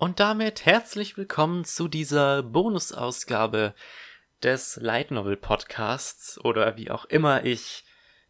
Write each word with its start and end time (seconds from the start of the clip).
Und 0.00 0.18
damit 0.18 0.64
herzlich 0.64 1.18
willkommen 1.18 1.66
zu 1.66 1.86
dieser 1.86 2.42
Bonusausgabe 2.42 3.74
des 4.42 4.76
Light 4.76 5.10
Novel 5.10 5.36
Podcasts 5.36 6.42
oder 6.42 6.78
wie 6.78 6.90
auch 6.90 7.04
immer 7.04 7.44
ich 7.44 7.84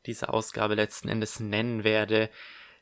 diese 0.05 0.30
Ausgabe 0.30 0.75
letzten 0.75 1.09
Endes 1.09 1.39
nennen 1.39 1.85
werde. 1.85 2.29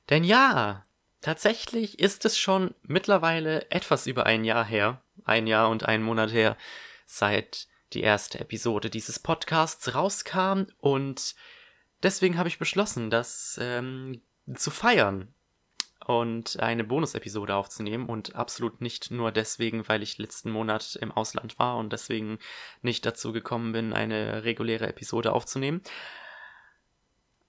Denn 0.09 0.25
ja, 0.25 0.85
tatsächlich 1.21 1.99
ist 1.99 2.25
es 2.25 2.39
schon 2.39 2.75
mittlerweile 2.81 3.71
etwas 3.71 4.07
über 4.07 4.25
ein 4.25 4.43
Jahr 4.43 4.65
her, 4.65 5.03
ein 5.27 5.47
Jahr 5.47 5.69
und 5.69 5.85
ein 5.85 6.03
Monat 6.03 6.33
her, 6.33 6.57
seit 7.05 7.69
die 7.93 8.01
erste 8.01 8.41
Episode 8.41 8.89
dieses 8.89 9.19
Podcasts 9.19 9.95
rauskam 9.95 10.63
und 10.79 11.35
deswegen 12.03 12.39
habe 12.39 12.49
ich 12.49 12.59
beschlossen, 12.59 13.11
das 13.11 13.59
ähm, 13.61 14.23
zu 14.55 14.71
feiern 14.71 15.35
und 16.09 16.59
eine 16.59 16.85
Bonus-Episode 16.85 17.55
aufzunehmen 17.55 18.07
und 18.07 18.35
absolut 18.35 18.81
nicht 18.81 19.11
nur 19.11 19.31
deswegen, 19.31 19.87
weil 19.89 20.03
ich 20.03 20.17
letzten 20.17 20.51
Monat 20.51 20.97
im 20.97 21.13
Ausland 21.13 21.59
war 21.59 21.77
und 21.77 21.93
deswegen 21.93 22.39
nicht 22.81 23.05
dazu 23.05 23.31
gekommen 23.31 23.73
bin, 23.73 23.93
eine 23.93 24.43
reguläre 24.43 24.87
Episode 24.87 25.35
aufzunehmen. 25.35 25.83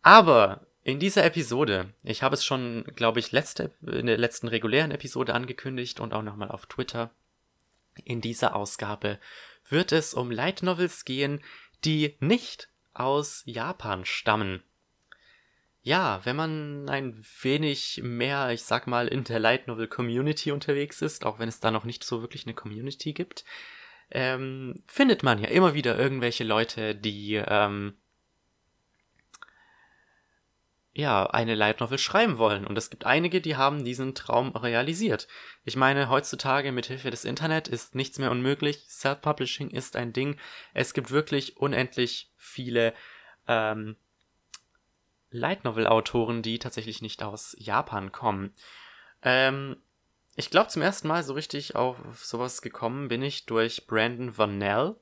Aber 0.01 0.67
in 0.83 0.99
dieser 0.99 1.23
Episode, 1.23 1.93
ich 2.03 2.21
habe 2.21 2.35
es 2.35 2.43
schon, 2.43 2.83
glaube 2.97 3.21
ich, 3.21 3.31
letzte, 3.31 3.71
in 3.81 4.07
der 4.07 4.17
letzten 4.17 4.49
regulären 4.49 4.91
Episode 4.91 5.35
angekündigt 5.35 6.01
und 6.01 6.13
auch 6.13 6.23
nochmal 6.23 6.51
auf 6.51 6.65
Twitter. 6.65 7.11
In 8.03 8.19
dieser 8.19 8.57
Ausgabe 8.57 9.19
wird 9.69 9.93
es 9.93 10.13
um 10.13 10.31
Light 10.31 10.63
Novels 10.63 11.05
gehen, 11.05 11.41
die 11.85 12.17
nicht 12.19 12.67
aus 12.93 13.41
Japan 13.45 14.03
stammen. 14.03 14.63
Ja, 15.81 16.19
wenn 16.25 16.35
man 16.35 16.89
ein 16.89 17.23
wenig 17.41 18.01
mehr, 18.03 18.51
ich 18.51 18.63
sag 18.63 18.85
mal, 18.85 19.07
in 19.07 19.23
der 19.23 19.39
Light 19.39 19.67
Novel 19.67 19.87
Community 19.87 20.51
unterwegs 20.51 21.01
ist, 21.01 21.25
auch 21.25 21.39
wenn 21.39 21.47
es 21.49 21.61
da 21.61 21.71
noch 21.71 21.85
nicht 21.85 22.03
so 22.03 22.21
wirklich 22.21 22.45
eine 22.45 22.53
Community 22.53 23.13
gibt, 23.13 23.45
ähm, 24.11 24.83
findet 24.87 25.23
man 25.23 25.39
ja 25.39 25.47
immer 25.49 25.73
wieder 25.73 25.97
irgendwelche 25.97 26.43
Leute, 26.43 26.95
die 26.95 27.35
ähm, 27.35 27.97
ja 30.93 31.25
eine 31.27 31.55
Light 31.55 31.79
Novel 31.79 31.97
schreiben 31.97 32.37
wollen. 32.37 32.67
Und 32.67 32.77
es 32.77 32.89
gibt 32.89 33.05
einige, 33.05 33.39
die 33.39 33.55
haben 33.55 33.85
diesen 33.85 34.15
Traum 34.15 34.55
realisiert. 34.55 35.27
Ich 35.63 35.77
meine, 35.77 36.09
heutzutage 36.09 36.71
mit 36.73 36.87
Hilfe 36.87 37.09
des 37.09 37.23
Internet 37.23 37.67
ist 37.69 37.95
nichts 37.95 38.19
mehr 38.19 38.31
unmöglich. 38.31 38.85
Self-Publishing 38.89 39.69
ist 39.69 39.95
ein 39.95 40.11
Ding. 40.11 40.37
Es 40.73 40.93
gibt 40.93 41.11
wirklich 41.11 41.57
unendlich 41.57 42.31
viele 42.35 42.93
ähm, 43.47 43.95
Light 45.31 45.63
Novel 45.63 45.87
Autoren, 45.87 46.41
die 46.41 46.59
tatsächlich 46.59 47.01
nicht 47.01 47.23
aus 47.23 47.55
Japan 47.59 48.11
kommen. 48.11 48.53
Ähm, 49.21 49.77
ich 50.35 50.49
glaube, 50.49 50.69
zum 50.69 50.81
ersten 50.81 51.07
Mal 51.07 51.23
so 51.23 51.33
richtig 51.33 51.75
auf 51.75 51.97
sowas 52.15 52.61
gekommen 52.61 53.09
bin 53.09 53.21
ich 53.21 53.45
durch 53.45 53.87
Brandon 53.87 54.37
Vanell. 54.37 54.95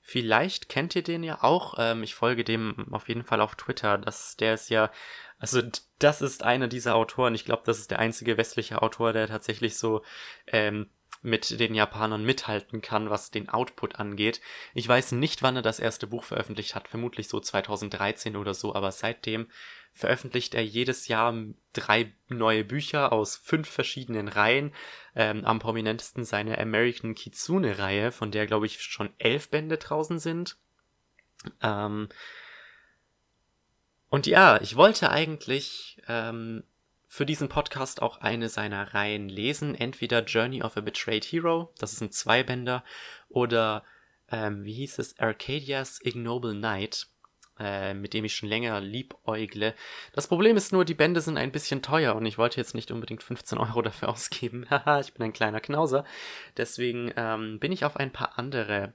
Vielleicht 0.00 0.68
kennt 0.68 0.94
ihr 0.94 1.02
den 1.02 1.22
ja 1.22 1.42
auch. 1.42 1.76
Ähm, 1.78 2.02
ich 2.02 2.14
folge 2.14 2.44
dem 2.44 2.92
auf 2.92 3.08
jeden 3.08 3.24
Fall 3.24 3.40
auf 3.40 3.54
Twitter. 3.56 3.96
Das, 3.96 4.36
der 4.36 4.54
ist 4.54 4.68
ja, 4.68 4.90
also 5.38 5.62
das 5.98 6.20
ist 6.20 6.42
einer 6.42 6.68
dieser 6.68 6.94
Autoren. 6.94 7.34
Ich 7.34 7.44
glaube, 7.44 7.62
das 7.64 7.78
ist 7.78 7.90
der 7.90 7.98
einzige 7.98 8.36
westliche 8.36 8.82
Autor, 8.82 9.12
der 9.12 9.28
tatsächlich 9.28 9.78
so 9.78 10.02
ähm, 10.46 10.90
mit 11.24 11.58
den 11.58 11.74
Japanern 11.74 12.24
mithalten 12.24 12.82
kann, 12.82 13.10
was 13.10 13.30
den 13.30 13.48
Output 13.48 13.96
angeht. 13.96 14.40
Ich 14.74 14.86
weiß 14.86 15.12
nicht, 15.12 15.42
wann 15.42 15.56
er 15.56 15.62
das 15.62 15.80
erste 15.80 16.06
Buch 16.06 16.24
veröffentlicht 16.24 16.74
hat, 16.74 16.86
vermutlich 16.88 17.28
so 17.28 17.40
2013 17.40 18.36
oder 18.36 18.52
so, 18.52 18.74
aber 18.74 18.92
seitdem 18.92 19.48
veröffentlicht 19.94 20.54
er 20.54 20.64
jedes 20.64 21.08
Jahr 21.08 21.34
drei 21.72 22.12
neue 22.28 22.64
Bücher 22.64 23.12
aus 23.12 23.36
fünf 23.36 23.68
verschiedenen 23.68 24.28
Reihen. 24.28 24.74
Ähm, 25.14 25.44
am 25.44 25.60
prominentesten 25.60 26.24
seine 26.24 26.58
American 26.58 27.14
Kitsune-Reihe, 27.14 28.12
von 28.12 28.30
der, 28.30 28.46
glaube 28.46 28.66
ich, 28.66 28.82
schon 28.82 29.10
elf 29.18 29.48
Bände 29.48 29.78
draußen 29.78 30.18
sind. 30.18 30.56
Ähm 31.62 32.08
und 34.10 34.26
ja, 34.26 34.60
ich 34.60 34.76
wollte 34.76 35.10
eigentlich 35.10 36.02
ähm, 36.06 36.64
für 37.14 37.24
diesen 37.24 37.48
Podcast 37.48 38.02
auch 38.02 38.22
eine 38.22 38.48
seiner 38.48 38.92
Reihen 38.92 39.28
lesen. 39.28 39.76
Entweder 39.76 40.24
Journey 40.24 40.64
of 40.64 40.76
a 40.76 40.80
Betrayed 40.80 41.24
Hero, 41.24 41.72
das 41.78 41.92
ist 41.92 42.00
ein 42.00 42.10
Zweibänder, 42.10 42.82
oder 43.28 43.84
ähm, 44.32 44.64
wie 44.64 44.72
hieß 44.72 44.98
es, 44.98 45.16
Arcadia's 45.20 46.00
Ignoble 46.02 46.54
Knight, 46.54 47.06
äh, 47.60 47.94
mit 47.94 48.14
dem 48.14 48.24
ich 48.24 48.34
schon 48.34 48.48
länger 48.48 48.80
liebäugle. 48.80 49.76
Das 50.12 50.26
Problem 50.26 50.56
ist 50.56 50.72
nur, 50.72 50.84
die 50.84 50.94
Bände 50.94 51.20
sind 51.20 51.38
ein 51.38 51.52
bisschen 51.52 51.82
teuer 51.82 52.16
und 52.16 52.26
ich 52.26 52.36
wollte 52.36 52.56
jetzt 52.56 52.74
nicht 52.74 52.90
unbedingt 52.90 53.22
15 53.22 53.58
Euro 53.58 53.80
dafür 53.80 54.08
ausgeben. 54.12 54.68
Haha, 54.68 54.98
ich 54.98 55.14
bin 55.14 55.22
ein 55.22 55.32
kleiner 55.32 55.60
Knauser. 55.60 56.04
Deswegen 56.56 57.12
ähm, 57.14 57.60
bin 57.60 57.70
ich 57.70 57.84
auf 57.84 57.94
ein 57.94 58.10
paar 58.10 58.40
andere 58.40 58.92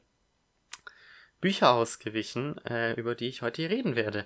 Bücher 1.39 1.71
ausgewichen, 1.71 2.57
äh, 2.65 2.95
über 2.95 3.15
die 3.15 3.29
ich 3.29 3.43
heute 3.43 3.61
hier 3.61 3.71
reden 3.71 3.95
werde. 3.95 4.25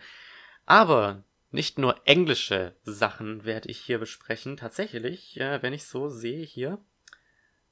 Aber 0.66 1.24
nicht 1.54 1.78
nur 1.78 2.02
englische 2.06 2.76
Sachen 2.84 3.46
werde 3.46 3.70
ich 3.70 3.80
hier 3.80 4.00
besprechen. 4.00 4.58
Tatsächlich, 4.58 5.40
äh, 5.40 5.62
wenn 5.62 5.74
ich 5.74 5.86
so 5.86 6.10
sehe 6.10 6.44
hier, 6.44 6.80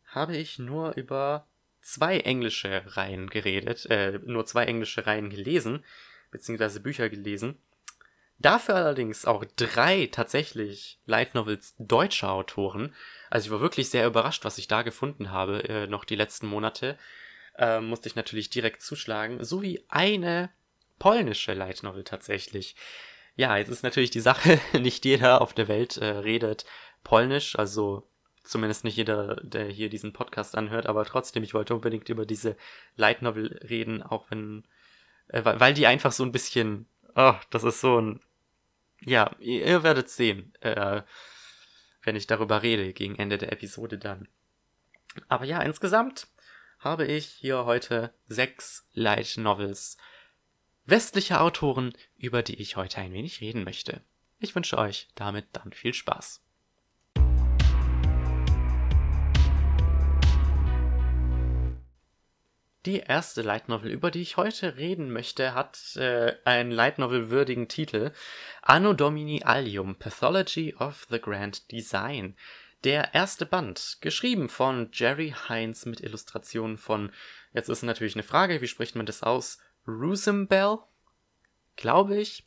habe 0.06 0.38
ich 0.38 0.59
nur 0.59 0.96
über 0.96 1.47
zwei 1.81 2.19
englische 2.19 2.84
Reihen 2.86 3.30
geredet, 3.30 3.88
äh, 3.88 4.19
nur 4.24 4.46
zwei 4.46 4.66
englische 4.66 5.08
Reihen 5.08 5.30
gelesen, 5.30 5.84
beziehungsweise 6.30 6.80
Bücher 6.80 7.09
gelesen. 7.09 7.58
Dafür 8.38 8.75
allerdings 8.75 9.25
auch 9.25 9.46
drei 9.56 10.09
tatsächlich 10.12 11.00
Light 11.06 11.36
Novels 11.36 11.75
deutscher 11.78 12.31
Autoren. 12.31 12.94
Also 13.30 13.48
ich 13.48 13.52
war 13.52 13.62
wirklich 13.62 13.90
sehr 13.90 14.08
überrascht, 14.08 14.46
was 14.46 14.58
ich 14.58 14.68
da 14.68 14.81
gefunden 14.81 15.31
habe, 15.31 15.63
äh, 15.69 15.88
noch 15.88 16.06
die 16.06 16.16
letzten 16.16 16.48
Monate. 16.48 16.98
Äh, 17.58 17.81
musste 17.81 18.09
ich 18.09 18.16
natürlich 18.16 18.50
direkt 18.50 18.81
zuschlagen. 18.81 19.44
Sowie 19.44 19.84
eine 19.90 20.50
polnische 20.98 21.53
Light 21.53 21.84
Novel 21.84 22.03
tatsächlich. 22.03 22.75
Ja, 23.36 23.58
jetzt 23.58 23.69
ist 23.69 23.84
natürlich 23.84 24.12
die 24.12 24.19
Sache, 24.19 24.59
nicht 24.80 25.06
jeder 25.06 25.42
auf 25.42 25.53
der 25.53 25.68
Welt 25.68 25.97
äh, 25.97 26.06
redet 26.06 26.66
Polnisch, 27.03 27.58
also 27.58 28.08
zumindest 28.44 28.84
nicht 28.84 28.97
jeder, 28.97 29.36
der 29.44 29.66
hier 29.68 29.90
diesen 29.90 30.14
Podcast 30.14 30.56
anhört, 30.56 30.88
aber 30.88 31.06
trotzdem, 31.06 31.44
ich 31.44 31.53
wollte 31.53 31.74
unbedingt 31.74 32.09
über 32.09 32.25
diese 32.25 32.58
Light 32.96 33.22
Novel 33.22 33.59
reden, 33.68 34.03
auch 34.03 34.30
wenn, 34.30 34.64
äh, 35.28 35.44
weil 35.44 35.74
die 35.74 35.88
einfach 35.88 36.12
so 36.12 36.24
ein 36.24 36.31
bisschen, 36.31 36.88
oh, 37.16 37.36
das 37.50 37.64
ist 37.64 37.81
so 37.81 38.00
ein, 38.00 38.22
ja, 39.00 39.36
ihr, 39.40 39.66
ihr 39.66 39.84
werdet 39.84 40.09
sehen, 40.09 40.53
äh, 40.62 41.02
wenn 42.03 42.16
ich 42.16 42.28
darüber 42.28 42.62
rede, 42.62 42.94
gegen 42.94 43.16
Ende 43.16 43.38
der 43.38 43.52
Episode 43.52 43.98
dann. 43.98 44.28
Aber 45.28 45.46
ja, 45.46 45.62
insgesamt 45.62 46.28
habe 46.80 47.06
ich 47.06 47.25
hier 47.25 47.66
heute 47.66 48.13
sechs 48.28 48.88
Light 48.94 49.38
Novels 49.38 49.98
westliche 50.91 51.40
Autoren, 51.40 51.94
über 52.18 52.44
die 52.44 52.62
ich 52.62 52.75
heute 52.75 52.97
ein 52.97 53.13
wenig 53.13 53.41
reden 53.41 53.63
möchte. 53.63 54.02
Ich 54.40 54.53
wünsche 54.56 54.78
euch 54.78 55.07
damit 55.16 55.46
dann 55.53 55.72
viel 55.72 55.94
Spaß. 55.94 56.44
Die 62.85 62.97
erste 63.00 63.41
Light 63.41 63.69
Novel, 63.69 63.91
über 63.91 64.12
die 64.12 64.22
ich 64.22 64.38
heute 64.38 64.75
reden 64.75 65.12
möchte, 65.13 65.53
hat 65.53 65.96
äh, 65.96 66.35
einen 66.46 66.72
Light 66.72 66.97
Novel 66.97 67.30
würdigen 67.30 67.68
Titel 67.68 68.12
Anno 68.62 68.94
Domini 68.94 69.44
Allium 69.44 69.96
Pathology 69.96 70.75
of 70.78 71.07
the 71.09 71.22
Grand 71.22 71.72
Design. 71.72 72.35
Der 72.84 73.13
erste 73.13 73.46
Band, 73.46 74.00
geschrieben 74.01 74.50
von 74.50 74.90
Jerry 74.91 75.35
Hines 75.47 75.85
mit 75.85 76.01
Illustrationen 76.01 76.77
von, 76.77 77.12
jetzt 77.54 77.69
ist 77.69 77.83
natürlich 77.83 78.16
eine 78.16 78.24
Frage, 78.24 78.60
wie 78.60 78.68
spricht 78.68 78.95
man 78.95 79.06
das 79.06 79.21
aus? 79.21 79.60
Roosembell, 79.88 80.80
glaube 81.75 82.18
ich. 82.18 82.45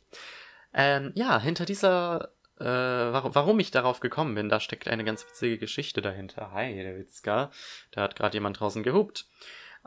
Ähm, 0.73 1.11
ja, 1.15 1.39
hinter 1.39 1.65
dieser, 1.65 2.31
äh, 2.59 2.65
warum, 2.65 3.35
warum 3.35 3.59
ich 3.59 3.71
darauf 3.71 3.99
gekommen 3.99 4.35
bin, 4.35 4.49
da 4.49 4.59
steckt 4.59 4.87
eine 4.87 5.03
ganz 5.03 5.25
witzige 5.25 5.57
Geschichte 5.57 6.01
dahinter. 6.01 6.51
Hi, 6.51 6.75
der 6.75 6.97
Witzka. 6.97 7.51
Da 7.91 8.01
hat 8.01 8.15
gerade 8.15 8.35
jemand 8.35 8.59
draußen 8.59 8.83
gehupt. 8.83 9.27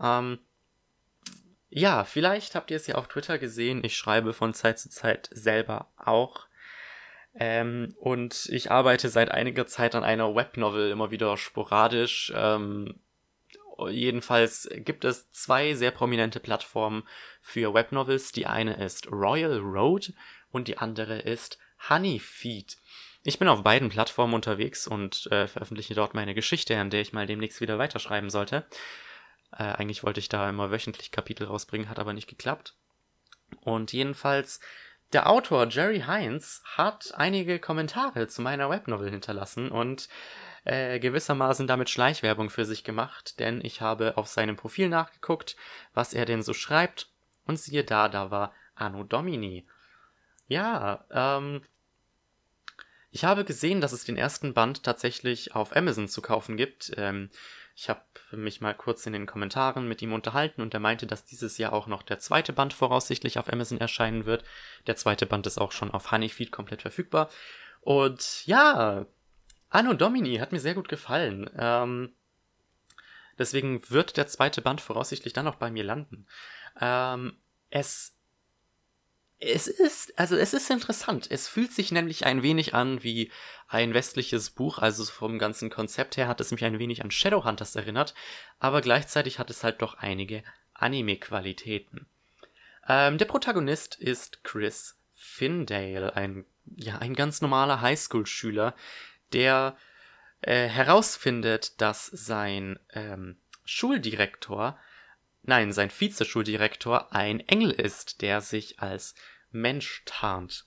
Ähm, 0.02 0.38
ja, 1.70 2.04
vielleicht 2.04 2.54
habt 2.54 2.70
ihr 2.70 2.76
es 2.76 2.86
ja 2.86 2.94
auf 2.94 3.08
Twitter 3.08 3.38
gesehen. 3.38 3.84
Ich 3.84 3.96
schreibe 3.96 4.32
von 4.32 4.54
Zeit 4.54 4.78
zu 4.78 4.88
Zeit 4.88 5.28
selber 5.32 5.90
auch. 5.96 6.46
Ähm, 7.34 7.94
und 7.98 8.48
ich 8.50 8.70
arbeite 8.70 9.10
seit 9.10 9.30
einiger 9.30 9.66
Zeit 9.66 9.94
an 9.94 10.04
einer 10.04 10.34
Webnovel, 10.34 10.90
immer 10.90 11.10
wieder 11.10 11.36
sporadisch. 11.36 12.32
Ähm, 12.34 12.98
jedenfalls 13.86 14.68
gibt 14.76 15.04
es 15.04 15.30
zwei 15.30 15.74
sehr 15.74 15.90
prominente 15.90 16.40
Plattformen 16.40 17.04
für 17.40 17.74
Webnovels. 17.74 18.32
Die 18.32 18.46
eine 18.46 18.82
ist 18.84 19.10
Royal 19.10 19.58
Road 19.58 20.12
und 20.50 20.68
die 20.68 20.78
andere 20.78 21.20
ist 21.20 21.58
Honeyfeed. 21.88 22.76
Ich 23.22 23.38
bin 23.38 23.48
auf 23.48 23.62
beiden 23.62 23.88
Plattformen 23.88 24.34
unterwegs 24.34 24.86
und 24.86 25.26
äh, 25.30 25.46
veröffentliche 25.46 25.94
dort 25.94 26.14
meine 26.14 26.34
Geschichte, 26.34 26.78
an 26.78 26.90
der 26.90 27.00
ich 27.00 27.12
mal 27.12 27.26
demnächst 27.26 27.60
wieder 27.60 27.78
weiterschreiben 27.78 28.30
sollte. 28.30 28.66
Äh, 29.52 29.64
eigentlich 29.64 30.02
wollte 30.02 30.20
ich 30.20 30.28
da 30.28 30.48
immer 30.48 30.70
wöchentlich 30.70 31.10
Kapitel 31.10 31.46
rausbringen, 31.46 31.88
hat 31.88 31.98
aber 31.98 32.12
nicht 32.12 32.28
geklappt. 32.28 32.74
Und 33.60 33.92
jedenfalls, 33.92 34.60
der 35.12 35.28
Autor 35.28 35.68
Jerry 35.68 36.02
Hines 36.06 36.62
hat 36.64 37.12
einige 37.14 37.58
Kommentare 37.58 38.28
zu 38.28 38.42
meiner 38.42 38.70
Webnovel 38.70 39.10
hinterlassen 39.10 39.70
und 39.70 40.08
äh, 40.64 40.98
gewissermaßen 40.98 41.66
damit 41.66 41.90
Schleichwerbung 41.90 42.50
für 42.50 42.64
sich 42.64 42.84
gemacht, 42.84 43.38
denn 43.38 43.60
ich 43.64 43.80
habe 43.80 44.16
auf 44.16 44.26
seinem 44.26 44.56
Profil 44.56 44.88
nachgeguckt, 44.88 45.56
was 45.94 46.14
er 46.14 46.24
denn 46.24 46.42
so 46.42 46.54
schreibt, 46.54 47.10
und 47.46 47.58
siehe 47.58 47.84
da, 47.84 48.08
da 48.08 48.30
war 48.30 48.52
Anno 48.74 49.04
Domini. 49.04 49.66
Ja, 50.46 51.04
ähm, 51.10 51.62
ich 53.10 53.24
habe 53.24 53.44
gesehen, 53.44 53.80
dass 53.80 53.92
es 53.92 54.04
den 54.04 54.16
ersten 54.16 54.54
Band 54.54 54.82
tatsächlich 54.82 55.54
auf 55.54 55.74
Amazon 55.74 56.08
zu 56.08 56.20
kaufen 56.20 56.56
gibt. 56.56 56.92
Ähm, 56.96 57.30
ich 57.74 57.88
habe 57.88 58.02
mich 58.32 58.60
mal 58.60 58.74
kurz 58.74 59.06
in 59.06 59.12
den 59.12 59.26
Kommentaren 59.26 59.88
mit 59.88 60.02
ihm 60.02 60.12
unterhalten 60.12 60.62
und 60.62 60.74
er 60.74 60.80
meinte, 60.80 61.06
dass 61.06 61.24
dieses 61.24 61.58
Jahr 61.58 61.72
auch 61.72 61.86
noch 61.86 62.02
der 62.02 62.18
zweite 62.18 62.52
Band 62.52 62.74
voraussichtlich 62.74 63.38
auf 63.38 63.52
Amazon 63.52 63.78
erscheinen 63.78 64.26
wird. 64.26 64.44
Der 64.86 64.96
zweite 64.96 65.26
Band 65.26 65.46
ist 65.46 65.58
auch 65.58 65.72
schon 65.72 65.90
auf 65.92 66.10
Honeyfeed 66.10 66.50
komplett 66.50 66.82
verfügbar. 66.82 67.30
Und 67.80 68.46
ja, 68.46 69.06
Anno 69.70 69.94
Domini 69.94 70.36
hat 70.36 70.52
mir 70.52 70.60
sehr 70.60 70.74
gut 70.74 70.88
gefallen. 70.88 71.50
Ähm, 71.56 72.12
deswegen 73.38 73.82
wird 73.90 74.16
der 74.16 74.26
zweite 74.26 74.62
Band 74.62 74.80
voraussichtlich 74.80 75.32
dann 75.32 75.48
auch 75.48 75.56
bei 75.56 75.70
mir 75.70 75.84
landen. 75.84 76.26
Ähm, 76.80 77.36
es 77.70 78.18
es 79.40 79.68
ist, 79.68 80.18
also 80.18 80.36
es 80.36 80.52
ist 80.52 80.68
interessant. 80.68 81.30
Es 81.30 81.46
fühlt 81.46 81.72
sich 81.72 81.92
nämlich 81.92 82.26
ein 82.26 82.42
wenig 82.42 82.74
an 82.74 83.02
wie 83.04 83.30
ein 83.68 83.94
westliches 83.94 84.50
Buch, 84.50 84.78
also 84.78 85.04
vom 85.04 85.38
ganzen 85.38 85.70
Konzept 85.70 86.16
her 86.16 86.26
hat 86.26 86.40
es 86.40 86.50
mich 86.50 86.64
ein 86.64 86.80
wenig 86.80 87.04
an 87.04 87.12
Shadowhunters 87.12 87.76
erinnert, 87.76 88.14
aber 88.58 88.80
gleichzeitig 88.80 89.38
hat 89.38 89.50
es 89.50 89.62
halt 89.62 89.80
doch 89.80 89.94
einige 89.94 90.42
Anime-Qualitäten. 90.74 92.06
Ähm, 92.88 93.18
der 93.18 93.26
Protagonist 93.26 93.94
ist 93.94 94.42
Chris 94.42 94.98
Findale, 95.14 96.16
ein, 96.16 96.44
ja, 96.76 96.98
ein 96.98 97.14
ganz 97.14 97.40
normaler 97.40 97.80
Highschool-Schüler, 97.80 98.74
der 99.32 99.76
äh, 100.40 100.68
herausfindet, 100.68 101.80
dass 101.80 102.06
sein 102.06 102.78
ähm, 102.92 103.36
Schuldirektor 103.64 104.78
nein, 105.48 105.72
sein 105.72 105.90
Vizeschuldirektor 105.90 107.12
ein 107.12 107.40
Engel 107.40 107.70
ist, 107.70 108.22
der 108.22 108.40
sich 108.40 108.80
als 108.80 109.14
Mensch 109.50 110.02
tarnt. 110.04 110.66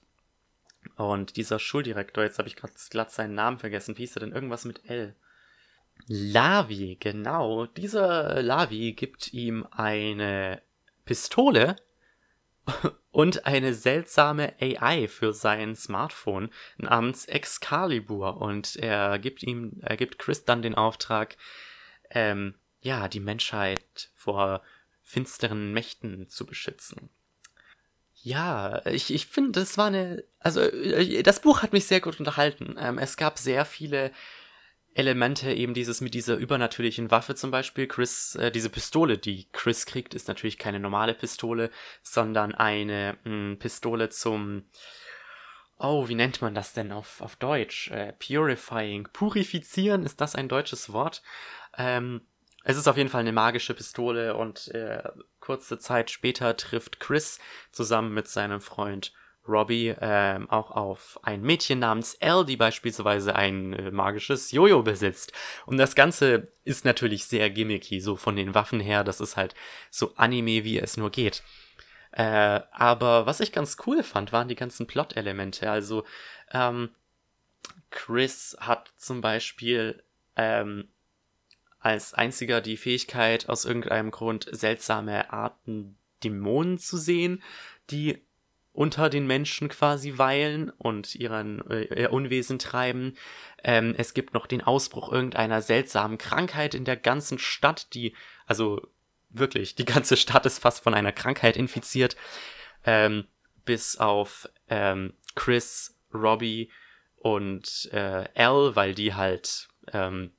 Und 0.95 1.37
dieser 1.37 1.59
Schuldirektor, 1.59 2.23
jetzt 2.23 2.39
habe 2.39 2.49
ich 2.49 2.55
gerade 2.55 2.73
glatt 2.89 3.11
seinen 3.11 3.35
Namen 3.35 3.59
vergessen, 3.59 3.95
wie 3.97 4.01
hieß 4.01 4.17
er 4.17 4.21
denn? 4.21 4.31
Irgendwas 4.31 4.65
mit 4.65 4.89
L. 4.89 5.15
Lavi, 6.07 6.97
genau. 6.99 7.67
Dieser 7.67 8.41
Lavi 8.41 8.93
gibt 8.93 9.33
ihm 9.33 9.67
eine 9.69 10.61
Pistole 11.05 11.75
und 13.11 13.45
eine 13.45 13.73
seltsame 13.73 14.53
AI 14.59 15.07
für 15.07 15.33
sein 15.33 15.75
Smartphone 15.75 16.49
namens 16.77 17.25
Excalibur. 17.25 18.37
Und 18.37 18.75
er 18.75 19.19
gibt 19.19 19.43
ihm, 19.43 19.79
er 19.81 19.97
gibt 19.97 20.19
Chris 20.19 20.45
dann 20.45 20.61
den 20.61 20.75
Auftrag, 20.75 21.37
ähm, 22.09 22.55
ja, 22.81 23.07
die 23.07 23.19
Menschheit 23.19 24.11
vor 24.15 24.61
finsteren 25.01 25.73
Mächten 25.73 26.29
zu 26.29 26.45
beschützen. 26.45 27.09
Ja, 28.23 28.85
ich, 28.85 29.11
ich 29.13 29.25
finde, 29.25 29.59
das 29.59 29.77
war 29.77 29.87
eine. 29.87 30.23
Also, 30.39 30.61
äh, 30.61 31.23
das 31.23 31.41
Buch 31.41 31.63
hat 31.63 31.73
mich 31.73 31.87
sehr 31.87 32.01
gut 32.01 32.19
unterhalten. 32.19 32.75
Ähm, 32.77 32.97
es 32.99 33.17
gab 33.17 33.39
sehr 33.39 33.65
viele 33.65 34.11
Elemente, 34.93 35.53
eben 35.53 35.73
dieses 35.73 36.01
mit 36.01 36.13
dieser 36.13 36.35
übernatürlichen 36.35 37.11
Waffe 37.11 37.35
zum 37.35 37.49
Beispiel. 37.49 37.87
Chris, 37.87 38.35
äh, 38.35 38.51
diese 38.51 38.69
Pistole, 38.69 39.17
die 39.17 39.47
Chris 39.53 39.85
kriegt, 39.85 40.13
ist 40.13 40.27
natürlich 40.27 40.57
keine 40.57 40.79
normale 40.79 41.13
Pistole, 41.13 41.69
sondern 42.03 42.53
eine 42.53 43.17
mh, 43.23 43.31
hm, 43.31 43.59
Pistole 43.59 44.09
zum. 44.09 44.65
Oh, 45.77 46.07
wie 46.07 46.15
nennt 46.15 46.41
man 46.41 46.53
das 46.53 46.73
denn 46.73 46.91
auf, 46.91 47.21
auf 47.21 47.37
Deutsch? 47.37 47.89
Äh, 47.89 48.13
purifying. 48.13 49.07
Purifizieren, 49.13 50.03
ist 50.03 50.21
das 50.21 50.35
ein 50.35 50.47
deutsches 50.47 50.91
Wort? 50.93 51.23
Ähm, 51.77 52.21
es 52.63 52.77
ist 52.77 52.87
auf 52.87 52.97
jeden 52.97 53.09
Fall 53.09 53.21
eine 53.21 53.31
magische 53.31 53.73
Pistole 53.73 54.35
und 54.35 54.67
äh, 54.69 55.01
kurze 55.39 55.79
Zeit 55.79 56.11
später 56.11 56.55
trifft 56.57 56.99
Chris 56.99 57.39
zusammen 57.71 58.13
mit 58.13 58.27
seinem 58.27 58.61
Freund 58.61 59.13
Robbie 59.47 59.95
ähm, 59.99 60.49
auch 60.49 60.71
auf 60.71 61.19
ein 61.23 61.41
Mädchen 61.41 61.79
namens 61.79 62.13
Elle, 62.15 62.45
die 62.45 62.57
beispielsweise 62.57 63.35
ein 63.35 63.73
äh, 63.73 63.91
magisches 63.91 64.51
Jojo 64.51 64.83
besitzt. 64.83 65.33
Und 65.65 65.77
das 65.77 65.95
Ganze 65.95 66.51
ist 66.63 66.85
natürlich 66.85 67.25
sehr 67.25 67.49
gimmicky, 67.49 68.01
so 68.01 68.15
von 68.15 68.35
den 68.35 68.53
Waffen 68.53 68.79
her. 68.79 69.03
Das 69.03 69.19
ist 69.19 69.37
halt 69.37 69.55
so 69.89 70.13
Anime, 70.15 70.63
wie 70.63 70.79
es 70.79 70.97
nur 70.97 71.09
geht. 71.09 71.43
Äh, 72.11 72.61
aber 72.71 73.25
was 73.25 73.39
ich 73.39 73.51
ganz 73.51 73.77
cool 73.85 74.03
fand, 74.03 74.31
waren 74.31 74.47
die 74.47 74.55
ganzen 74.55 74.85
Plot-Elemente. 74.85 75.71
Also 75.71 76.03
ähm, 76.51 76.89
Chris 77.89 78.57
hat 78.59 78.91
zum 78.97 79.21
Beispiel 79.21 80.03
ähm, 80.35 80.89
als 81.79 82.13
einziger 82.13 82.61
die 82.61 82.77
Fähigkeit, 82.77 83.49
aus 83.49 83.65
irgendeinem 83.65 84.11
Grund 84.11 84.47
seltsame 84.51 85.31
Arten 85.33 85.97
Dämonen 86.23 86.77
zu 86.77 86.97
sehen, 86.97 87.41
die 87.89 88.21
unter 88.73 89.09
den 89.09 89.27
Menschen 89.27 89.67
quasi 89.67 90.17
weilen 90.17 90.69
und 90.69 91.15
ihren 91.15 91.69
äh, 91.69 92.01
ihr 92.01 92.13
Unwesen 92.13 92.57
treiben. 92.57 93.15
Ähm, 93.63 93.93
es 93.97 94.13
gibt 94.13 94.33
noch 94.33 94.47
den 94.47 94.61
Ausbruch 94.61 95.11
irgendeiner 95.11 95.61
seltsamen 95.61 96.17
Krankheit 96.17 96.73
in 96.73 96.85
der 96.85 96.97
ganzen 96.97 97.37
Stadt, 97.37 97.93
die, 97.93 98.15
also 98.45 98.81
wirklich, 99.29 99.75
die 99.75 99.85
ganze 99.85 100.17
Stadt 100.17 100.45
ist 100.45 100.59
fast 100.59 100.83
von 100.83 100.93
einer 100.93 101.11
Krankheit 101.11 101.57
infiziert. 101.57 102.15
Ähm, 102.85 103.25
bis 103.65 103.97
auf 103.97 104.49
ähm, 104.69 105.13
Chris, 105.35 105.95
Robbie 106.13 106.71
und 107.17 107.89
äh, 107.91 108.27
Al, 108.35 108.75
weil 108.75 108.95
die 108.95 109.13
halt 109.13 109.67
ähm, 109.93 110.31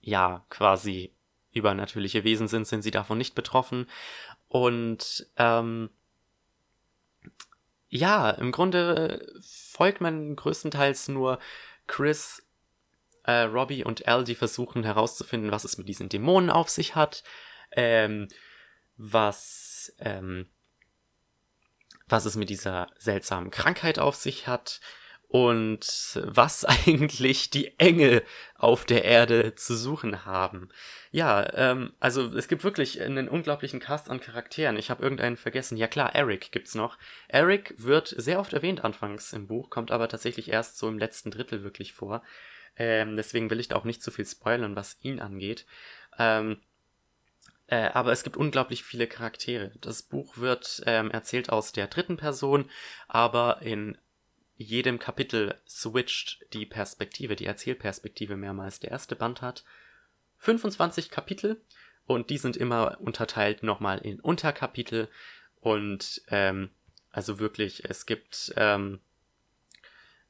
ja 0.00 0.44
quasi 0.50 1.14
übernatürliche 1.52 2.24
Wesen 2.24 2.48
sind, 2.48 2.66
sind 2.66 2.82
sie 2.82 2.90
davon 2.90 3.18
nicht 3.18 3.34
betroffen. 3.34 3.86
Und 4.48 5.26
ähm, 5.36 5.90
ja, 7.88 8.30
im 8.30 8.52
Grunde 8.52 9.26
folgt 9.42 10.00
man 10.00 10.36
größtenteils 10.36 11.08
nur 11.08 11.38
Chris, 11.86 12.46
äh, 13.24 13.42
Robbie 13.42 13.84
und 13.84 14.06
Al, 14.06 14.24
die 14.24 14.34
versuchen 14.34 14.84
herauszufinden, 14.84 15.50
was 15.50 15.64
es 15.64 15.78
mit 15.78 15.88
diesen 15.88 16.08
Dämonen 16.08 16.50
auf 16.50 16.68
sich 16.68 16.94
hat, 16.94 17.24
ähm, 17.72 18.28
was, 18.96 19.94
ähm, 19.98 20.48
was 22.06 22.24
es 22.24 22.36
mit 22.36 22.50
dieser 22.50 22.88
seltsamen 22.98 23.50
Krankheit 23.50 23.98
auf 23.98 24.16
sich 24.16 24.46
hat, 24.46 24.80
und 25.28 26.20
was 26.24 26.64
eigentlich 26.86 27.50
die 27.50 27.78
Engel 27.78 28.22
auf 28.56 28.84
der 28.84 29.04
Erde 29.04 29.54
zu 29.54 29.76
suchen 29.76 30.24
haben. 30.24 30.70
Ja, 31.10 31.52
ähm, 31.54 31.92
also 32.00 32.34
es 32.34 32.48
gibt 32.48 32.64
wirklich 32.64 33.00
einen 33.00 33.28
unglaublichen 33.28 33.80
Cast 33.80 34.10
an 34.10 34.20
Charakteren. 34.20 34.76
Ich 34.76 34.90
habe 34.90 35.02
irgendeinen 35.02 35.36
vergessen. 35.36 35.76
Ja 35.76 35.86
klar, 35.86 36.14
Eric 36.14 36.50
gibt's 36.50 36.74
noch. 36.74 36.98
Eric 37.28 37.74
wird 37.76 38.14
sehr 38.16 38.40
oft 38.40 38.52
erwähnt 38.52 38.84
anfangs 38.84 39.32
im 39.32 39.46
Buch, 39.46 39.70
kommt 39.70 39.90
aber 39.90 40.08
tatsächlich 40.08 40.50
erst 40.50 40.78
so 40.78 40.88
im 40.88 40.98
letzten 40.98 41.30
Drittel 41.30 41.62
wirklich 41.62 41.92
vor. 41.92 42.22
Ähm, 42.76 43.16
deswegen 43.16 43.50
will 43.50 43.60
ich 43.60 43.68
da 43.68 43.76
auch 43.76 43.84
nicht 43.84 44.02
zu 44.02 44.10
viel 44.10 44.26
spoilern, 44.26 44.76
was 44.76 44.98
ihn 45.02 45.20
angeht. 45.20 45.66
Ähm, 46.18 46.58
äh, 47.66 47.90
aber 47.92 48.12
es 48.12 48.22
gibt 48.22 48.36
unglaublich 48.36 48.82
viele 48.82 49.06
Charaktere. 49.06 49.72
Das 49.80 50.02
Buch 50.02 50.38
wird 50.38 50.82
ähm, 50.86 51.10
erzählt 51.10 51.50
aus 51.50 51.72
der 51.72 51.86
dritten 51.86 52.16
Person, 52.16 52.70
aber 53.08 53.60
in 53.62 53.98
jedem 54.58 54.98
Kapitel 54.98 55.54
switcht 55.66 56.44
die 56.52 56.66
Perspektive, 56.66 57.36
die 57.36 57.46
Erzählperspektive 57.46 58.36
mehrmals. 58.36 58.80
Der 58.80 58.90
erste 58.90 59.16
Band 59.16 59.40
hat 59.40 59.64
25 60.38 61.10
Kapitel 61.10 61.60
und 62.06 62.30
die 62.30 62.38
sind 62.38 62.56
immer 62.56 63.00
unterteilt 63.00 63.62
nochmal 63.62 63.98
in 63.98 64.20
Unterkapitel 64.20 65.08
und 65.60 66.22
ähm, 66.28 66.70
also 67.10 67.38
wirklich, 67.38 67.84
es 67.84 68.04
gibt 68.04 68.52
ähm, 68.56 69.00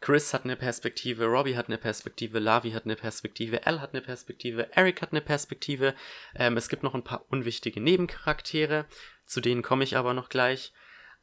Chris 0.00 0.32
hat 0.32 0.44
eine 0.44 0.56
Perspektive, 0.56 1.26
Robbie 1.26 1.56
hat 1.56 1.66
eine 1.66 1.78
Perspektive, 1.78 2.38
Lavi 2.38 2.70
hat 2.70 2.84
eine 2.84 2.96
Perspektive, 2.96 3.66
Al 3.66 3.80
hat 3.80 3.94
eine 3.94 4.02
Perspektive, 4.02 4.72
Eric 4.76 5.02
hat 5.02 5.10
eine 5.10 5.20
Perspektive. 5.20 5.94
Ähm, 6.34 6.56
es 6.56 6.68
gibt 6.68 6.82
noch 6.82 6.94
ein 6.94 7.02
paar 7.02 7.24
unwichtige 7.30 7.80
Nebencharaktere, 7.80 8.86
zu 9.26 9.40
denen 9.40 9.62
komme 9.62 9.84
ich 9.84 9.96
aber 9.96 10.14
noch 10.14 10.28
gleich. 10.28 10.72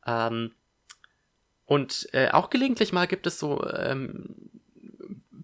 Ähm, 0.05 0.53
und 1.65 2.09
äh, 2.13 2.29
auch 2.29 2.49
gelegentlich 2.49 2.93
mal 2.93 3.07
gibt 3.07 3.27
es 3.27 3.39
so, 3.39 3.65
ähm, 3.67 4.35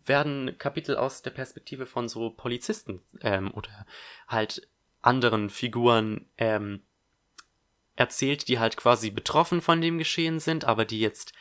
werden 0.06 0.58
Kapitel 0.58 0.96
aus 0.96 1.22
der 1.22 1.32
Perspektive 1.32 1.86
von 1.86 2.10
so 2.10 2.30
Polizisten 2.30 3.02
ähm, 3.22 3.52
oder 3.54 3.86
halt 4.28 4.68
anderen 5.02 5.50
Figuren 5.50 6.26
ähm, 6.38 6.82
erzählt, 7.96 8.48
die 8.48 8.60
halt 8.60 8.78
quasi 8.78 9.12
betroffen 9.12 9.62
von 9.62 9.82
dem 9.82 9.98
Geschehen 9.98 10.40
sind, 10.40 10.66
aber 10.66 10.86
die 10.86 11.00
jetzt 11.00 11.34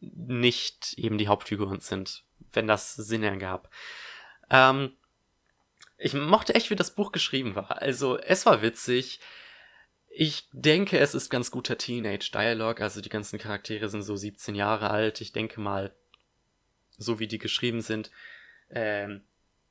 nicht 0.00 0.94
eben 0.96 1.18
die 1.18 1.28
Hauptfiguren 1.28 1.80
sind, 1.80 2.24
wenn 2.52 2.66
das 2.66 2.94
Sinn 2.94 3.22
ergab. 3.22 3.70
Ähm, 4.50 4.96
ich 5.98 6.12
mochte 6.12 6.54
echt, 6.54 6.70
wie 6.70 6.76
das 6.76 6.94
Buch 6.94 7.12
geschrieben 7.12 7.54
war. 7.54 7.80
Also, 7.80 8.18
es 8.18 8.44
war 8.44 8.60
witzig. 8.60 9.20
Ich 10.18 10.48
denke, 10.50 10.98
es 10.98 11.14
ist 11.14 11.28
ganz 11.28 11.50
guter 11.50 11.76
Teenage-Dialog, 11.76 12.80
also 12.80 13.02
die 13.02 13.10
ganzen 13.10 13.38
Charaktere 13.38 13.90
sind 13.90 14.00
so 14.00 14.16
17 14.16 14.54
Jahre 14.54 14.88
alt. 14.88 15.20
Ich 15.20 15.32
denke 15.32 15.60
mal, 15.60 15.94
so 16.96 17.18
wie 17.18 17.26
die 17.26 17.36
geschrieben 17.36 17.82
sind, 17.82 18.10
ähm, 18.70 19.24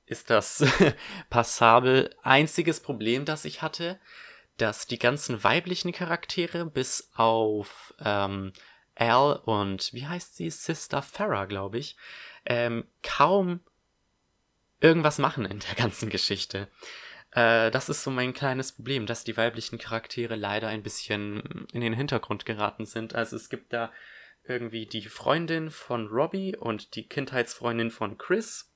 ist 0.06 0.30
das 0.30 0.64
passabel. 1.32 2.16
Einziges 2.22 2.80
Problem, 2.80 3.26
das 3.26 3.46
ich 3.46 3.64
hatte, 3.64 4.00
dass 4.58 4.86
die 4.86 5.00
ganzen 5.00 5.44
weiblichen 5.44 5.92
Charaktere 5.92 6.68
bis 6.68 7.10
auf 7.16 7.96
ähm, 8.00 8.54
Al 8.94 9.38
und 9.46 9.94
wie 9.94 10.06
heißt 10.06 10.36
sie? 10.36 10.52
Sister 10.52 11.02
Farah, 11.02 11.46
glaube 11.46 11.80
ich, 11.80 11.98
ähm, 12.46 12.86
kaum 13.02 13.62
irgendwas 14.80 15.18
machen 15.18 15.46
in 15.46 15.58
der 15.58 15.74
ganzen 15.74 16.12
Geschichte. 16.12 16.68
Äh, 17.36 17.70
das 17.70 17.90
ist 17.90 18.04
so 18.04 18.10
mein 18.10 18.34
kleines 18.34 18.72
Problem, 18.72 19.06
dass 19.06 19.24
die 19.24 19.38
weiblichen 19.38 19.78
Charaktere 19.78 20.36
leider 20.36 20.68
ein 20.68 20.82
bisschen 20.84 21.68
in 21.72 21.82
den 21.82 21.94
Hintergrund 21.94 22.46
geraten 22.46 22.86
sind. 22.86 23.14
Also 23.14 23.36
es 23.36 23.50
gibt 23.50 23.72
da 23.74 23.92
irgendwie 24.48 24.88
die 24.88 25.04
Freundin 25.04 25.70
von 25.70 26.08
Robbie 26.08 26.56
und 26.56 26.96
die 26.96 27.08
Kindheitsfreundin 27.08 27.92
von 27.92 28.18
Chris 28.18 28.72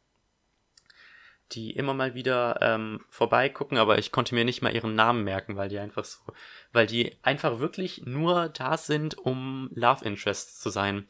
die 1.52 1.72
immer 1.72 1.94
mal 1.94 2.14
wieder 2.14 2.60
ähm, 2.62 3.04
vorbeigucken, 3.10 3.78
aber 3.78 3.98
ich 3.98 4.12
konnte 4.12 4.36
mir 4.36 4.46
nicht 4.46 4.62
mal 4.62 4.74
ihren 4.74 4.96
Namen 4.96 5.24
merken, 5.24 5.56
weil 5.56 5.70
die 5.70 5.80
einfach 5.80 6.06
so, 6.06 6.20
weil 6.72 6.86
die 6.86 7.18
einfach 7.24 7.60
wirklich 7.60 8.04
nur 8.06 8.50
da 8.50 8.78
sind, 8.78 9.18
um 9.18 9.70
Love 9.74 10.06
Interests 10.06 10.60
zu 10.60 10.70
sein. 10.70 11.08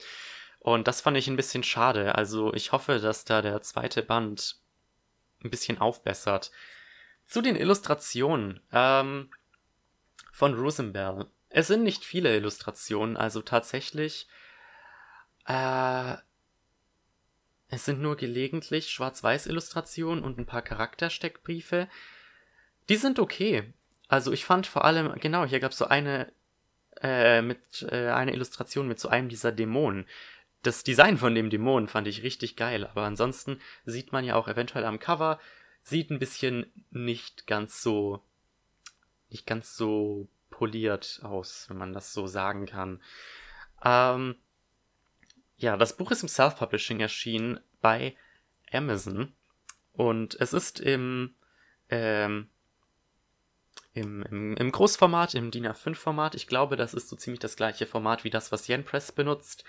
Und 0.59 0.87
das 0.87 1.01
fand 1.01 1.17
ich 1.17 1.27
ein 1.27 1.35
bisschen 1.35 1.63
schade. 1.63 2.15
Also 2.15 2.53
ich 2.53 2.71
hoffe, 2.71 2.99
dass 2.99 3.25
da 3.25 3.41
der 3.41 3.61
zweite 3.61 4.01
Band 4.01 4.57
ein 5.43 5.49
bisschen 5.49 5.77
aufbessert. 5.79 6.51
Zu 7.29 7.43
den 7.43 7.55
Illustrationen 7.55 8.59
ähm, 8.73 9.29
von 10.33 10.55
Rosenberg. 10.55 11.27
Es 11.49 11.67
sind 11.67 11.83
nicht 11.83 12.03
viele 12.03 12.35
Illustrationen, 12.35 13.17
also 13.17 13.43
tatsächlich 13.43 14.27
äh, 15.45 16.15
es 17.67 17.85
sind 17.85 18.01
nur 18.01 18.15
gelegentlich 18.15 18.89
Schwarz-Weiß-Illustrationen 18.89 20.23
und 20.23 20.39
ein 20.39 20.47
paar 20.47 20.63
Charaktersteckbriefe. 20.63 21.87
Die 22.89 22.95
sind 22.95 23.19
okay. 23.19 23.73
Also 24.07 24.31
ich 24.31 24.43
fand 24.43 24.65
vor 24.65 24.83
allem, 24.83 25.13
genau, 25.19 25.45
hier 25.45 25.59
gab 25.59 25.73
es 25.73 25.77
so 25.77 25.85
eine 25.85 26.33
äh, 27.03 27.43
mit 27.43 27.87
äh, 27.91 28.09
eine 28.09 28.33
Illustration 28.33 28.87
mit 28.87 28.99
so 28.99 29.07
einem 29.07 29.29
dieser 29.29 29.51
Dämonen. 29.51 30.07
Das 30.63 30.83
Design 30.83 31.19
von 31.19 31.35
dem 31.35 31.51
Dämonen 31.51 31.89
fand 31.89 32.07
ich 32.07 32.23
richtig 32.23 32.55
geil, 32.55 32.87
aber 32.87 33.03
ansonsten 33.03 33.61
sieht 33.85 34.11
man 34.13 34.25
ja 34.25 34.33
auch 34.33 34.47
eventuell 34.47 34.85
am 34.85 34.97
Cover, 34.97 35.39
sieht 35.83 36.11
ein 36.11 36.19
bisschen 36.19 36.71
nicht 36.91 37.47
ganz 37.47 37.81
so 37.81 38.23
nicht 39.29 39.45
ganz 39.45 39.75
so 39.75 40.27
poliert 40.49 41.19
aus, 41.23 41.65
wenn 41.69 41.77
man 41.77 41.93
das 41.93 42.13
so 42.13 42.27
sagen 42.27 42.65
kann. 42.65 43.01
Ähm, 43.83 44.35
ja, 45.57 45.77
das 45.77 45.95
Buch 45.95 46.11
ist 46.11 46.23
im 46.23 46.29
Self-Publishing 46.29 46.99
erschienen 46.99 47.59
bei 47.81 48.15
Amazon 48.71 49.33
und 49.93 50.39
es 50.39 50.53
ist 50.53 50.79
im, 50.79 51.35
ähm, 51.89 52.49
im, 53.93 54.23
im, 54.23 54.57
im 54.57 54.71
Großformat, 54.71 55.35
im 55.35 55.51
DIN 55.51 55.67
A5-Format. 55.67 56.35
Ich 56.35 56.47
glaube, 56.47 56.75
das 56.75 56.93
ist 56.93 57.09
so 57.09 57.15
ziemlich 57.15 57.39
das 57.39 57.55
gleiche 57.55 57.85
Format 57.85 58.23
wie 58.23 58.29
das, 58.29 58.51
was 58.51 58.67
Yen 58.67 58.83
Press 58.83 59.11
benutzt. 59.11 59.63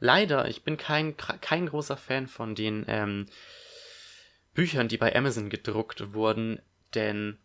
Leider, 0.00 0.48
ich 0.48 0.62
bin 0.62 0.76
kein, 0.76 1.16
kein 1.16 1.66
großer 1.66 1.96
Fan 1.96 2.28
von 2.28 2.54
den 2.54 2.84
ähm, 2.88 3.26
Büchern, 4.58 4.88
die 4.88 4.96
bei 4.96 5.14
Amazon 5.14 5.50
gedruckt 5.50 6.14
wurden, 6.14 6.60
denn 6.96 7.38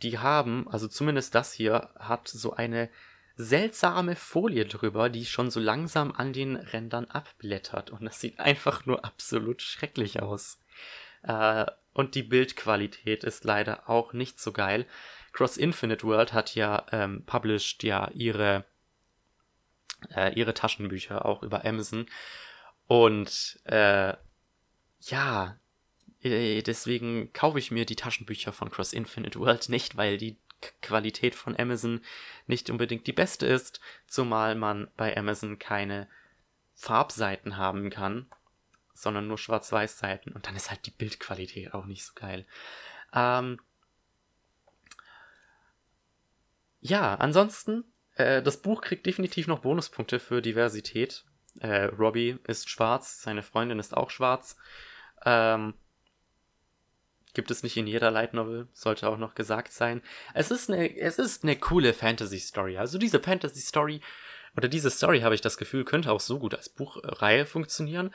die 0.00 0.18
haben, 0.18 0.66
also 0.70 0.88
zumindest 0.88 1.34
das 1.34 1.52
hier, 1.52 1.90
hat 1.98 2.28
so 2.28 2.54
eine 2.54 2.88
seltsame 3.36 4.16
Folie 4.16 4.64
drüber, 4.64 5.10
die 5.10 5.26
schon 5.26 5.50
so 5.50 5.60
langsam 5.60 6.12
an 6.12 6.32
den 6.32 6.56
Rändern 6.56 7.04
abblättert. 7.10 7.90
Und 7.90 8.06
das 8.06 8.22
sieht 8.22 8.40
einfach 8.40 8.86
nur 8.86 9.04
absolut 9.04 9.60
schrecklich 9.60 10.22
aus. 10.22 10.58
Äh, 11.24 11.66
und 11.92 12.14
die 12.14 12.22
Bildqualität 12.22 13.22
ist 13.22 13.44
leider 13.44 13.90
auch 13.90 14.14
nicht 14.14 14.40
so 14.40 14.50
geil. 14.52 14.86
Cross 15.34 15.58
Infinite 15.58 16.06
World 16.06 16.32
hat 16.32 16.54
ja 16.54 16.86
ähm, 16.90 17.22
published 17.26 17.82
ja 17.82 18.10
ihre 18.14 18.64
äh, 20.14 20.32
ihre 20.32 20.54
Taschenbücher 20.54 21.26
auch 21.26 21.42
über 21.42 21.66
Amazon 21.66 22.06
und 22.86 23.60
äh, 23.64 24.14
ja 25.00 25.58
deswegen 26.62 27.32
kaufe 27.32 27.58
ich 27.58 27.70
mir 27.70 27.86
die 27.86 27.96
Taschenbücher 27.96 28.52
von 28.52 28.70
Cross 28.70 28.92
Infinite 28.92 29.38
World 29.38 29.68
nicht, 29.68 29.96
weil 29.96 30.18
die 30.18 30.38
Qualität 30.82 31.34
von 31.34 31.58
Amazon 31.58 32.00
nicht 32.46 32.70
unbedingt 32.70 33.06
die 33.06 33.12
beste 33.12 33.46
ist, 33.46 33.80
zumal 34.06 34.54
man 34.54 34.88
bei 34.96 35.16
Amazon 35.16 35.58
keine 35.58 36.08
Farbseiten 36.74 37.56
haben 37.56 37.90
kann, 37.90 38.26
sondern 38.94 39.28
nur 39.28 39.38
Schwarz-Weiß-Seiten 39.38 40.32
und 40.32 40.46
dann 40.46 40.56
ist 40.56 40.70
halt 40.70 40.86
die 40.86 40.90
Bildqualität 40.90 41.74
auch 41.74 41.86
nicht 41.86 42.04
so 42.04 42.12
geil. 42.14 42.46
Ähm 43.12 43.60
ja, 46.80 47.14
ansonsten, 47.16 47.84
äh, 48.14 48.42
das 48.42 48.62
Buch 48.62 48.80
kriegt 48.80 49.06
definitiv 49.06 49.46
noch 49.46 49.60
Bonuspunkte 49.60 50.20
für 50.20 50.40
Diversität. 50.40 51.24
Äh, 51.60 51.84
Robbie 51.84 52.38
ist 52.46 52.68
schwarz, 52.68 53.22
seine 53.22 53.42
Freundin 53.42 53.78
ist 53.78 53.96
auch 53.96 54.10
schwarz. 54.10 54.56
Ähm 55.24 55.74
Gibt 57.36 57.50
es 57.50 57.62
nicht 57.62 57.76
in 57.76 57.86
jeder 57.86 58.10
Light 58.10 58.32
Novel, 58.32 58.66
sollte 58.72 59.06
auch 59.10 59.18
noch 59.18 59.34
gesagt 59.34 59.70
sein. 59.70 60.00
Es 60.32 60.50
ist 60.50 60.70
eine, 60.70 60.98
es 60.98 61.18
ist 61.18 61.42
eine 61.42 61.54
coole 61.54 61.92
Fantasy 61.92 62.38
Story. 62.38 62.78
Also 62.78 62.96
diese 62.96 63.20
Fantasy 63.20 63.60
Story 63.60 64.00
oder 64.56 64.68
diese 64.68 64.88
Story 64.88 65.20
habe 65.20 65.34
ich 65.34 65.42
das 65.42 65.58
Gefühl, 65.58 65.84
könnte 65.84 66.10
auch 66.10 66.20
so 66.20 66.38
gut 66.38 66.54
als 66.54 66.70
Buchreihe 66.70 67.44
funktionieren. 67.44 68.14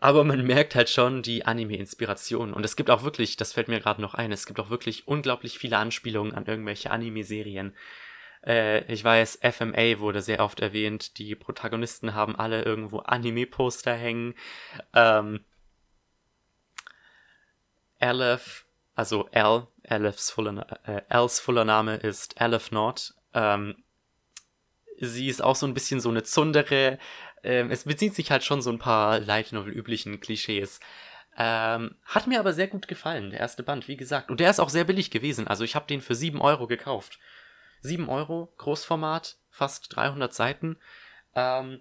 Aber 0.00 0.22
man 0.22 0.44
merkt 0.46 0.74
halt 0.74 0.90
schon 0.90 1.22
die 1.22 1.46
Anime-Inspiration. 1.46 2.52
Und 2.52 2.62
es 2.66 2.76
gibt 2.76 2.90
auch 2.90 3.04
wirklich, 3.04 3.38
das 3.38 3.54
fällt 3.54 3.68
mir 3.68 3.80
gerade 3.80 4.02
noch 4.02 4.12
ein, 4.12 4.32
es 4.32 4.44
gibt 4.44 4.60
auch 4.60 4.68
wirklich 4.68 5.08
unglaublich 5.08 5.58
viele 5.58 5.78
Anspielungen 5.78 6.34
an 6.34 6.44
irgendwelche 6.44 6.90
Anime-Serien. 6.90 7.74
Äh, 8.46 8.84
ich 8.92 9.02
weiß, 9.02 9.38
FMA 9.50 9.98
wurde 9.98 10.20
sehr 10.20 10.40
oft 10.40 10.60
erwähnt. 10.60 11.16
Die 11.16 11.34
Protagonisten 11.36 12.12
haben 12.12 12.36
alle 12.36 12.64
irgendwo 12.64 12.98
Anime-Poster 12.98 13.94
hängen. 13.94 14.34
Ähm, 14.92 15.40
Aleph, 18.02 18.66
also 18.94 19.28
Al, 19.32 19.68
Alephs 19.88 20.30
voller, 20.30 20.66
äh, 20.84 21.02
Als 21.08 21.46
Name 21.46 21.96
ist 21.96 22.40
Aleph 22.40 22.72
Nord. 22.72 23.14
Ähm, 23.32 23.82
sie 24.98 25.28
ist 25.28 25.42
auch 25.42 25.56
so 25.56 25.66
ein 25.66 25.74
bisschen 25.74 26.00
so 26.00 26.10
eine 26.10 26.24
Zundere. 26.24 26.98
Ähm, 27.42 27.70
es 27.70 27.84
bezieht 27.84 28.14
sich 28.14 28.30
halt 28.30 28.44
schon 28.44 28.60
so 28.60 28.70
ein 28.70 28.78
paar 28.78 29.20
Light 29.20 29.52
Novel 29.52 29.72
üblichen 29.72 30.20
Klischees. 30.20 30.80
Ähm, 31.36 31.96
hat 32.04 32.26
mir 32.26 32.40
aber 32.40 32.52
sehr 32.52 32.68
gut 32.68 32.88
gefallen, 32.88 33.30
der 33.30 33.40
erste 33.40 33.62
Band, 33.62 33.88
wie 33.88 33.96
gesagt. 33.96 34.30
Und 34.30 34.40
der 34.40 34.50
ist 34.50 34.60
auch 34.60 34.68
sehr 34.68 34.84
billig 34.84 35.10
gewesen. 35.10 35.46
Also 35.46 35.64
ich 35.64 35.74
habe 35.74 35.86
den 35.86 36.00
für 36.00 36.14
7 36.14 36.40
Euro 36.40 36.66
gekauft. 36.66 37.18
7 37.80 38.08
Euro, 38.08 38.52
Großformat, 38.58 39.36
fast 39.50 39.94
300 39.96 40.34
Seiten. 40.34 40.76
Ähm, 41.34 41.80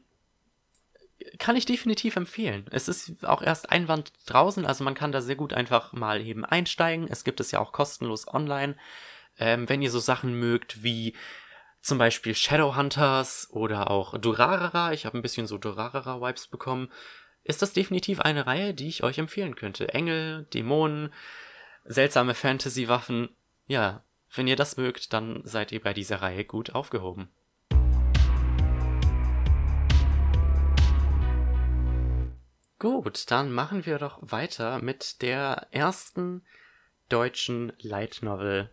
kann 1.40 1.56
ich 1.56 1.66
definitiv 1.66 2.16
empfehlen. 2.16 2.66
Es 2.72 2.88
ist 2.88 3.26
auch 3.26 3.42
erst 3.42 3.72
ein 3.72 3.88
Wand 3.88 4.14
draußen, 4.26 4.66
also 4.66 4.84
man 4.84 4.96
kann 4.96 5.12
da 5.12 5.22
sehr 5.22 5.36
gut 5.36 5.54
einfach 5.54 5.94
mal 5.94 6.22
eben 6.22 6.46
einsteigen. 6.46 7.08
Es 7.10 7.24
gibt 7.24 7.40
es 7.40 7.52
ja 7.52 7.60
auch 7.60 7.72
kostenlos 7.72 8.28
online. 8.28 8.76
Ähm, 9.40 9.68
wenn 9.70 9.82
ihr 9.82 9.92
so 9.92 10.00
Sachen 10.00 10.40
mögt 10.40 10.84
wie 10.84 11.16
zum 11.82 11.98
Beispiel 11.98 12.36
Shadowhunters 12.36 13.50
oder 13.52 13.90
auch 13.90 14.18
Durarara, 14.18 14.94
ich 14.94 15.06
habe 15.06 15.18
ein 15.18 15.24
bisschen 15.24 15.48
so 15.48 15.58
Durarara-Vibes 15.58 16.48
bekommen, 16.48 16.92
ist 17.44 17.62
das 17.62 17.74
definitiv 17.74 18.20
eine 18.20 18.46
Reihe, 18.46 18.74
die 18.74 18.88
ich 18.88 19.04
euch 19.04 19.18
empfehlen 19.18 19.56
könnte. 19.56 19.94
Engel, 19.94 20.46
Dämonen, 20.54 21.12
seltsame 21.86 22.36
Fantasy-Waffen. 22.36 23.30
Ja, 23.68 24.04
wenn 24.34 24.48
ihr 24.48 24.56
das 24.56 24.78
mögt, 24.78 25.14
dann 25.14 25.42
seid 25.44 25.72
ihr 25.72 25.82
bei 25.82 25.94
dieser 25.94 26.22
Reihe 26.22 26.46
gut 26.46 26.76
aufgehoben. 26.76 27.30
Gut, 32.82 33.30
dann 33.30 33.52
machen 33.52 33.86
wir 33.86 34.00
doch 34.00 34.18
weiter 34.22 34.80
mit 34.80 35.22
der 35.22 35.68
ersten 35.70 36.44
deutschen 37.10 37.74
Light 37.78 38.24
Novel 38.24 38.72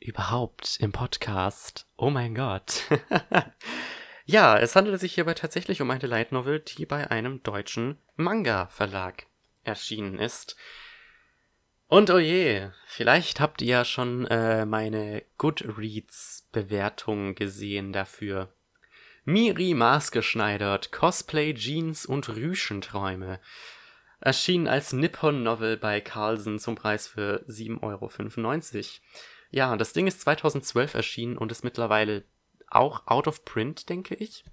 überhaupt 0.00 0.78
im 0.80 0.92
Podcast. 0.92 1.86
Oh 1.98 2.08
mein 2.08 2.34
Gott. 2.34 2.84
ja, 4.24 4.56
es 4.58 4.74
handelt 4.74 4.98
sich 4.98 5.12
hierbei 5.12 5.34
tatsächlich 5.34 5.82
um 5.82 5.90
eine 5.90 6.06
Light 6.06 6.32
Novel, 6.32 6.60
die 6.60 6.86
bei 6.86 7.10
einem 7.10 7.42
deutschen 7.42 7.98
Manga 8.16 8.68
Verlag 8.68 9.26
erschienen 9.62 10.18
ist. 10.18 10.56
Und 11.88 12.08
oh 12.08 12.18
je, 12.18 12.70
vielleicht 12.86 13.40
habt 13.40 13.60
ihr 13.60 13.68
ja 13.68 13.84
schon 13.84 14.26
äh, 14.28 14.64
meine 14.64 15.22
Goodreads 15.36 16.48
Bewertung 16.50 17.34
gesehen 17.34 17.92
dafür. 17.92 18.54
Miri 19.24 19.74
maßgeschneidert, 19.74 20.90
Cosplay, 20.90 21.54
Jeans 21.54 22.06
und 22.06 22.28
Rüschenträume. 22.28 23.38
Erschien 24.18 24.66
als 24.66 24.92
Nippon-Novel 24.92 25.76
bei 25.76 26.00
Carlsen 26.00 26.58
zum 26.58 26.74
Preis 26.74 27.06
für 27.06 27.44
7,95 27.48 27.82
Euro. 27.82 28.10
Ja, 29.50 29.76
das 29.76 29.92
Ding 29.92 30.08
ist 30.08 30.22
2012 30.22 30.94
erschienen 30.94 31.38
und 31.38 31.52
ist 31.52 31.62
mittlerweile 31.62 32.24
auch 32.68 33.06
out 33.06 33.28
of 33.28 33.44
print, 33.44 33.88
denke 33.88 34.16
ich. 34.16 34.44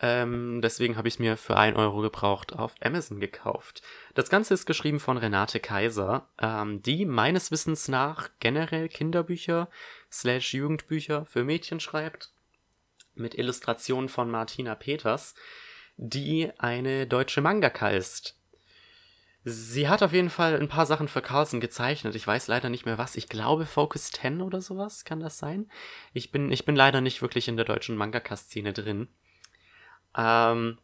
Ähm, 0.00 0.60
deswegen 0.62 0.96
habe 0.96 1.08
ich 1.08 1.18
mir 1.18 1.36
für 1.36 1.56
1 1.56 1.76
Euro 1.76 2.00
gebraucht 2.00 2.54
auf 2.54 2.74
Amazon 2.82 3.20
gekauft. 3.20 3.82
Das 4.14 4.28
Ganze 4.28 4.54
ist 4.54 4.66
geschrieben 4.66 5.00
von 5.00 5.16
Renate 5.16 5.60
Kaiser, 5.60 6.28
ähm, 6.40 6.82
die 6.82 7.06
meines 7.06 7.50
Wissens 7.50 7.88
nach 7.88 8.30
generell 8.40 8.88
Kinderbücher 8.88 9.70
slash 10.10 10.54
Jugendbücher 10.54 11.24
für 11.26 11.44
Mädchen 11.44 11.80
schreibt. 11.80 12.35
Mit 13.16 13.34
Illustrationen 13.34 14.08
von 14.08 14.30
Martina 14.30 14.74
Peters, 14.74 15.34
die 15.96 16.50
eine 16.58 17.06
deutsche 17.06 17.40
Mangaka 17.40 17.90
ist. 17.90 18.36
Sie 19.48 19.88
hat 19.88 20.02
auf 20.02 20.12
jeden 20.12 20.28
Fall 20.28 20.60
ein 20.60 20.68
paar 20.68 20.86
Sachen 20.86 21.06
für 21.06 21.22
Carlsen 21.22 21.60
gezeichnet. 21.60 22.16
Ich 22.16 22.26
weiß 22.26 22.48
leider 22.48 22.68
nicht 22.68 22.84
mehr 22.84 22.98
was. 22.98 23.14
Ich 23.14 23.28
glaube 23.28 23.64
Focus 23.64 24.10
10 24.10 24.40
oder 24.42 24.60
sowas. 24.60 25.04
Kann 25.04 25.20
das 25.20 25.38
sein? 25.38 25.70
Ich 26.12 26.32
bin, 26.32 26.50
ich 26.50 26.64
bin 26.64 26.74
leider 26.74 27.00
nicht 27.00 27.22
wirklich 27.22 27.46
in 27.46 27.56
der 27.56 27.64
deutschen 27.64 27.96
Mangaka-Szene 27.96 28.72
drin. 28.72 29.06
Ähm, 30.16 30.78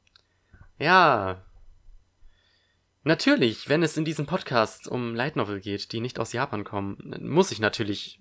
ja. 0.78 1.42
Natürlich, 3.02 3.68
wenn 3.68 3.82
es 3.82 3.96
in 3.96 4.04
diesem 4.04 4.26
Podcast 4.26 4.86
um 4.86 5.16
Light 5.16 5.34
Novel 5.34 5.58
geht, 5.58 5.90
die 5.90 5.98
nicht 5.98 6.20
aus 6.20 6.32
Japan 6.32 6.62
kommen, 6.62 7.16
muss 7.20 7.50
ich 7.50 7.58
natürlich, 7.58 8.20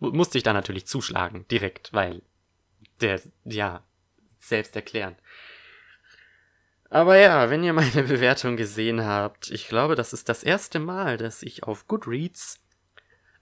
musste 0.00 0.38
ich 0.38 0.44
da 0.44 0.52
natürlich 0.52 0.88
zuschlagen, 0.88 1.46
direkt, 1.52 1.92
weil 1.92 2.22
der, 3.00 3.20
ja, 3.44 3.84
selbst 4.38 4.76
erklären. 4.76 5.16
Aber 6.90 7.16
ja, 7.16 7.50
wenn 7.50 7.64
ihr 7.64 7.72
meine 7.72 8.02
Bewertung 8.04 8.56
gesehen 8.56 9.04
habt, 9.04 9.50
ich 9.50 9.68
glaube, 9.68 9.94
das 9.94 10.12
ist 10.12 10.28
das 10.28 10.42
erste 10.42 10.78
Mal, 10.78 11.16
dass 11.16 11.42
ich 11.42 11.64
auf 11.64 11.86
Goodreads 11.86 12.60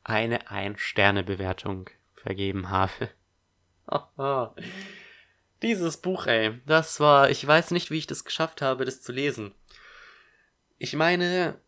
eine 0.02 0.50
Ein-Sterne-Bewertung 0.50 1.90
vergeben 2.14 2.70
habe. 2.70 3.10
Dieses 5.62 5.96
Buch, 5.96 6.26
ey, 6.26 6.60
das 6.66 7.00
war, 7.00 7.30
ich 7.30 7.46
weiß 7.46 7.70
nicht, 7.70 7.90
wie 7.90 7.98
ich 7.98 8.06
das 8.06 8.24
geschafft 8.24 8.62
habe, 8.62 8.84
das 8.84 9.00
zu 9.00 9.12
lesen. 9.12 9.54
Ich 10.78 10.94
meine, 10.94 11.58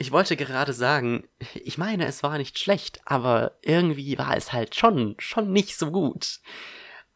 ich 0.00 0.12
wollte 0.12 0.34
gerade 0.34 0.72
sagen, 0.72 1.28
ich 1.52 1.76
meine, 1.76 2.06
es 2.06 2.22
war 2.22 2.38
nicht 2.38 2.58
schlecht, 2.58 3.02
aber 3.04 3.58
irgendwie 3.60 4.16
war 4.16 4.34
es 4.34 4.50
halt 4.50 4.74
schon, 4.74 5.14
schon 5.18 5.52
nicht 5.52 5.76
so 5.76 5.90
gut. 5.90 6.40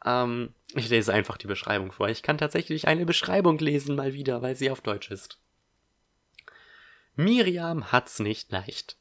Ähm, 0.05 0.53
ich 0.75 0.91
lese 0.91 1.15
einfach 1.15 1.39
die 1.39 1.47
Beschreibung 1.47 1.93
vor. 1.93 2.11
Ich 2.11 2.23
kann 2.23 2.37
tatsächlich 2.37 2.87
eine 2.87 3.07
Beschreibung 3.07 3.57
lesen 3.57 3.97
mal 3.97 4.13
wieder, 4.13 4.43
weil 4.43 4.55
sie 4.55 4.71
auf 4.71 4.83
Deutsch 4.83 5.11
ist. 5.11 5.39
Miriam 7.17 7.91
hat's 7.91 8.19
nicht 8.19 8.53
leicht. 8.53 8.99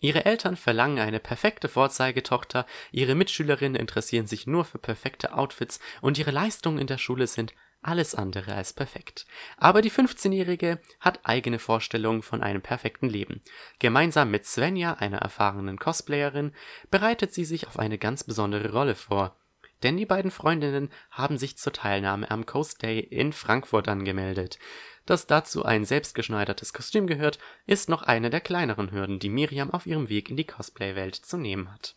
Ihre 0.00 0.24
Eltern 0.24 0.56
verlangen 0.56 0.98
eine 0.98 1.20
perfekte 1.20 1.68
Vorzeigetochter, 1.68 2.64
ihre 2.92 3.14
Mitschülerinnen 3.14 3.78
interessieren 3.78 4.26
sich 4.26 4.46
nur 4.46 4.64
für 4.64 4.78
perfekte 4.78 5.34
Outfits 5.34 5.80
und 6.00 6.16
ihre 6.16 6.30
Leistungen 6.30 6.78
in 6.78 6.86
der 6.86 6.98
Schule 6.98 7.26
sind 7.26 7.52
alles 7.88 8.14
andere 8.14 8.54
als 8.54 8.72
perfekt. 8.72 9.26
Aber 9.56 9.82
die 9.82 9.90
15-Jährige 9.90 10.78
hat 11.00 11.20
eigene 11.24 11.58
Vorstellungen 11.58 12.22
von 12.22 12.42
einem 12.42 12.62
perfekten 12.62 13.08
Leben. 13.08 13.40
Gemeinsam 13.78 14.30
mit 14.30 14.44
Svenja, 14.44 14.94
einer 14.94 15.18
erfahrenen 15.18 15.78
Cosplayerin, 15.78 16.52
bereitet 16.90 17.32
sie 17.32 17.44
sich 17.44 17.66
auf 17.66 17.78
eine 17.78 17.98
ganz 17.98 18.24
besondere 18.24 18.72
Rolle 18.72 18.94
vor 18.94 19.36
denn 19.82 19.96
die 19.96 20.06
beiden 20.06 20.30
Freundinnen 20.30 20.90
haben 21.10 21.38
sich 21.38 21.56
zur 21.56 21.72
Teilnahme 21.72 22.30
am 22.30 22.46
Coast 22.46 22.82
Day 22.82 22.98
in 22.98 23.32
Frankfurt 23.32 23.88
angemeldet. 23.88 24.58
Dass 25.06 25.26
dazu 25.26 25.64
ein 25.64 25.84
selbstgeschneidertes 25.84 26.72
Kostüm 26.72 27.06
gehört, 27.06 27.38
ist 27.66 27.88
noch 27.88 28.02
eine 28.02 28.28
der 28.28 28.40
kleineren 28.40 28.90
Hürden, 28.90 29.20
die 29.20 29.30
Miriam 29.30 29.70
auf 29.70 29.86
ihrem 29.86 30.08
Weg 30.08 30.30
in 30.30 30.36
die 30.36 30.46
Cosplay-Welt 30.46 31.14
zu 31.14 31.36
nehmen 31.36 31.72
hat. 31.72 31.94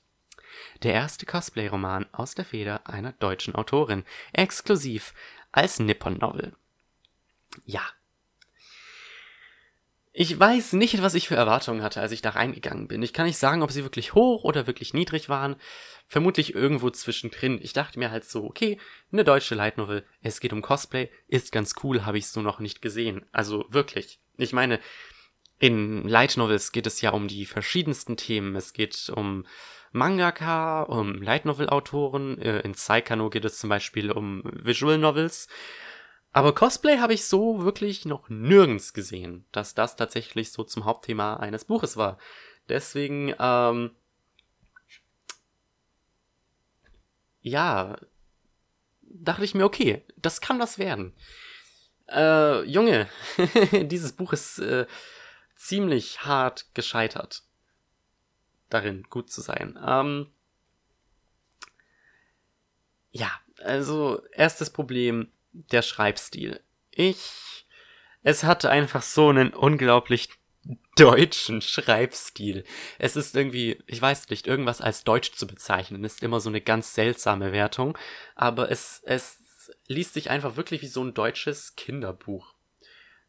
Der 0.83 0.93
erste 0.93 1.25
Cosplay-Roman 1.25 2.06
aus 2.13 2.36
der 2.36 2.45
Feder 2.45 2.88
einer 2.88 3.13
deutschen 3.13 3.56
Autorin, 3.56 4.06
exklusiv 4.34 5.13
als 5.52 5.80
Nippon-Novel. 5.80 6.54
Ja, 7.66 7.84
ich 10.14 10.38
weiß 10.38 10.74
nicht, 10.74 11.02
was 11.02 11.14
ich 11.14 11.30
für 11.30 11.36
Erwartungen 11.36 11.82
hatte, 11.82 12.02
als 12.02 12.12
ich 12.12 12.22
da 12.22 12.32
reingegangen 12.32 12.90
bin. 12.90 13.02
Ich 13.02 13.14
kann 13.14 13.26
nicht 13.26 13.38
sagen, 13.38 13.64
ob 13.64 13.72
sie 13.72 13.84
wirklich 13.84 14.14
hoch 14.14 14.44
oder 14.44 14.68
wirklich 14.68 14.94
niedrig 14.94 15.30
waren. 15.30 15.56
Vermutlich 16.06 16.54
irgendwo 16.54 16.90
zwischendrin. 16.90 17.60
Ich 17.62 17.72
dachte 17.72 17.98
mir 17.98 18.12
halt 18.12 18.26
so, 18.26 18.44
okay, 18.44 18.78
eine 19.14 19.24
deutsche 19.24 19.56
Light 19.56 19.78
Novel, 19.78 20.04
es 20.22 20.42
geht 20.42 20.52
um 20.52 20.62
Cosplay, 20.62 21.10
ist 21.30 21.54
ganz 21.54 21.76
cool, 21.84 22.06
habe 22.06 22.18
ich 22.18 22.28
so 22.28 22.42
noch 22.42 22.60
nicht 22.60 22.82
gesehen. 22.82 23.26
Also 23.32 23.66
wirklich. 23.70 24.20
Ich 24.36 24.52
meine, 24.52 24.82
in 25.60 26.06
Light 26.06 26.36
Novels 26.36 26.74
geht 26.74 26.88
es 26.88 27.00
ja 27.00 27.12
um 27.12 27.30
die 27.30 27.46
verschiedensten 27.46 28.18
Themen. 28.18 28.54
Es 28.58 28.74
geht 28.74 29.10
um 29.16 29.46
Mangaka, 29.91 30.84
um 30.84 31.21
Light 31.21 31.45
Novel 31.45 31.69
Autoren. 31.69 32.38
Äh, 32.39 32.60
in 32.62 32.73
Saikano 32.73 33.30
geht 33.30 33.45
es 33.45 33.60
zum 33.60 33.69
Beispiel 33.69 34.12
um 34.12 34.41
Visual 34.45 34.97
Novels. 34.97 35.47
Aber 36.34 36.56
Cosplay 36.56 36.99
habe 36.99 37.13
ich 37.13 37.25
so 37.25 37.63
wirklich 37.63 38.06
noch 38.06 38.30
nirgends 38.30 38.93
gesehen, 38.93 39.45
dass 39.51 39.75
das 39.75 39.97
tatsächlich 39.97 40.51
so 40.51 40.63
zum 40.63 40.86
Hauptthema 40.86 41.36
eines 41.38 41.65
Buches 41.65 41.97
war. 41.97 42.17
Deswegen, 42.69 43.36
ähm, 43.38 43.91
ja, 47.41 47.97
dachte 49.01 49.43
ich 49.43 49.56
mir, 49.56 49.65
okay, 49.65 50.06
das 50.15 50.39
kann 50.39 50.60
was 50.60 50.77
werden. 50.77 51.13
Äh, 52.08 52.63
Junge, 52.63 53.10
dieses 53.71 54.13
Buch 54.13 54.32
ist 54.32 54.60
äh, 54.60 54.86
ziemlich 55.56 56.25
hart 56.25 56.73
gescheitert. 56.73 57.43
Darin 58.71 59.03
gut 59.10 59.29
zu 59.29 59.41
sein. 59.41 59.77
Ähm, 59.86 60.27
ja, 63.12 63.31
also 63.63 64.21
erstes 64.31 64.69
Problem, 64.71 65.31
der 65.51 65.81
Schreibstil. 65.81 66.62
Ich. 66.89 67.67
Es 68.23 68.43
hat 68.43 68.65
einfach 68.65 69.01
so 69.01 69.29
einen 69.29 69.53
unglaublich 69.53 70.29
deutschen 70.95 71.62
Schreibstil. 71.62 72.63
Es 72.99 73.15
ist 73.15 73.36
irgendwie, 73.36 73.81
ich 73.88 74.01
weiß 74.01 74.29
nicht, 74.29 74.47
irgendwas 74.47 74.81
als 74.81 75.03
deutsch 75.03 75.31
zu 75.34 75.47
bezeichnen, 75.47 76.03
ist 76.03 76.21
immer 76.21 76.39
so 76.39 76.49
eine 76.49 76.62
ganz 76.62 76.93
seltsame 76.93 77.51
Wertung, 77.51 77.97
aber 78.36 78.69
es, 78.69 79.01
es 79.05 79.39
liest 79.88 80.13
sich 80.13 80.29
einfach 80.29 80.57
wirklich 80.57 80.81
wie 80.81 80.88
so 80.88 81.03
ein 81.03 81.13
deutsches 81.13 81.75
Kinderbuch. 81.75 82.53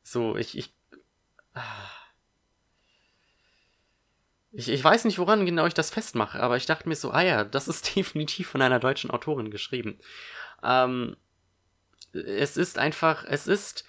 So, 0.03 0.37
ich, 0.37 0.59
ich, 0.59 0.75
ich, 4.53 4.69
ich 4.69 4.85
weiß 4.85 5.05
nicht, 5.05 5.19
woran 5.19 5.47
genau 5.47 5.67
ich 5.67 5.75
das 5.75 5.91
festmache, 5.91 6.41
aber 6.41 6.57
ich 6.57 6.67
dachte 6.67 6.89
mir 6.89 6.97
so, 6.97 7.11
ah 7.11 7.23
ja, 7.23 7.45
das 7.45 7.69
ist 7.69 7.97
definitiv 7.97 8.49
von 8.49 8.63
einer 8.63 8.81
deutschen 8.81 9.11
Autorin 9.11 9.51
geschrieben. 9.51 9.99
Ähm, 10.63 11.17
es 12.13 12.57
ist 12.57 12.79
einfach, 12.79 13.25
es 13.27 13.47
ist 13.47 13.85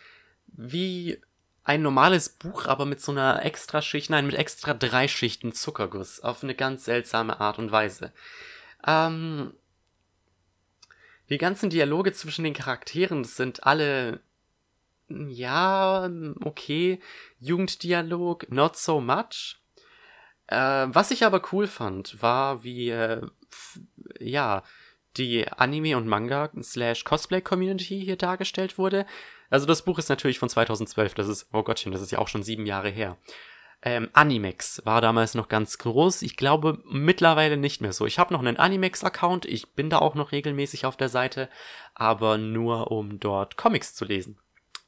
wie 0.47 1.21
ein 1.65 1.82
normales 1.82 2.30
Buch, 2.30 2.65
aber 2.65 2.86
mit 2.86 3.02
so 3.02 3.12
einer 3.12 3.43
extra 3.45 3.82
Schicht, 3.82 4.10
nein, 4.10 4.26
mit 4.26 4.36
extra 4.36 4.73
drei 4.73 5.08
Schichten 5.08 5.54
Zuckerguss 5.54 6.19
auf 6.21 6.43
eine 6.43 6.56
ganz 6.56 6.86
seltsame 6.86 7.39
Art 7.39 7.60
und 7.60 7.71
Weise. 7.71 8.12
Ähm, 8.86 9.54
die 11.30 11.38
ganzen 11.38 11.69
Dialoge 11.69 12.12
zwischen 12.13 12.43
den 12.43 12.54
Charakteren 12.54 13.23
sind 13.23 13.63
alle, 13.63 14.19
ja, 15.08 16.10
okay, 16.41 16.99
Jugenddialog, 17.39 18.52
not 18.52 18.78
so 18.78 18.99
much. 18.99 19.62
Äh, 20.47 20.56
was 20.89 21.12
ich 21.12 21.25
aber 21.25 21.41
cool 21.51 21.67
fand, 21.67 22.21
war 22.21 22.63
wie, 22.63 22.89
äh, 22.89 23.21
ja, 24.19 24.63
die 25.17 25.47
Anime- 25.47 25.95
und 25.97 26.08
Manga-Cosplay-Community 26.08 28.01
hier 28.03 28.17
dargestellt 28.17 28.77
wurde. 28.77 29.06
Also 29.49 29.65
das 29.67 29.84
Buch 29.86 29.99
ist 29.99 30.10
natürlich 30.10 30.39
von 30.39 30.49
2012, 30.49 31.13
das 31.13 31.27
ist, 31.27 31.49
oh 31.53 31.62
Gottchen, 31.63 31.91
das 31.91 32.01
ist 32.01 32.12
ja 32.12 32.17
auch 32.19 32.27
schon 32.27 32.43
sieben 32.43 32.65
Jahre 32.65 32.89
her. 32.89 33.17
Ähm, 33.86 34.10
Animex 34.13 34.82
war 34.86 35.01
damals 35.01 35.36
noch 35.36 35.49
ganz 35.49 35.77
groß. 35.77 36.21
Ich 36.21 36.38
glaube 36.38 36.82
mittlerweile 36.86 37.58
nicht 37.58 37.82
mehr 37.82 37.91
so. 37.91 38.06
Ich 38.06 38.17
habe 38.17 38.34
noch 38.34 38.39
einen 38.39 38.58
Animex-Account, 38.58 39.45
ich 39.45 39.73
bin 39.73 39.89
da 39.89 39.99
auch 39.99 40.15
noch 40.15 40.32
regelmäßig 40.32 40.86
auf 40.86 40.95
der 40.95 41.10
Seite, 41.10 41.49
aber 41.93 42.38
nur 42.38 42.91
um 42.91 43.19
dort 43.19 43.58
Comics 43.58 43.93
zu 43.93 44.06
lesen. 44.06 44.39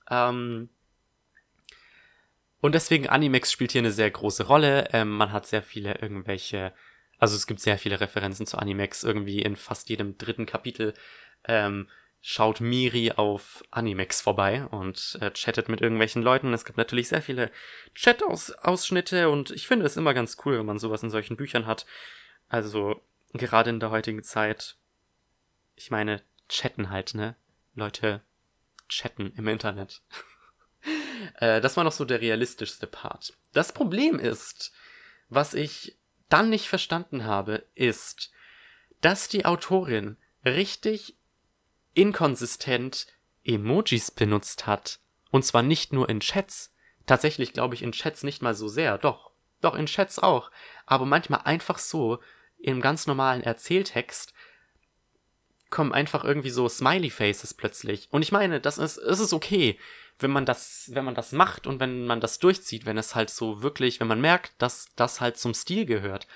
Ähm, 0.09 0.69
und 2.65 2.75
deswegen 2.75 3.07
Animex 3.07 3.51
spielt 3.51 3.71
hier 3.71 3.81
eine 3.81 3.91
sehr 3.91 4.11
große 4.11 4.47
Rolle. 4.47 4.89
Ähm, 4.93 5.09
man 5.09 5.31
hat 5.31 5.47
sehr 5.47 5.63
viele 5.63 5.95
irgendwelche 5.99 6.73
also 7.17 7.35
es 7.35 7.47
gibt 7.47 7.59
sehr 7.59 7.77
viele 7.77 7.99
Referenzen 7.99 8.45
zu 8.45 8.57
Animex. 8.57 9.03
Irgendwie 9.03 9.41
in 9.41 9.55
fast 9.55 9.89
jedem 9.89 10.17
dritten 10.17 10.45
Kapitel 10.45 10.93
ähm, 11.45 11.89
schaut 12.21 12.59
Miri 12.59 13.11
auf 13.11 13.63
Animex 13.71 14.21
vorbei 14.21 14.65
und 14.65 15.17
äh, 15.21 15.31
chattet 15.31 15.69
mit 15.69 15.81
irgendwelchen 15.81 16.23
Leuten. 16.23 16.53
Es 16.53 16.65
gibt 16.65 16.77
natürlich 16.77 17.07
sehr 17.07 17.21
viele 17.21 17.51
Chat-Ausschnitte 17.93 19.29
und 19.29 19.51
ich 19.51 19.67
finde 19.67 19.85
es 19.85 19.97
immer 19.97 20.13
ganz 20.13 20.37
cool, 20.45 20.59
wenn 20.59 20.65
man 20.65 20.79
sowas 20.79 21.03
in 21.03 21.09
solchen 21.09 21.37
Büchern 21.37 21.67
hat. 21.67 21.85
Also 22.47 23.01
gerade 23.33 23.69
in 23.69 23.79
der 23.79 23.91
heutigen 23.91 24.23
Zeit, 24.23 24.75
ich 25.75 25.91
meine, 25.91 26.21
chatten 26.49 26.89
halt, 26.89 27.13
ne? 27.13 27.35
Leute 27.75 28.21
chatten 28.87 29.33
im 29.35 29.47
Internet. 29.47 30.01
äh, 31.39 31.61
das 31.61 31.77
war 31.77 31.83
noch 31.83 31.91
so 31.91 32.05
der 32.05 32.21
realistischste 32.21 32.87
Part. 32.87 33.33
Das 33.53 33.71
Problem 33.71 34.19
ist, 34.19 34.71
was 35.29 35.53
ich 35.53 35.97
dann 36.29 36.49
nicht 36.49 36.67
verstanden 36.67 37.25
habe, 37.25 37.65
ist, 37.75 38.31
dass 39.01 39.27
die 39.27 39.45
Autorin 39.45 40.17
richtig 40.43 41.15
inkonsistent 41.93 43.07
Emojis 43.43 44.11
benutzt 44.11 44.67
hat. 44.67 44.99
Und 45.31 45.45
zwar 45.45 45.61
nicht 45.61 45.93
nur 45.93 46.09
in 46.09 46.19
Chats. 46.19 46.73
Tatsächlich 47.05 47.53
glaube 47.53 47.75
ich 47.75 47.83
in 47.83 47.91
Chats 47.91 48.23
nicht 48.23 48.41
mal 48.41 48.55
so 48.55 48.67
sehr. 48.67 48.97
Doch. 48.97 49.31
Doch 49.61 49.75
in 49.75 49.85
Chats 49.85 50.19
auch. 50.19 50.51
Aber 50.85 51.05
manchmal 51.05 51.41
einfach 51.43 51.77
so 51.77 52.19
im 52.57 52.81
ganz 52.81 53.07
normalen 53.07 53.43
Erzähltext 53.43 54.33
kommen 55.69 55.93
einfach 55.93 56.23
irgendwie 56.23 56.49
so 56.49 56.69
Smiley 56.69 57.09
Faces 57.09 57.53
plötzlich. 57.53 58.07
Und 58.11 58.21
ich 58.21 58.31
meine, 58.31 58.61
das 58.61 58.77
ist, 58.77 58.97
es 58.97 59.19
ist 59.19 59.33
okay, 59.33 59.79
wenn 60.19 60.31
man 60.31 60.45
das, 60.45 60.89
wenn 60.93 61.05
man 61.05 61.15
das 61.15 61.31
macht 61.31 61.67
und 61.67 61.79
wenn 61.79 62.05
man 62.05 62.21
das 62.21 62.39
durchzieht, 62.39 62.85
wenn 62.85 62.97
es 62.97 63.15
halt 63.15 63.29
so 63.29 63.61
wirklich, 63.61 63.99
wenn 63.99 64.07
man 64.07 64.21
merkt, 64.21 64.53
dass 64.61 64.87
das 64.95 65.21
halt 65.21 65.37
zum 65.37 65.53
Stil 65.53 65.85
gehört. 65.85 66.27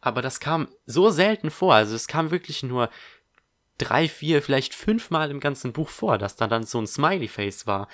Aber 0.00 0.22
das 0.22 0.40
kam 0.40 0.68
so 0.86 1.10
selten 1.10 1.50
vor. 1.50 1.74
Also 1.74 1.94
es 1.94 2.06
kam 2.06 2.30
wirklich 2.30 2.62
nur 2.62 2.90
drei, 3.78 4.08
vier, 4.08 4.42
vielleicht 4.42 4.74
fünfmal 4.74 5.30
im 5.30 5.40
ganzen 5.40 5.72
Buch 5.72 5.90
vor, 5.90 6.18
dass 6.18 6.36
da 6.36 6.46
dann 6.46 6.64
so 6.64 6.78
ein 6.80 6.86
Smiley 6.86 7.28
Face 7.28 7.66
war. 7.66 7.88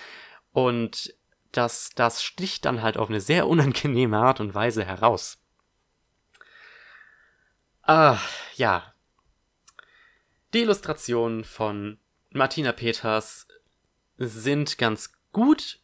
Und 0.52 1.14
das, 1.50 1.90
das 1.94 2.22
sticht 2.22 2.64
dann 2.64 2.82
halt 2.82 2.96
auf 2.96 3.08
eine 3.08 3.20
sehr 3.20 3.46
unangenehme 3.48 4.18
Art 4.18 4.40
und 4.40 4.54
Weise 4.54 4.84
heraus. 4.84 5.38
Ah, 7.82 8.18
ja. 8.54 8.94
Die 10.54 10.60
Illustrationen 10.60 11.44
von 11.44 11.98
Martina 12.30 12.72
Peters 12.72 13.48
sind 14.18 14.78
ganz 14.78 15.12
gut. 15.32 15.80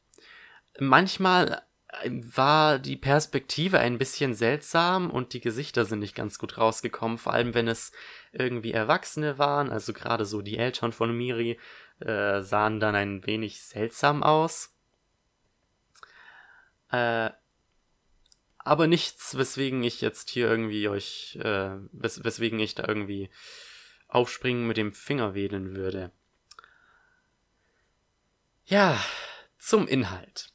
Manchmal 0.78 1.62
war 2.04 2.78
die 2.78 2.96
Perspektive 2.96 3.78
ein 3.78 3.98
bisschen 3.98 4.34
seltsam 4.34 5.10
und 5.10 5.32
die 5.32 5.40
Gesichter 5.40 5.84
sind 5.84 6.00
nicht 6.00 6.14
ganz 6.14 6.38
gut 6.38 6.58
rausgekommen, 6.58 7.18
vor 7.18 7.32
allem 7.32 7.54
wenn 7.54 7.66
es 7.66 7.92
irgendwie 8.32 8.72
Erwachsene 8.72 9.38
waren, 9.38 9.70
also 9.70 9.92
gerade 9.92 10.26
so 10.26 10.42
die 10.42 10.58
Eltern 10.58 10.92
von 10.92 11.16
Miri 11.16 11.58
äh, 12.00 12.42
sahen 12.42 12.78
dann 12.78 12.94
ein 12.94 13.26
wenig 13.26 13.62
seltsam 13.62 14.22
aus. 14.22 14.74
Äh, 16.90 17.30
aber 18.58 18.86
nichts, 18.86 19.36
weswegen 19.38 19.82
ich 19.82 20.02
jetzt 20.02 20.28
hier 20.30 20.48
irgendwie 20.48 20.88
euch, 20.88 21.38
äh, 21.42 21.70
wes 21.92 22.22
weswegen 22.22 22.58
ich 22.58 22.74
da 22.74 22.86
irgendwie 22.86 23.30
aufspringen 24.08 24.66
mit 24.66 24.76
dem 24.76 24.92
Finger 24.92 25.34
wedeln 25.34 25.74
würde. 25.74 26.12
Ja, 28.66 29.02
zum 29.68 29.86
Inhalt. 29.86 30.48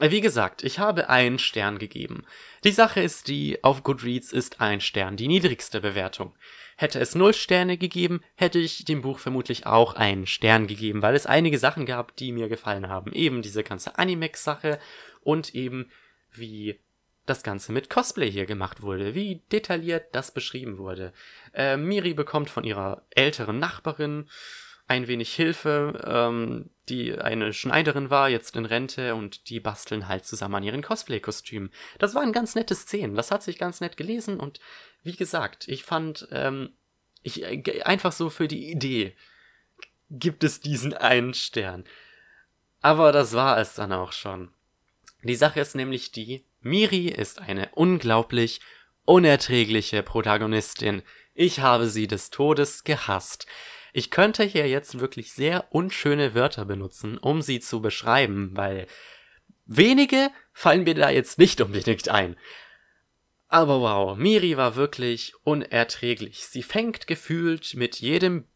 Wie 0.00 0.20
gesagt, 0.20 0.64
ich 0.64 0.80
habe 0.80 1.08
einen 1.08 1.38
Stern 1.38 1.78
gegeben. 1.78 2.24
Die 2.64 2.72
Sache 2.72 3.00
ist 3.00 3.28
die, 3.28 3.62
auf 3.62 3.84
Goodreads 3.84 4.32
ist 4.32 4.60
ein 4.60 4.80
Stern 4.80 5.16
die 5.16 5.28
niedrigste 5.28 5.80
Bewertung. 5.80 6.34
Hätte 6.76 6.98
es 6.98 7.14
null 7.14 7.32
Sterne 7.32 7.78
gegeben, 7.78 8.22
hätte 8.34 8.58
ich 8.58 8.84
dem 8.84 9.02
Buch 9.02 9.20
vermutlich 9.20 9.66
auch 9.66 9.94
einen 9.94 10.26
Stern 10.26 10.66
gegeben, 10.66 11.00
weil 11.00 11.14
es 11.14 11.26
einige 11.26 11.58
Sachen 11.58 11.86
gab, 11.86 12.16
die 12.16 12.32
mir 12.32 12.48
gefallen 12.48 12.88
haben. 12.88 13.12
Eben 13.12 13.40
diese 13.40 13.62
ganze 13.62 13.96
Animex-Sache 14.00 14.80
und 15.20 15.54
eben 15.54 15.92
wie 16.32 16.80
das 17.24 17.44
Ganze 17.44 17.70
mit 17.70 17.88
Cosplay 17.88 18.32
hier 18.32 18.46
gemacht 18.46 18.82
wurde, 18.82 19.14
wie 19.14 19.42
detailliert 19.52 20.12
das 20.12 20.34
beschrieben 20.34 20.76
wurde. 20.76 21.12
Äh, 21.52 21.76
Miri 21.76 22.14
bekommt 22.14 22.50
von 22.50 22.64
ihrer 22.64 23.06
älteren 23.10 23.60
Nachbarin 23.60 24.28
ein 24.88 25.06
wenig 25.06 25.32
Hilfe, 25.32 26.02
ähm, 26.04 26.70
die 26.88 27.16
eine 27.16 27.52
Schneiderin 27.52 28.10
war, 28.10 28.28
jetzt 28.28 28.56
in 28.56 28.64
Rente 28.64 29.14
und 29.14 29.48
die 29.48 29.60
basteln 29.60 30.08
halt 30.08 30.26
zusammen 30.26 30.56
an 30.56 30.62
ihren 30.62 30.82
Cosplay-Kostümen. 30.82 31.70
Das 31.98 32.14
waren 32.14 32.32
ganz 32.32 32.54
nette 32.54 32.74
Szenen, 32.74 33.14
das 33.14 33.30
hat 33.30 33.42
sich 33.42 33.58
ganz 33.58 33.80
nett 33.80 33.96
gelesen 33.96 34.38
und 34.40 34.60
wie 35.02 35.16
gesagt, 35.16 35.68
ich 35.68 35.84
fand, 35.84 36.28
ähm, 36.30 36.72
ich, 37.22 37.42
äh, 37.42 37.82
einfach 37.82 38.12
so 38.12 38.30
für 38.30 38.48
die 38.48 38.70
Idee 38.70 39.14
gibt 40.10 40.44
es 40.44 40.60
diesen 40.60 40.94
einen 40.94 41.34
Stern. 41.34 41.84
Aber 42.80 43.12
das 43.12 43.32
war 43.32 43.58
es 43.58 43.74
dann 43.74 43.92
auch 43.92 44.12
schon. 44.12 44.50
Die 45.22 45.36
Sache 45.36 45.60
ist 45.60 45.74
nämlich 45.74 46.12
die, 46.12 46.44
Miri 46.60 47.08
ist 47.08 47.40
eine 47.40 47.70
unglaublich 47.72 48.60
unerträgliche 49.04 50.02
Protagonistin. 50.02 51.02
Ich 51.34 51.60
habe 51.60 51.88
sie 51.88 52.06
des 52.06 52.30
Todes 52.30 52.84
gehasst. 52.84 53.46
Ich 53.96 54.10
könnte 54.10 54.42
hier 54.42 54.68
jetzt 54.68 54.98
wirklich 54.98 55.32
sehr 55.32 55.72
unschöne 55.72 56.34
Wörter 56.34 56.64
benutzen, 56.64 57.16
um 57.16 57.42
sie 57.42 57.60
zu 57.60 57.80
beschreiben, 57.80 58.50
weil 58.54 58.88
wenige 59.66 60.30
fallen 60.52 60.82
mir 60.82 60.96
da 60.96 61.10
jetzt 61.10 61.38
nicht 61.38 61.60
unbedingt 61.60 62.08
ein. 62.08 62.36
Aber 63.46 63.80
wow, 63.80 64.16
Miri 64.16 64.56
war 64.56 64.74
wirklich 64.74 65.32
unerträglich. 65.44 66.44
Sie 66.46 66.64
fängt 66.64 67.06
gefühlt 67.06 67.74
mit 67.74 68.00
jedem 68.00 68.48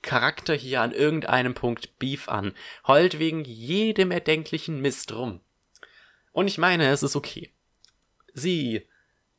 Charakter 0.00 0.54
hier 0.54 0.82
an 0.82 0.92
irgendeinem 0.92 1.54
Punkt 1.54 1.98
Beef 1.98 2.28
an, 2.28 2.54
heult 2.86 3.18
wegen 3.18 3.44
jedem 3.44 4.12
erdenklichen 4.12 4.80
Mist 4.80 5.12
rum. 5.12 5.40
Und 6.30 6.46
ich 6.46 6.58
meine, 6.58 6.86
es 6.86 7.02
ist 7.02 7.16
okay. 7.16 7.52
Sie 8.32 8.86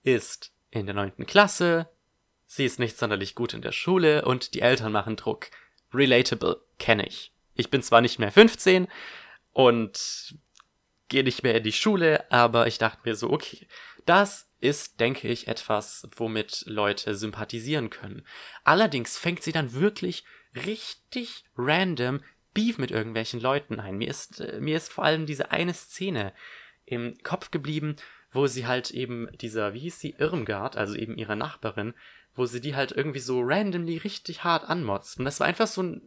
ist 0.03 0.51
in 0.69 0.85
der 0.85 0.95
neunten 0.95 1.25
Klasse, 1.25 1.87
Sie 2.45 2.65
ist 2.65 2.79
nicht 2.79 2.97
sonderlich 2.97 3.35
gut 3.35 3.53
in 3.53 3.61
der 3.61 3.71
Schule 3.71 4.25
und 4.25 4.53
die 4.53 4.61
Eltern 4.61 4.91
machen 4.91 5.15
Druck. 5.15 5.49
Relatable, 5.93 6.61
kenne 6.77 7.07
ich. 7.07 7.31
Ich 7.55 7.69
bin 7.69 7.81
zwar 7.81 8.01
nicht 8.01 8.19
mehr 8.19 8.31
15 8.31 8.87
und 9.53 10.35
gehe 11.07 11.23
nicht 11.23 11.43
mehr 11.43 11.55
in 11.55 11.63
die 11.63 11.71
Schule, 11.71 12.29
aber 12.31 12.67
ich 12.67 12.77
dachte 12.77 13.01
mir 13.05 13.15
so, 13.15 13.31
okay, 13.31 13.67
das 14.05 14.49
ist, 14.59 14.99
denke 14.99 15.27
ich, 15.27 15.47
etwas, 15.47 16.07
womit 16.15 16.63
Leute 16.67 17.15
sympathisieren 17.15 17.89
können. 17.89 18.25
Allerdings 18.63 19.17
fängt 19.17 19.43
sie 19.43 19.51
dann 19.51 19.73
wirklich 19.73 20.23
richtig 20.55 21.43
random 21.57 22.21
Beef 22.53 22.77
mit 22.77 22.91
irgendwelchen 22.91 23.39
Leuten 23.39 23.79
ein. 23.79 23.97
Mir 23.97 24.09
ist, 24.09 24.39
äh, 24.39 24.59
mir 24.59 24.77
ist 24.77 24.91
vor 24.91 25.03
allem 25.03 25.25
diese 25.25 25.51
eine 25.51 25.73
Szene 25.73 26.33
im 26.85 27.17
Kopf 27.23 27.51
geblieben, 27.51 27.97
wo 28.31 28.47
sie 28.47 28.65
halt 28.65 28.91
eben 28.91 29.27
dieser, 29.37 29.73
wie 29.73 29.79
hieß 29.79 29.99
sie, 29.99 30.15
Irmgard, 30.17 30.77
also 30.77 30.95
eben 30.95 31.17
ihrer 31.17 31.35
Nachbarin, 31.35 31.93
wo 32.35 32.45
sie 32.45 32.61
die 32.61 32.75
halt 32.75 32.91
irgendwie 32.91 33.19
so 33.19 33.41
randomly 33.41 33.97
richtig 33.97 34.43
hart 34.43 34.65
anmotzt. 34.65 35.19
Und 35.19 35.25
das 35.25 35.39
war 35.39 35.47
einfach 35.47 35.67
so 35.67 35.83
ein 35.83 36.01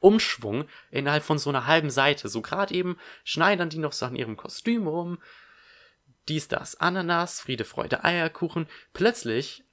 Umschwung 0.00 0.64
innerhalb 0.90 1.24
von 1.24 1.38
so 1.38 1.50
einer 1.50 1.66
halben 1.66 1.90
Seite. 1.90 2.28
So 2.28 2.42
gerade 2.42 2.74
eben 2.74 2.98
schneidern 3.24 3.70
die 3.70 3.78
noch 3.78 3.92
so 3.92 4.06
an 4.06 4.16
ihrem 4.16 4.36
Kostüm 4.36 4.86
rum. 4.86 5.18
Dies, 6.28 6.48
das, 6.48 6.78
Ananas, 6.80 7.40
Friede, 7.40 7.64
Freude, 7.64 8.04
Eierkuchen. 8.04 8.66
Plötzlich, 8.92 9.64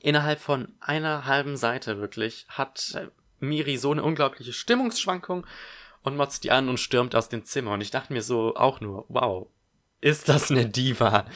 innerhalb 0.00 0.38
von 0.38 0.74
einer 0.80 1.24
halben 1.24 1.56
Seite 1.56 1.98
wirklich, 1.98 2.46
hat 2.48 2.92
äh, 2.94 3.08
Miri 3.40 3.78
so 3.78 3.92
eine 3.92 4.02
unglaubliche 4.02 4.52
Stimmungsschwankung 4.52 5.46
und 6.02 6.16
motzt 6.16 6.44
die 6.44 6.50
an 6.50 6.68
und 6.68 6.78
stürmt 6.78 7.14
aus 7.14 7.28
dem 7.28 7.44
Zimmer. 7.44 7.72
Und 7.72 7.80
ich 7.80 7.90
dachte 7.90 8.12
mir 8.12 8.22
so 8.22 8.54
auch 8.54 8.80
nur, 8.80 9.06
wow, 9.08 9.48
ist 10.00 10.28
das 10.28 10.50
eine 10.50 10.66
Diva? 10.66 11.26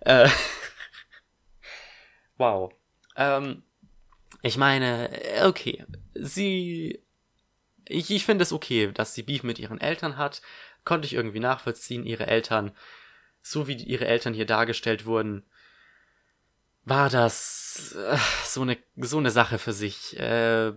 Äh, 0.00 0.28
Wow. 2.36 2.72
Ähm, 3.16 3.62
ich 4.42 4.56
meine, 4.56 5.10
okay, 5.44 5.84
sie. 6.14 7.02
Ich, 7.88 8.10
ich 8.10 8.24
finde 8.24 8.42
es 8.42 8.52
okay, 8.52 8.90
dass 8.92 9.14
sie 9.14 9.22
Beef 9.22 9.42
mit 9.42 9.58
ihren 9.58 9.80
Eltern 9.80 10.16
hat. 10.16 10.42
Konnte 10.84 11.06
ich 11.06 11.14
irgendwie 11.14 11.40
nachvollziehen. 11.40 12.04
Ihre 12.04 12.26
Eltern, 12.26 12.72
so 13.42 13.68
wie 13.68 13.74
ihre 13.74 14.06
Eltern 14.06 14.34
hier 14.34 14.46
dargestellt 14.46 15.06
wurden, 15.06 15.44
war 16.84 17.10
das 17.10 17.96
äh, 17.96 18.18
so 18.44 18.62
eine 18.62 18.76
so 18.96 19.18
eine 19.18 19.30
Sache 19.30 19.58
für 19.58 19.72
sich. 19.72 20.18
Äh, 20.18 20.72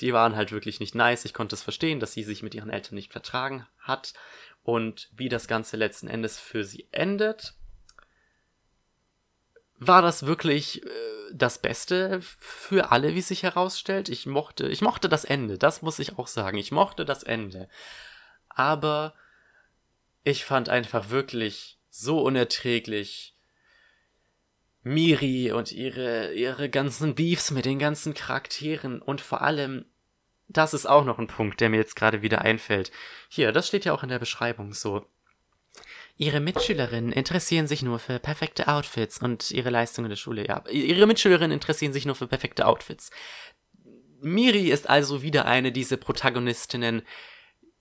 die 0.00 0.12
waren 0.12 0.36
halt 0.36 0.52
wirklich 0.52 0.80
nicht 0.80 0.94
nice. 0.94 1.24
Ich 1.24 1.34
konnte 1.34 1.54
es 1.54 1.62
verstehen, 1.62 2.00
dass 2.00 2.12
sie 2.12 2.22
sich 2.22 2.42
mit 2.42 2.54
ihren 2.54 2.70
Eltern 2.70 2.94
nicht 2.94 3.12
vertragen 3.12 3.66
hat 3.78 4.14
und 4.62 5.10
wie 5.12 5.28
das 5.28 5.48
Ganze 5.48 5.76
letzten 5.76 6.08
Endes 6.08 6.38
für 6.38 6.64
sie 6.64 6.88
endet 6.90 7.54
war 9.80 10.02
das 10.02 10.26
wirklich 10.26 10.84
äh, 10.84 10.88
das 11.32 11.58
Beste 11.60 12.20
für 12.20 12.92
alle, 12.92 13.14
wie 13.14 13.22
sich 13.22 13.42
herausstellt. 13.42 14.08
Ich 14.08 14.26
mochte, 14.26 14.68
ich 14.68 14.82
mochte 14.82 15.08
das 15.08 15.24
Ende, 15.24 15.58
das 15.58 15.82
muss 15.82 15.98
ich 15.98 16.18
auch 16.18 16.28
sagen. 16.28 16.58
Ich 16.58 16.70
mochte 16.70 17.04
das 17.04 17.22
Ende. 17.22 17.68
Aber 18.48 19.14
ich 20.22 20.44
fand 20.44 20.68
einfach 20.68 21.08
wirklich 21.08 21.78
so 21.88 22.20
unerträglich 22.20 23.34
Miri 24.82 25.52
und 25.52 25.72
ihre, 25.72 26.32
ihre 26.34 26.70
ganzen 26.70 27.14
Beefs 27.14 27.50
mit 27.50 27.64
den 27.64 27.78
ganzen 27.78 28.14
Charakteren 28.14 29.02
und 29.02 29.20
vor 29.20 29.42
allem, 29.42 29.86
das 30.48 30.74
ist 30.74 30.86
auch 30.86 31.04
noch 31.04 31.18
ein 31.18 31.26
Punkt, 31.26 31.60
der 31.60 31.68
mir 31.68 31.76
jetzt 31.76 31.96
gerade 31.96 32.22
wieder 32.22 32.42
einfällt. 32.42 32.90
Hier, 33.28 33.52
das 33.52 33.68
steht 33.68 33.84
ja 33.84 33.92
auch 33.92 34.02
in 34.02 34.08
der 34.08 34.18
Beschreibung 34.18 34.72
so. 34.72 35.06
Ihre 36.20 36.40
Mitschülerinnen 36.40 37.12
interessieren 37.12 37.66
sich 37.66 37.80
nur 37.80 37.98
für 37.98 38.18
perfekte 38.18 38.68
Outfits 38.68 39.22
und 39.22 39.50
ihre 39.52 39.70
Leistungen 39.70 40.04
in 40.04 40.10
der 40.10 40.16
Schule, 40.16 40.46
ja. 40.46 40.62
Ihre 40.68 41.06
Mitschülerinnen 41.06 41.50
interessieren 41.50 41.94
sich 41.94 42.04
nur 42.04 42.14
für 42.14 42.26
perfekte 42.26 42.66
Outfits. 42.66 43.10
Miri 44.20 44.70
ist 44.70 44.86
also 44.86 45.22
wieder 45.22 45.46
eine 45.46 45.72
dieser 45.72 45.96
Protagonistinnen, 45.96 47.00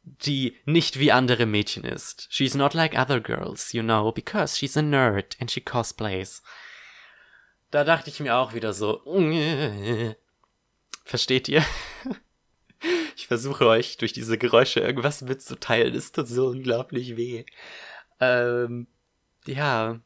die 0.03 0.55
nicht 0.63 0.99
wie 0.99 1.11
andere 1.11 1.45
Mädchen 1.45 1.83
ist. 1.83 2.27
She's 2.29 2.55
not 2.55 2.73
like 2.73 2.97
other 2.97 3.19
girls, 3.19 3.73
you 3.73 3.83
know, 3.83 4.13
because 4.13 4.57
she's 4.57 4.77
a 4.77 4.81
nerd 4.81 5.35
and 5.41 5.51
she 5.51 5.59
cosplays. 5.59 6.41
Da 7.71 7.83
dachte 7.83 8.09
ich 8.09 8.21
mir 8.21 8.37
auch 8.37 8.53
wieder 8.53 8.71
so, 8.71 9.01
Versteht 11.03 11.49
ihr? 11.49 11.65
Ich 13.17 13.27
versuche 13.27 13.67
euch 13.67 13.97
durch 13.97 14.13
diese 14.13 14.37
Geräusche 14.37 14.79
irgendwas 14.79 15.21
mitzuteilen. 15.21 15.93
Es 15.93 16.13
tut 16.13 16.29
so 16.29 16.47
unglaublich 16.47 17.17
weh. 17.17 17.43
Ähm, 18.19 18.87
ja. 19.45 19.99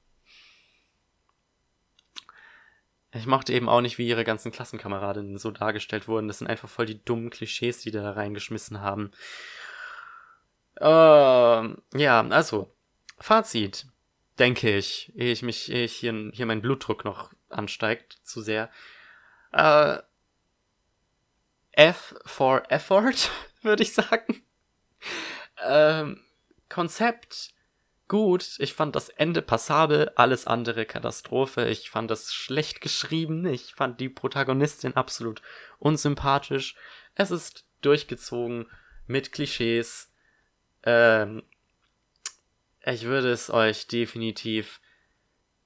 Ich 3.11 3.27
mochte 3.27 3.53
eben 3.53 3.69
auch 3.69 3.81
nicht, 3.81 3.97
wie 3.97 4.07
ihre 4.07 4.23
ganzen 4.23 4.51
Klassenkameradinnen 4.51 5.37
so 5.37 5.51
dargestellt 5.51 6.07
wurden. 6.07 6.27
Das 6.27 6.39
sind 6.39 6.47
einfach 6.47 6.69
voll 6.69 6.87
die 6.87 7.03
dummen 7.03 7.29
Klischees, 7.29 7.79
die 7.79 7.91
da 7.91 8.11
reingeschmissen 8.11 8.81
haben. 8.81 9.11
Ähm, 10.79 11.81
ja, 11.93 12.27
also, 12.29 12.73
Fazit, 13.19 13.85
denke 14.39 14.75
ich, 14.75 15.13
ehe 15.15 15.31
ich 15.31 15.43
mich, 15.43 15.71
ehe 15.71 15.85
ich 15.85 15.93
hier, 15.93 16.31
hier 16.33 16.45
mein 16.45 16.61
Blutdruck 16.61 17.05
noch 17.05 17.31
ansteigt 17.49 18.19
zu 18.23 18.41
sehr. 18.41 18.71
Äh, 19.51 19.99
F 21.71 22.15
for 22.25 22.63
Effort, 22.69 23.29
würde 23.61 23.83
ich 23.83 23.93
sagen. 23.93 24.43
Ähm, 25.63 26.23
Konzept 26.69 27.53
gut. 28.13 28.57
Ich 28.59 28.75
fand 28.75 28.95
das 28.95 29.09
Ende 29.09 29.41
passabel, 29.41 30.11
alles 30.13 30.45
andere 30.45 30.85
Katastrophe. 30.85 31.67
Ich 31.69 31.89
fand 31.89 32.11
das 32.11 32.31
schlecht 32.31 32.79
geschrieben. 32.79 33.47
Ich 33.47 33.73
fand 33.73 33.99
die 33.99 34.07
Protagonistin 34.07 34.95
absolut 34.95 35.41
unsympathisch. 35.79 36.75
Es 37.15 37.31
ist 37.31 37.65
durchgezogen 37.81 38.67
mit 39.07 39.31
Klischees. 39.31 40.11
Ähm, 40.83 41.41
ich 42.85 43.05
würde 43.05 43.31
es 43.31 43.49
euch 43.49 43.87
definitiv 43.87 44.79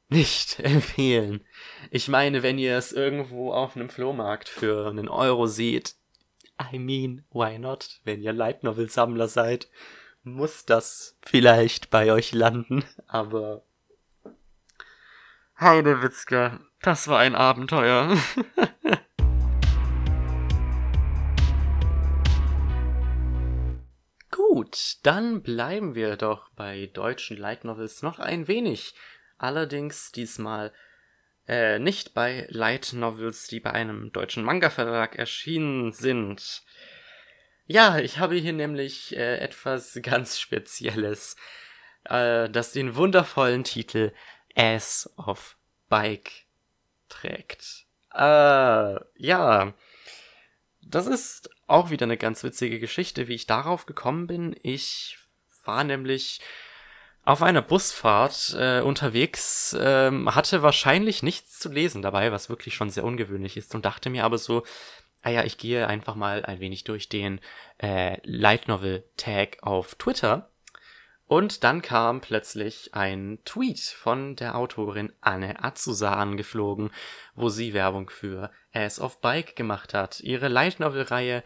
nicht 0.07 0.59
empfehlen. 0.61 1.43
Ich 1.91 2.07
meine, 2.07 2.43
wenn 2.43 2.57
ihr 2.57 2.77
es 2.77 2.93
irgendwo 2.93 3.51
auf 3.51 3.75
einem 3.75 3.89
Flohmarkt 3.89 4.47
für 4.47 4.87
einen 4.87 5.09
Euro 5.09 5.47
seht, 5.47 5.95
I 6.71 6.79
mean, 6.79 7.25
why 7.29 7.59
not? 7.59 7.99
Wenn 8.05 8.21
ihr 8.21 8.31
Light 8.31 8.63
Novel 8.63 8.89
Sammler 8.89 9.27
seid, 9.27 9.67
muss 10.33 10.65
das 10.65 11.17
vielleicht 11.25 11.89
bei 11.89 12.11
euch 12.11 12.33
landen, 12.33 12.83
aber 13.07 13.63
Heidewitzka, 15.59 16.59
das 16.81 17.07
war 17.07 17.19
ein 17.19 17.33
Abenteuer. 17.35 18.15
Gut, 24.29 24.97
dann 25.03 25.41
bleiben 25.41 25.95
wir 25.95 26.15
doch 26.17 26.49
bei 26.49 26.87
deutschen 26.93 27.37
Light 27.37 27.63
Novels 27.63 28.01
noch 28.01 28.19
ein 28.19 28.47
wenig. 28.47 28.93
Allerdings 29.37 30.11
diesmal 30.11 30.73
äh, 31.47 31.79
nicht 31.79 32.13
bei 32.13 32.45
Light 32.49 32.93
Novels, 32.93 33.47
die 33.47 33.59
bei 33.59 33.71
einem 33.71 34.11
deutschen 34.11 34.43
Manga-Verlag 34.43 35.15
erschienen 35.15 35.93
sind. 35.93 36.63
Ja, 37.69 37.99
ich 37.99 38.17
habe 38.17 38.35
hier 38.35 38.53
nämlich 38.53 39.15
äh, 39.15 39.39
etwas 39.39 39.99
ganz 40.01 40.39
Spezielles, 40.39 41.35
äh, 42.05 42.49
das 42.49 42.71
den 42.71 42.95
wundervollen 42.95 43.65
Titel 43.65 44.13
Ass 44.55 45.13
of 45.17 45.57
Bike 45.89 46.45
trägt. 47.09 47.85
Äh, 48.13 48.95
ja, 49.17 49.73
das 50.81 51.07
ist 51.07 51.49
auch 51.67 51.89
wieder 51.89 52.05
eine 52.05 52.17
ganz 52.17 52.41
witzige 52.43 52.79
Geschichte, 52.79 53.27
wie 53.27 53.35
ich 53.35 53.47
darauf 53.47 53.85
gekommen 53.85 54.27
bin. 54.27 54.55
Ich 54.63 55.17
war 55.65 55.83
nämlich 55.83 56.39
auf 57.25 57.41
einer 57.41 57.61
Busfahrt 57.61 58.55
äh, 58.57 58.79
unterwegs, 58.79 59.75
ähm, 59.77 60.33
hatte 60.33 60.61
wahrscheinlich 60.61 61.23
nichts 61.23 61.59
zu 61.59 61.67
lesen 61.67 62.01
dabei, 62.01 62.31
was 62.31 62.47
wirklich 62.47 62.73
schon 62.73 62.89
sehr 62.89 63.03
ungewöhnlich 63.03 63.57
ist 63.57 63.75
und 63.75 63.83
dachte 63.83 64.09
mir 64.09 64.23
aber 64.23 64.37
so, 64.37 64.63
ah 65.27 65.29
ja, 65.29 65.43
ich 65.43 65.57
gehe 65.57 65.87
einfach 65.87 66.15
mal 66.15 66.45
ein 66.45 66.61
wenig 66.61 66.85
durch 66.85 67.09
den 67.09 67.41
äh, 67.81 68.17
Light 68.23 68.69
Novel 68.69 69.03
Tag 69.17 69.57
auf 69.61 69.95
Twitter 69.95 70.49
und 71.25 71.65
dann 71.65 71.81
kam 71.81 72.21
plötzlich 72.21 72.93
ein 72.93 73.39
Tweet 73.43 73.81
von 73.81 74.37
der 74.37 74.55
Autorin 74.55 75.11
Anne 75.19 75.61
Azusa 75.61 76.13
angeflogen, 76.13 76.91
wo 77.35 77.49
sie 77.49 77.73
Werbung 77.73 78.09
für 78.09 78.51
Ass 78.71 79.01
of 79.01 79.19
Bike 79.19 79.57
gemacht 79.57 79.93
hat, 79.93 80.21
ihre 80.21 80.47
Light 80.47 80.79
Novel 80.79 81.01
Reihe, 81.01 81.43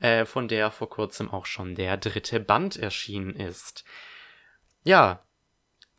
äh, 0.00 0.26
von 0.26 0.46
der 0.46 0.70
vor 0.70 0.90
kurzem 0.90 1.30
auch 1.30 1.46
schon 1.46 1.74
der 1.74 1.96
dritte 1.96 2.38
Band 2.38 2.76
erschienen 2.76 3.34
ist. 3.34 3.86
Ja, 4.84 5.24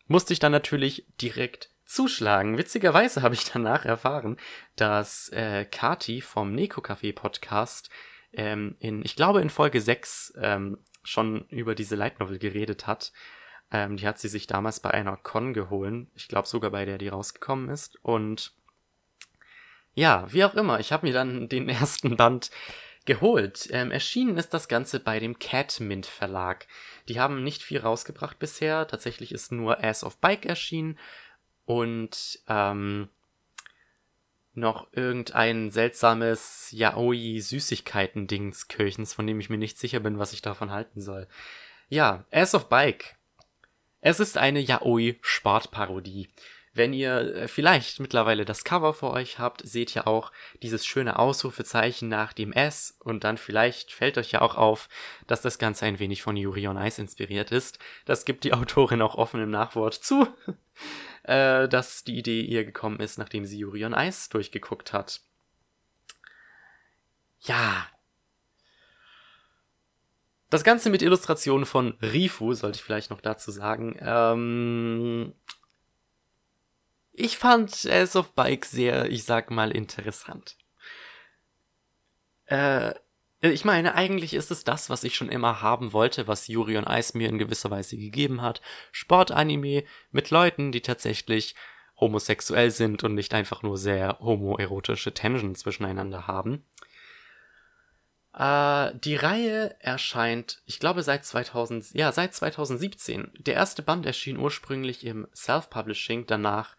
musste 0.06 0.34
ich 0.34 0.39
dann 0.39 0.52
natürlich 0.52 1.08
direkt 1.19 1.73
zuschlagen. 1.86 2.58
Witzigerweise 2.58 3.22
habe 3.22 3.36
ich 3.36 3.52
danach 3.52 3.86
erfahren, 3.86 4.38
dass 4.76 5.30
äh, 5.30 5.65
Kati 5.65 6.22
vom 6.22 6.54
Neko 6.54 6.82
Café 6.82 7.13
Podcast 7.13 7.89
ähm, 8.34 8.76
in, 8.80 9.04
ich 9.04 9.15
glaube 9.15 9.41
in 9.41 9.50
Folge 9.50 9.82
6 9.82 10.34
ähm, 10.38 10.78
schon 11.04 11.46
über 11.50 11.76
diese 11.76 11.96
Light 11.96 12.19
Novel 12.19 12.39
geredet 12.39 12.88
hat. 12.88 13.12
Ähm, 13.72 13.98
die 13.98 14.08
hat 14.08 14.19
sie 14.19 14.28
sich 14.28 14.48
damals 14.48 14.80
bei 14.80 14.91
einer 14.91 15.17
Con 15.17 15.54
geholt. 15.54 16.08
Ich 16.15 16.28
glaube 16.28 16.48
sogar 16.48 16.72
bei 16.72 16.86
der, 16.86 16.98
die 16.98 17.10
rausgekommen 17.10 17.69
ist. 17.69 17.98
Und 18.04 18.54
ja, 19.93 20.32
wie 20.32 20.43
auch 20.43 20.56
immer, 20.56 20.80
ich 20.80 20.91
habe 20.91 21.08
mir 21.08 21.13
dann 21.13 21.48
den 21.50 21.69
ersten 21.69 22.15
Band 22.15 22.52
geholt. 23.06 23.67
Ähm, 23.72 23.91
erschienen 23.91 24.38
ist 24.38 24.54
das 24.54 24.67
Ganze 24.67 25.00
bei 25.00 25.19
dem 25.19 25.38
Catmint 25.38 26.06
Verlag. 26.06 26.67
Die 27.10 27.19
haben 27.19 27.43
nicht 27.43 27.62
viel 27.62 27.80
rausgebracht 27.80 28.39
bisher. 28.39 28.88
Tatsächlich 28.88 29.34
ist 29.34 29.52
nur 29.52 29.84
Ass 29.84 30.04
of 30.04 30.17
Bike 30.19 30.46
erschienen 30.46 30.98
und 31.65 32.39
ähm, 32.47 33.10
noch 34.54 34.88
irgendein 34.93 35.71
seltsames 35.71 36.69
Yaoi 36.71 37.39
Süßigkeiten 37.39 38.28
Dings 38.28 38.67
Kirchens, 38.67 39.13
von 39.13 39.26
dem 39.26 39.39
ich 39.39 39.49
mir 39.49 39.58
nicht 39.58 39.80
sicher 39.80 39.99
bin, 39.99 40.19
was 40.19 40.34
ich 40.34 40.41
davon 40.41 40.71
halten 40.71 41.02
soll. 41.02 41.28
Ja, 41.89 42.26
Ass 42.32 42.54
of 42.54 42.69
Bike. 42.69 43.15
Es 44.02 44.19
ist 44.19 44.38
eine 44.38 44.60
Yaoi 44.60 45.17
Sportparodie. 45.21 46.30
Wenn 46.74 46.92
ihr 46.92 47.36
äh, 47.36 47.48
vielleicht 47.48 48.00
mittlerweile 48.00 48.46
das 48.46 48.64
Cover 48.64 48.94
vor 48.94 49.12
euch 49.14 49.38
habt, 49.38 49.62
seht 49.66 49.96
ihr 49.96 50.08
auch 50.08 50.32
dieses 50.62 50.86
schöne 50.86 51.20
Ausrufezeichen 51.20 52.10
nach 52.10 52.34
dem 52.34 52.52
S 52.52 52.98
und 53.00 53.24
dann 53.24 53.38
vielleicht 53.38 53.92
fällt 53.92 54.18
euch 54.18 54.32
ja 54.32 54.42
auch 54.42 54.56
auf, 54.56 54.90
dass 55.28 55.42
das 55.42 55.60
Ganze 55.60 55.86
ein 55.86 56.00
wenig 56.00 56.24
von 56.24 56.36
Yuri 56.36 56.68
on 56.68 56.78
Ice 56.78 57.00
inspiriert 57.00 57.52
ist. 57.52 57.78
Das 58.06 58.26
gibt 58.26 58.44
die 58.44 58.54
Autorin 58.54 59.02
auch 59.02 59.16
offen 59.16 59.42
im 59.42 59.52
Nachwort 59.52 59.94
zu, 59.94 60.28
äh, 61.24 61.70
dass 61.70 62.04
die 62.04 62.18
Idee 62.18 62.42
ihr 62.42 62.66
gekommen 62.66 63.00
ist, 63.00 63.18
nachdem 63.18 63.46
sie 63.46 63.60
Yuri 63.60 63.86
on 63.86 63.94
Ice 63.94 64.30
durchgeguckt 64.32 64.94
hat. 64.94 65.22
Ja, 67.42 67.88
das 70.54 70.64
Ganze 70.64 70.92
mit 70.92 71.02
Illustrationen 71.02 71.66
von 71.66 71.98
Rifu, 72.00 72.54
sollte 72.54 72.78
ich 72.78 72.84
vielleicht 72.84 73.10
noch 73.10 73.22
dazu 73.22 73.50
sagen. 73.50 73.98
Ähm, 74.00 75.34
ich 77.13 77.38
fand 77.38 77.86
Ace 77.86 78.15
of 78.15 78.34
Bike 78.34 78.65
sehr, 78.65 79.10
ich 79.10 79.23
sag 79.23 79.52
mal, 79.52 79.71
interessant. 79.71 80.58
Äh, 82.45 82.93
ich 83.41 83.65
meine, 83.65 83.95
eigentlich 83.95 84.34
ist 84.34 84.52
es 84.52 84.63
das, 84.63 84.89
was 84.89 85.04
ich 85.04 85.15
schon 85.15 85.30
immer 85.30 85.62
haben 85.62 85.93
wollte, 85.93 86.28
was 86.28 86.47
Yuri 86.47 86.78
on 86.78 86.88
Ice 86.88 87.17
mir 87.17 87.30
in 87.30 87.38
gewisser 87.38 87.69
Weise 87.69 87.97
gegeben 87.97 88.41
hat. 88.41 88.62
Sportanime 88.91 89.84
mit 90.12 90.30
Leuten, 90.30 90.71
die 90.71 90.82
tatsächlich 90.82 91.56
homosexuell 91.99 92.71
sind 92.71 93.04
und 93.04 93.15
nicht 93.15 93.34
einfach 93.34 93.62
nur 93.62 93.78
sehr 93.78 94.17
homoerotische 94.19 95.13
Tension 95.13 95.56
zwischeneinander 95.56 96.26
haben. 96.26 96.65
Äh, 98.34 98.97
die 98.99 99.15
Reihe 99.15 99.76
erscheint, 99.80 100.62
ich 100.65 100.80
glaube, 100.80 101.04
seit 101.04 101.26
2000, 101.26 101.93
ja, 101.93 102.12
seit 102.12 102.34
2017. 102.34 103.32
Der 103.39 103.56
erste 103.56 103.84
Band 103.84 104.06
erschien 104.06 104.38
ursprünglich 104.38 105.06
im 105.06 105.28
Self-Publishing, 105.36 106.26
danach 106.26 106.76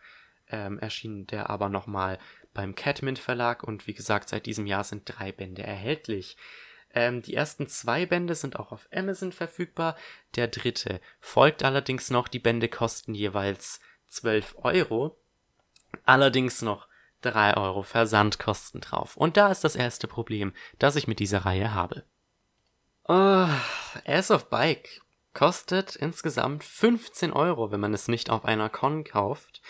ähm, 0.55 0.79
erschien 0.79 1.27
der 1.27 1.51
aber 1.51 1.69
nochmal 1.69 2.19
beim 2.53 2.77
Catmint 2.77 3.19
Verlag 3.19 3.65
und 3.65 3.89
wie 3.89 3.95
gesagt, 3.95 4.29
seit 4.29 4.47
diesem 4.47 4.67
Jahr 4.67 4.85
sind 4.85 5.03
drei 5.05 5.33
Bände 5.33 5.65
erhältlich. 5.65 6.37
Ähm, 6.95 7.23
die 7.23 7.35
ersten 7.35 7.67
zwei 7.67 8.07
Bände 8.07 8.37
sind 8.37 8.59
auch 8.59 8.71
auf 8.71 8.89
Amazon 8.95 9.33
verfügbar. 9.33 9.97
Der 10.37 10.47
dritte 10.47 11.01
folgt 11.19 11.65
allerdings 11.65 12.11
noch. 12.11 12.29
Die 12.29 12.39
Bände 12.39 12.69
kosten 12.69 13.15
jeweils 13.15 13.81
12 14.07 14.55
Euro. 14.63 15.19
Allerdings 16.05 16.63
noch 16.63 16.87
3 17.23 17.57
Euro 17.57 17.83
Versandkosten 17.83 18.81
drauf. 18.81 19.17
Und 19.17 19.37
da 19.37 19.51
ist 19.51 19.65
das 19.65 19.75
erste 19.75 20.07
Problem, 20.07 20.53
das 20.79 20.95
ich 20.95 21.09
mit 21.09 21.19
dieser 21.19 21.45
Reihe 21.45 21.75
habe. 21.75 22.05
Oh, 23.09 23.49
Ass 24.07 24.31
of 24.31 24.49
Bike 24.49 25.03
kostet 25.33 25.97
insgesamt 25.97 26.63
15 26.63 27.33
Euro, 27.33 27.73
wenn 27.73 27.81
man 27.81 27.93
es 27.93 28.07
nicht 28.07 28.31
auf 28.31 28.45
einer 28.45 28.69
Con 28.71 29.03
kauft. 29.03 29.61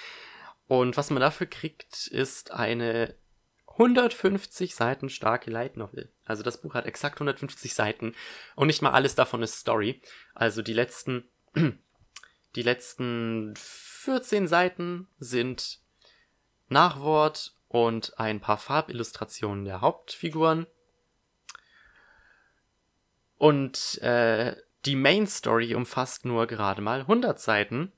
Und 0.66 0.96
was 0.96 1.10
man 1.10 1.20
dafür 1.20 1.46
kriegt, 1.46 2.06
ist 2.06 2.52
eine 2.52 3.14
150 3.68 4.74
Seiten 4.74 5.08
starke 5.08 5.50
Light 5.50 5.76
Novel. 5.76 6.10
Also 6.24 6.42
das 6.42 6.60
Buch 6.60 6.74
hat 6.74 6.86
exakt 6.86 7.16
150 7.16 7.74
Seiten 7.74 8.14
und 8.54 8.68
nicht 8.68 8.82
mal 8.82 8.92
alles 8.92 9.14
davon 9.14 9.42
ist 9.42 9.58
Story. 9.58 10.00
Also 10.34 10.62
die 10.62 10.72
letzten, 10.72 11.28
die 12.56 12.62
letzten 12.62 13.54
14 13.56 14.46
Seiten 14.46 15.08
sind 15.18 15.80
Nachwort 16.68 17.54
und 17.68 18.18
ein 18.18 18.40
paar 18.40 18.58
Farbillustrationen 18.58 19.64
der 19.64 19.80
Hauptfiguren. 19.80 20.66
Und 23.36 23.98
äh, 24.00 24.56
die 24.84 24.96
Main 24.96 25.26
Story 25.26 25.74
umfasst 25.74 26.24
nur 26.24 26.46
gerade 26.46 26.80
mal 26.80 27.00
100 27.00 27.40
Seiten. 27.40 27.92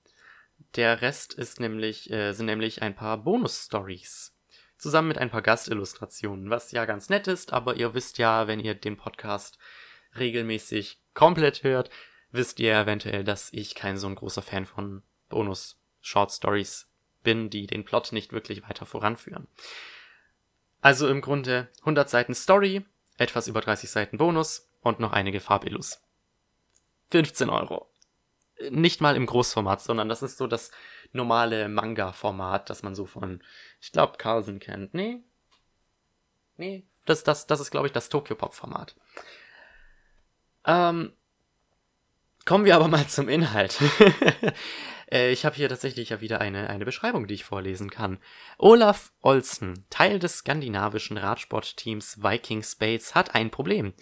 Der 0.76 1.00
Rest 1.00 1.32
ist 1.32 1.58
nämlich, 1.58 2.10
äh, 2.10 2.34
sind 2.34 2.46
nämlich 2.46 2.82
ein 2.82 2.94
paar 2.94 3.16
Bonus-Stories. 3.16 4.36
Zusammen 4.76 5.08
mit 5.08 5.16
ein 5.16 5.30
paar 5.30 5.40
Gastillustrationen, 5.40 6.50
was 6.50 6.70
ja 6.70 6.84
ganz 6.84 7.08
nett 7.08 7.28
ist, 7.28 7.54
aber 7.54 7.76
ihr 7.76 7.94
wisst 7.94 8.18
ja, 8.18 8.46
wenn 8.46 8.60
ihr 8.60 8.74
den 8.74 8.98
Podcast 8.98 9.58
regelmäßig 10.18 11.00
komplett 11.14 11.62
hört, 11.62 11.88
wisst 12.30 12.60
ihr 12.60 12.76
eventuell, 12.76 13.24
dass 13.24 13.50
ich 13.54 13.74
kein 13.74 13.96
so 13.96 14.06
ein 14.06 14.16
großer 14.16 14.42
Fan 14.42 14.66
von 14.66 15.02
Bonus-Short-Stories 15.30 16.90
bin, 17.22 17.48
die 17.48 17.66
den 17.66 17.86
Plot 17.86 18.12
nicht 18.12 18.34
wirklich 18.34 18.62
weiter 18.68 18.84
voranführen. 18.84 19.48
Also 20.82 21.08
im 21.08 21.22
Grunde 21.22 21.68
100 21.80 22.10
Seiten 22.10 22.34
Story, 22.34 22.84
etwas 23.16 23.48
über 23.48 23.62
30 23.62 23.90
Seiten 23.90 24.18
Bonus 24.18 24.68
und 24.82 25.00
noch 25.00 25.12
einige 25.12 25.40
Farbillus. 25.40 26.02
15 27.12 27.48
Euro. 27.48 27.90
Nicht 28.70 29.00
mal 29.00 29.16
im 29.16 29.26
Großformat, 29.26 29.82
sondern 29.82 30.08
das 30.08 30.22
ist 30.22 30.38
so 30.38 30.46
das 30.46 30.70
normale 31.12 31.68
Manga-Format, 31.68 32.70
das 32.70 32.82
man 32.82 32.94
so 32.94 33.06
von, 33.06 33.42
ich 33.80 33.92
glaube, 33.92 34.16
Carlsen 34.18 34.60
kennt. 34.60 34.94
Nee? 34.94 35.22
Nee, 36.56 36.86
das, 37.04 37.22
das, 37.22 37.46
das 37.46 37.60
ist, 37.60 37.70
glaube 37.70 37.86
ich, 37.86 37.92
das 37.92 38.08
Tokyo-Pop-Format. 38.08 38.96
Ähm, 40.64 41.12
kommen 42.44 42.64
wir 42.64 42.76
aber 42.76 42.88
mal 42.88 43.06
zum 43.06 43.28
Inhalt. 43.28 43.78
Äh, 45.10 45.30
ich 45.30 45.44
habe 45.44 45.54
hier 45.54 45.68
tatsächlich 45.68 46.08
ja 46.08 46.20
wieder 46.20 46.40
eine, 46.40 46.68
eine 46.68 46.84
Beschreibung, 46.84 47.26
die 47.26 47.34
ich 47.34 47.44
vorlesen 47.44 47.90
kann. 47.90 48.18
Olaf 48.58 49.12
Olsen, 49.20 49.86
Teil 49.90 50.18
des 50.18 50.38
skandinavischen 50.38 51.16
Radsportteams 51.16 52.22
Viking 52.22 52.62
Space, 52.62 53.14
hat 53.14 53.34
ein 53.34 53.50
Problem. 53.50 53.94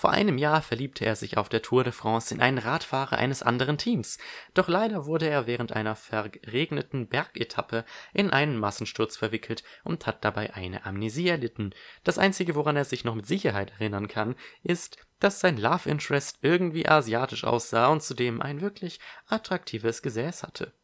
Vor 0.00 0.10
einem 0.12 0.38
Jahr 0.38 0.62
verliebte 0.62 1.04
er 1.04 1.16
sich 1.16 1.38
auf 1.38 1.48
der 1.48 1.60
Tour 1.60 1.82
de 1.82 1.92
France 1.92 2.32
in 2.32 2.40
einen 2.40 2.58
Radfahrer 2.58 3.18
eines 3.18 3.42
anderen 3.42 3.78
Teams, 3.78 4.18
doch 4.54 4.68
leider 4.68 5.06
wurde 5.06 5.28
er 5.28 5.48
während 5.48 5.72
einer 5.72 5.96
verregneten 5.96 7.08
Bergetappe 7.08 7.84
in 8.12 8.30
einen 8.30 8.60
Massensturz 8.60 9.16
verwickelt 9.16 9.64
und 9.82 10.06
hat 10.06 10.24
dabei 10.24 10.54
eine 10.54 10.86
Amnesie 10.86 11.26
erlitten. 11.26 11.74
Das 12.04 12.16
einzige, 12.16 12.54
woran 12.54 12.76
er 12.76 12.84
sich 12.84 13.04
noch 13.04 13.16
mit 13.16 13.26
Sicherheit 13.26 13.72
erinnern 13.72 14.06
kann, 14.06 14.36
ist, 14.62 14.98
dass 15.18 15.40
sein 15.40 15.56
Love 15.56 15.90
Interest 15.90 16.38
irgendwie 16.42 16.88
asiatisch 16.88 17.42
aussah 17.42 17.88
und 17.88 18.00
zudem 18.00 18.40
ein 18.40 18.60
wirklich 18.60 19.00
attraktives 19.26 20.00
Gesäß 20.00 20.44
hatte. 20.44 20.74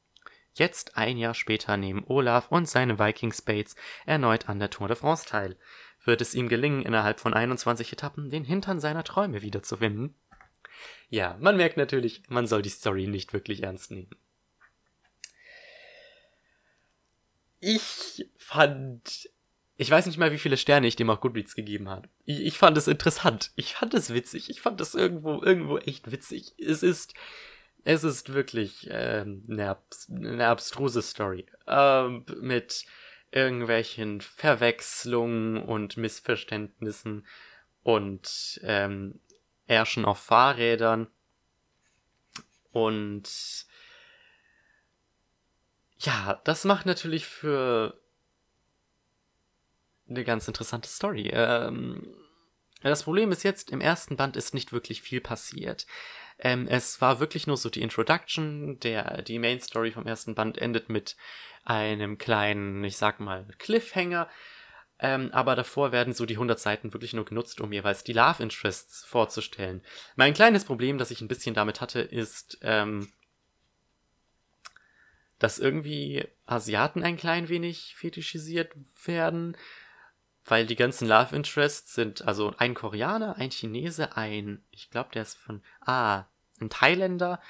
Jetzt 0.55 0.97
ein 0.97 1.19
Jahr 1.19 1.35
später 1.35 1.77
nehmen 1.77 2.03
Olaf 2.07 2.49
und 2.51 2.69
seine 2.69 2.99
Viking 2.99 3.33
Spades 3.33 3.77
erneut 4.07 4.49
an 4.49 4.59
der 4.59 4.71
Tour 4.71 4.89
de 4.89 4.97
France 4.97 5.27
teil 5.27 5.57
wird 6.05 6.21
es 6.21 6.35
ihm 6.35 6.49
gelingen, 6.49 6.83
innerhalb 6.83 7.21
von 7.21 7.35
21 7.35 7.93
Etappen 7.93 8.31
den 8.31 8.45
Hintern 8.45 8.81
seiner 8.81 9.05
Träume 9.05 9.43
wiederzufinden? 9.43 10.15
Ja, 11.09 11.37
man 11.41 11.57
merkt 11.57 11.77
natürlich, 11.77 12.23
man 12.29 12.47
soll 12.47 12.63
die 12.63 12.71
Story 12.71 13.07
nicht 13.07 13.33
wirklich 13.33 13.63
ernst 13.63 13.91
nehmen. 13.91 14.11
Ich 17.61 18.29
fand. 18.37 19.31
Ich 19.77 19.91
weiß 19.91 20.07
nicht 20.07 20.19
mal, 20.19 20.33
wie 20.33 20.39
viele 20.39 20.57
Sterne 20.57 20.87
ich 20.87 20.97
dem 20.97 21.11
auf 21.11 21.21
Goodreads 21.21 21.55
gegeben 21.55 21.89
habe. 21.89 22.09
Ich, 22.25 22.41
ich 22.41 22.59
fand 22.59 22.77
es 22.77 22.87
interessant. 22.87 23.53
Ich 23.57 23.75
fand 23.75 23.95
es 23.95 24.13
witzig. 24.13 24.51
Ich 24.51 24.61
fand 24.61 24.81
es 24.81 24.95
irgendwo, 24.95 25.43
irgendwo 25.43 25.79
echt 25.79 26.11
witzig. 26.13 26.53
Es 26.59 26.83
ist. 26.83 27.15
Es 27.87 28.03
ist 28.03 28.33
wirklich 28.33 28.89
ähm, 28.91 29.45
eine, 29.49 29.71
abs 29.71 30.09
eine 30.11 30.47
abstruse 30.47 31.03
Story. 31.03 31.47
Ähm, 31.67 32.25
mit 32.41 32.87
irgendwelchen 33.35 34.21
Verwechslungen 34.21 35.59
und 35.59 35.97
Missverständnissen 35.97 37.27
und 37.83 38.61
ähm, 38.63 39.21
Ärschen 39.67 40.05
auf 40.05 40.19
Fahrrädern. 40.19 41.09
Und 42.71 43.67
ja, 45.99 46.41
das 46.45 46.65
macht 46.65 46.87
natürlich 46.87 47.27
für 47.27 47.99
eine 50.09 50.25
ganz 50.25 50.47
interessante 50.47 50.89
Story. 50.89 51.31
Ähm, 51.33 52.15
das 52.83 53.03
Problem 53.03 53.33
ist 53.33 53.43
jetzt, 53.43 53.71
im 53.71 53.81
ersten 53.81 54.17
Band 54.17 54.37
ist 54.37 54.55
nicht 54.55 54.73
wirklich 54.73 55.03
viel 55.03 55.21
passiert. 55.21 55.87
Ähm, 56.39 56.67
es 56.69 57.01
war 57.01 57.21
wirklich 57.21 57.47
nur 57.47 57.57
so 57.57 57.71
die 57.71 57.83
Introduction, 57.83 58.79
der, 58.81 59.23
die 59.23 59.39
Main 59.39 59.61
Story 59.61 59.93
vom 59.93 60.07
ersten 60.07 60.35
Band 60.35 60.59
endet 60.59 60.89
mit 60.89 61.17
einem 61.65 62.19
kleinen, 62.19 62.83
ich 62.85 62.97
sag 62.97 63.21
mal, 63.21 63.47
Cliffhanger. 63.59 64.29
Ähm, 64.99 65.31
aber 65.33 65.57
davor 65.57 65.93
werden 65.93 66.15
so 66.15 66.25
die 66.25 66.35
100 66.35 66.59
Seiten 66.59 66.93
wirklich 66.93 67.15
nur 67.15 67.25
genutzt, 67.25 67.61
um 67.61 67.73
jeweils 67.73 68.05
die 68.05 68.13
Love 68.13 68.43
Interests 68.43 69.05
vorzustellen. 69.05 69.83
Mein 70.17 70.35
kleines 70.35 70.65
Problem, 70.65 70.99
das 70.99 71.11
ich 71.11 71.21
ein 71.21 71.29
bisschen 71.29 71.55
damit 71.55 71.81
hatte, 71.81 72.01
ist, 72.01 72.59
ähm, 72.63 73.13
dass 75.39 75.59
irgendwie 75.59 76.27
Asiaten 76.47 77.03
ein 77.03 77.17
klein 77.17 77.49
wenig 77.49 77.95
fetischisiert 77.97 78.73
werden, 79.05 79.57
weil 80.45 80.67
die 80.67 80.77
ganzen 80.77 81.09
Love 81.09 81.35
Interests 81.35 81.95
sind 81.95 82.23
also 82.23 82.55
ein 82.59 82.75
Koreaner, 82.75 83.37
ein 83.37 83.51
Chinese, 83.51 84.17
ein, 84.17 84.63
ich 84.71 84.91
glaube, 84.91 85.11
der 85.15 85.23
ist 85.23 85.37
von, 85.37 85.63
ah, 85.81 86.25
ein 86.61 86.71
Thailänder 86.71 87.41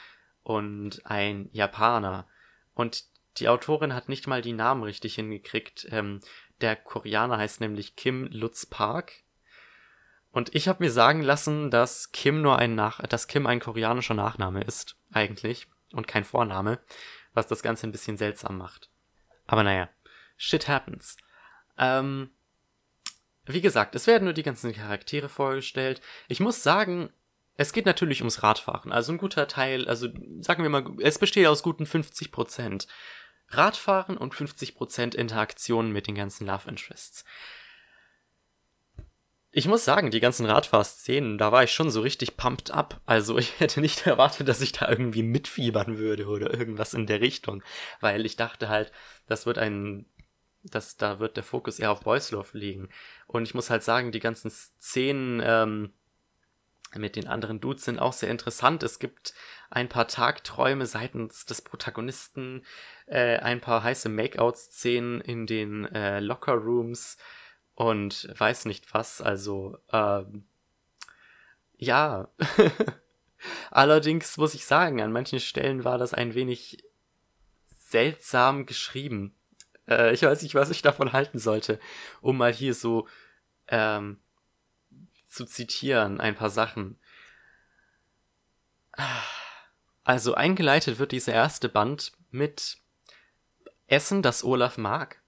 und 0.43 1.05
ein 1.05 1.49
Japaner. 1.53 2.27
Und 2.75 3.05
die 3.39 3.49
Autorin 3.49 3.95
hat 3.95 4.09
nicht 4.09 4.27
mal 4.27 4.43
die 4.43 4.53
Namen 4.53 4.85
richtig 4.85 5.17
hingekriegt. 5.17 5.89
Ähm, 5.91 6.21
der 6.61 6.77
Koreaner 6.77 7.39
heißt 7.39 7.61
nämlich 7.61 7.97
Kim 7.97 8.29
Lutz 8.31 8.67
Park. 8.67 9.13
Und 10.31 10.55
ich 10.55 10.69
habe 10.69 10.83
mir 10.83 10.91
sagen 10.91 11.23
lassen, 11.23 11.71
dass 11.71 12.13
Kim 12.13 12.43
nur 12.43 12.59
ein 12.59 12.75
Nach 12.75 13.01
dass 13.03 13.29
Kim 13.29 13.47
ein 13.47 13.61
koreanischer 13.61 14.15
Nachname 14.15 14.63
ist, 14.63 14.97
eigentlich, 15.13 15.69
und 15.93 16.09
kein 16.09 16.25
Vorname, 16.25 16.81
was 17.35 17.47
das 17.47 17.63
Ganze 17.63 17.87
ein 17.87 17.93
bisschen 17.93 18.17
seltsam 18.17 18.59
macht. 18.59 18.91
Aber 19.47 19.63
naja, 19.63 19.89
shit 20.37 20.67
happens. 20.69 21.17
Ähm, 21.79 22.31
wie 23.47 23.61
gesagt, 23.61 23.95
es 23.95 24.07
werden 24.07 24.25
nur 24.25 24.33
die 24.33 24.43
ganzen 24.43 24.73
Charaktere 24.73 25.29
vorgestellt. 25.29 26.01
Ich 26.29 26.41
muss 26.41 26.63
sagen, 26.63 27.11
es 27.57 27.73
geht 27.73 27.87
natürlich 27.87 28.21
ums 28.21 28.43
Radfahren. 28.43 28.93
Also 28.93 29.13
ein 29.13 29.19
guter 29.19 29.47
Teil, 29.49 29.87
also 29.89 30.09
sagen 30.41 30.63
wir 30.63 30.71
mal, 30.71 30.85
es 31.01 31.19
besteht 31.19 31.47
aus 31.47 31.63
guten 31.63 31.87
50 31.87 32.33
Prozent. 32.33 32.87
Radfahren 33.49 34.17
und 34.17 34.35
50% 34.35 35.15
Interaktion 35.15 35.93
mit 35.93 36.07
den 36.07 36.15
ganzen 36.15 36.47
Love 36.47 36.69
Interests. 36.69 37.25
Ich 39.57 39.69
muss 39.69 39.85
sagen, 39.85 40.11
die 40.11 40.19
ganzen 40.19 40.47
Radfahrszenen, 40.47 41.39
da 41.39 41.53
war 41.53 41.63
ich 41.63 41.71
schon 41.71 41.89
so 41.89 42.01
richtig 42.01 42.37
pumped 42.37 42.73
up. 42.73 43.01
Also 43.07 43.39
ich 43.39 43.53
hätte 43.61 43.81
nicht 43.81 44.05
erwartet, 44.05 44.49
dass 44.49 44.61
ich 44.61 44.73
da 44.73 44.89
irgendwie 44.89 45.23
mitfiebern 45.23 45.99
würde 45.99 46.27
oder 46.27 46.53
irgendwas 46.53 46.93
in 46.93 47.07
der 47.07 47.21
Richtung. 47.21 47.63
Weil 48.01 48.27
ich 48.27 48.35
dachte 48.35 48.69
halt, 48.69 48.91
das 49.29 49.47
wird 49.47 49.59
ein, 49.59 50.07
das, 50.64 50.96
da 50.96 51.20
wird 51.20 51.37
der 51.37 51.44
Fokus 51.44 51.79
eher 51.79 51.92
auf 51.92 52.00
Boys 52.00 52.31
Love 52.31 52.57
liegen. 52.57 52.88
Und 53.27 53.44
ich 53.44 53.55
muss 53.55 53.70
halt 53.70 53.83
sagen, 53.83 54.12
die 54.12 54.20
ganzen 54.20 54.50
Szenen, 54.50 55.40
ähm, 55.44 55.92
mit 56.96 57.16
den 57.16 57.27
anderen 57.27 57.61
Dudes 57.61 57.85
sind 57.85 57.98
auch 57.98 58.12
sehr 58.12 58.31
interessant. 58.31 58.83
Es 58.83 58.98
gibt 58.98 59.35
ein 59.70 59.88
paar 59.88 60.07
Tagträume 60.07 60.87
seitens 60.87 61.44
des 61.44 61.62
Protagonisten, 61.62 62.64
äh, 63.07 63.38
ein 63.38 63.61
paar 63.61 63.83
heiße 63.83 64.09
Make-out-Szenen 64.09 65.20
in 65.20 65.46
den 65.46 65.87
äh, 65.87 66.20
Locker-Rooms 66.20 67.18
und 67.74 68.29
weiß 68.38 68.66
nicht 68.66 68.94
was. 68.94 69.20
Also, 69.20 69.79
ähm, 69.92 70.46
ja. 71.77 72.29
Allerdings 73.71 74.37
muss 74.37 74.54
ich 74.54 74.65
sagen, 74.65 75.02
an 75.02 75.12
manchen 75.12 75.40
Stellen 75.40 75.85
war 75.85 75.98
das 75.98 76.15
ein 76.15 76.35
wenig 76.35 76.85
seltsam 77.79 78.67
geschrieben. 78.67 79.35
Äh, 79.89 80.13
ich 80.15 80.23
weiß 80.23 80.43
nicht, 80.43 80.55
was 80.55 80.71
ich 80.71 80.83
davon 80.83 81.13
halten 81.13 81.39
sollte, 81.39 81.79
um 82.21 82.37
mal 82.37 82.53
hier 82.53 82.75
so 82.75 83.09
ähm, 83.69 84.21
zu 85.27 85.45
zitieren, 85.45 86.21
ein 86.21 86.35
paar 86.35 86.51
Sachen. 86.51 86.99
Also 90.05 90.35
eingeleitet 90.35 90.99
wird 90.99 91.13
dieser 91.13 91.33
erste 91.33 91.69
Band 91.69 92.13
mit 92.31 92.79
Essen, 93.87 94.23
das 94.23 94.45
Olaf 94.45 94.77
mag. 94.77 95.23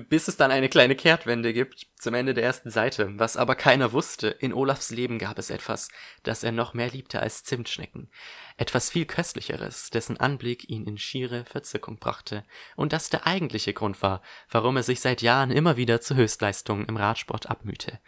Bis 0.00 0.28
es 0.28 0.36
dann 0.36 0.50
eine 0.50 0.68
kleine 0.68 0.94
Kehrtwende 0.94 1.52
gibt 1.52 1.86
zum 1.98 2.14
Ende 2.14 2.34
der 2.34 2.44
ersten 2.44 2.70
Seite, 2.70 3.10
was 3.18 3.36
aber 3.36 3.54
keiner 3.54 3.92
wusste. 3.92 4.28
In 4.28 4.52
Olafs 4.52 4.90
Leben 4.90 5.18
gab 5.18 5.38
es 5.38 5.50
etwas, 5.50 5.88
das 6.22 6.44
er 6.44 6.52
noch 6.52 6.74
mehr 6.74 6.90
liebte 6.90 7.20
als 7.20 7.44
Zimtschnecken. 7.44 8.10
Etwas 8.56 8.90
viel 8.90 9.06
köstlicheres, 9.06 9.90
dessen 9.90 10.16
Anblick 10.16 10.68
ihn 10.68 10.86
in 10.86 10.98
schiere 10.98 11.44
Verzückung 11.44 11.98
brachte. 11.98 12.44
Und 12.76 12.92
das 12.92 13.10
der 13.10 13.26
eigentliche 13.26 13.72
Grund 13.72 14.00
war, 14.02 14.22
warum 14.50 14.76
er 14.76 14.82
sich 14.82 15.00
seit 15.00 15.22
Jahren 15.22 15.50
immer 15.50 15.76
wieder 15.76 16.00
zu 16.00 16.14
Höchstleistungen 16.14 16.86
im 16.86 16.96
Radsport 16.96 17.50
abmühte. 17.50 18.00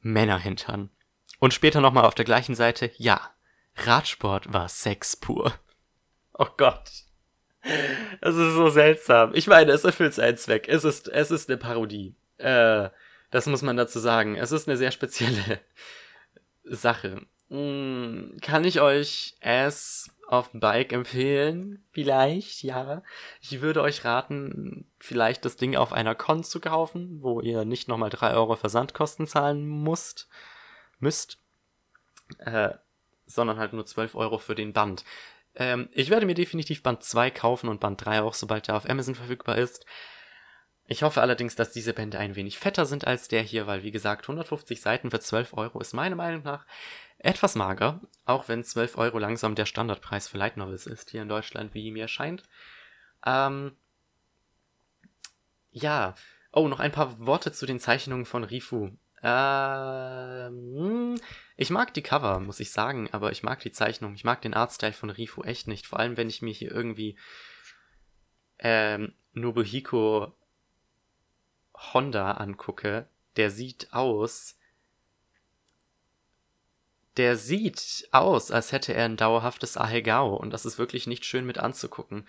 Männerhintern. 0.00 0.90
Und 1.38 1.54
später 1.54 1.80
nochmal 1.80 2.04
auf 2.04 2.14
der 2.14 2.24
gleichen 2.24 2.54
Seite, 2.54 2.90
ja, 2.96 3.30
Radsport 3.76 4.52
war 4.52 4.68
Sex 4.68 5.16
pur. 5.16 5.54
Oh 6.34 6.48
Gott. 6.56 6.90
Es 8.20 8.34
ist 8.34 8.54
so 8.54 8.68
seltsam. 8.70 9.32
Ich 9.34 9.46
meine, 9.46 9.72
es 9.72 9.84
erfüllt 9.84 10.14
seinen 10.14 10.36
Zweck. 10.36 10.68
Es 10.68 10.84
ist, 10.84 11.08
es 11.08 11.30
ist 11.30 11.48
eine 11.48 11.58
Parodie. 11.58 12.14
Äh, 12.38 12.88
Das 13.30 13.46
muss 13.46 13.62
man 13.62 13.76
dazu 13.76 13.98
sagen. 13.98 14.36
Es 14.36 14.50
ist 14.52 14.68
eine 14.68 14.76
sehr 14.76 14.90
spezielle 14.90 15.60
Sache. 16.64 17.22
Hm, 17.48 18.36
kann 18.40 18.64
ich 18.64 18.80
euch 18.80 19.36
Ass 19.42 20.10
auf 20.28 20.50
Bike 20.52 20.92
empfehlen? 20.92 21.84
Vielleicht, 21.92 22.62
ja. 22.62 23.02
Ich 23.40 23.60
würde 23.60 23.82
euch 23.82 24.04
raten, 24.04 24.86
vielleicht 24.98 25.44
das 25.44 25.56
Ding 25.56 25.74
auf 25.76 25.92
einer 25.92 26.14
Con 26.14 26.44
zu 26.44 26.60
kaufen, 26.60 27.22
wo 27.22 27.40
ihr 27.40 27.64
nicht 27.64 27.88
nochmal 27.88 28.10
3 28.10 28.34
Euro 28.34 28.54
Versandkosten 28.56 29.26
zahlen 29.26 29.66
musst, 29.66 30.28
müsst, 31.00 31.38
äh, 32.38 32.70
sondern 33.26 33.58
halt 33.58 33.72
nur 33.72 33.84
12 33.86 34.14
Euro 34.14 34.38
für 34.38 34.54
den 34.54 34.72
Band. 34.72 35.04
Ähm, 35.54 35.88
ich 35.92 36.10
werde 36.10 36.26
mir 36.26 36.34
definitiv 36.34 36.82
Band 36.82 37.02
2 37.02 37.30
kaufen 37.30 37.68
und 37.68 37.80
Band 37.80 38.04
3 38.04 38.22
auch, 38.22 38.34
sobald 38.34 38.68
der 38.68 38.76
auf 38.76 38.88
Amazon 38.88 39.14
verfügbar 39.14 39.58
ist. 39.58 39.84
Ich 40.86 41.04
hoffe 41.04 41.20
allerdings, 41.20 41.54
dass 41.54 41.70
diese 41.70 41.92
Bände 41.92 42.18
ein 42.18 42.34
wenig 42.34 42.58
fetter 42.58 42.84
sind 42.84 43.06
als 43.06 43.28
der 43.28 43.42
hier, 43.42 43.68
weil 43.68 43.84
wie 43.84 43.92
gesagt 43.92 44.24
150 44.24 44.80
Seiten 44.80 45.10
für 45.10 45.20
12 45.20 45.52
Euro 45.54 45.80
ist 45.80 45.94
meiner 45.94 46.16
Meinung 46.16 46.42
nach 46.42 46.66
etwas 47.18 47.54
mager, 47.54 48.00
auch 48.24 48.48
wenn 48.48 48.64
12 48.64 48.98
Euro 48.98 49.18
langsam 49.18 49.54
der 49.54 49.66
Standardpreis 49.66 50.26
für 50.26 50.38
Light 50.38 50.56
Novels 50.56 50.86
ist 50.86 51.10
hier 51.10 51.22
in 51.22 51.28
Deutschland, 51.28 51.74
wie 51.74 51.92
mir 51.92 52.08
scheint. 52.08 52.42
Ähm, 53.24 53.76
ja, 55.70 56.14
oh, 56.52 56.66
noch 56.66 56.80
ein 56.80 56.92
paar 56.92 57.24
Worte 57.24 57.52
zu 57.52 57.66
den 57.66 57.78
Zeichnungen 57.78 58.26
von 58.26 58.42
Rifu. 58.42 58.90
Ähm, 59.22 61.16
ich 61.56 61.70
mag 61.70 61.92
die 61.94 62.02
Cover, 62.02 62.40
muss 62.40 62.60
ich 62.60 62.70
sagen, 62.70 63.08
aber 63.12 63.32
ich 63.32 63.42
mag 63.42 63.60
die 63.60 63.72
Zeichnung. 63.72 64.14
Ich 64.14 64.24
mag 64.24 64.40
den 64.42 64.54
Artstyle 64.54 64.92
von 64.92 65.10
Rifu 65.10 65.42
echt 65.42 65.66
nicht. 65.66 65.86
Vor 65.86 65.98
allem, 66.00 66.16
wenn 66.16 66.28
ich 66.28 66.42
mir 66.42 66.52
hier 66.52 66.70
irgendwie 66.70 67.16
ähm, 68.58 69.12
Nobuhiko 69.32 70.34
Honda 71.92 72.32
angucke. 72.32 73.08
Der 73.36 73.50
sieht 73.50 73.92
aus. 73.92 74.56
Der 77.16 77.36
sieht 77.36 78.08
aus, 78.12 78.50
als 78.50 78.72
hätte 78.72 78.94
er 78.94 79.04
ein 79.04 79.16
dauerhaftes 79.16 79.76
Ahegao. 79.76 80.36
Und 80.36 80.50
das 80.50 80.64
ist 80.64 80.78
wirklich 80.78 81.06
nicht 81.06 81.24
schön 81.24 81.46
mit 81.46 81.58
anzugucken. 81.58 82.26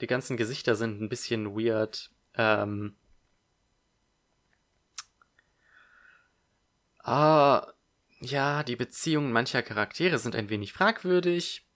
Die 0.00 0.06
ganzen 0.06 0.36
Gesichter 0.36 0.74
sind 0.74 1.00
ein 1.00 1.08
bisschen 1.08 1.54
weird. 1.54 2.10
Ähm, 2.34 2.96
Ah, 7.04 7.74
ja, 8.20 8.62
die 8.62 8.76
Beziehungen 8.76 9.30
mancher 9.30 9.62
Charaktere 9.62 10.18
sind 10.18 10.34
ein 10.34 10.48
wenig 10.48 10.72
fragwürdig. 10.72 11.66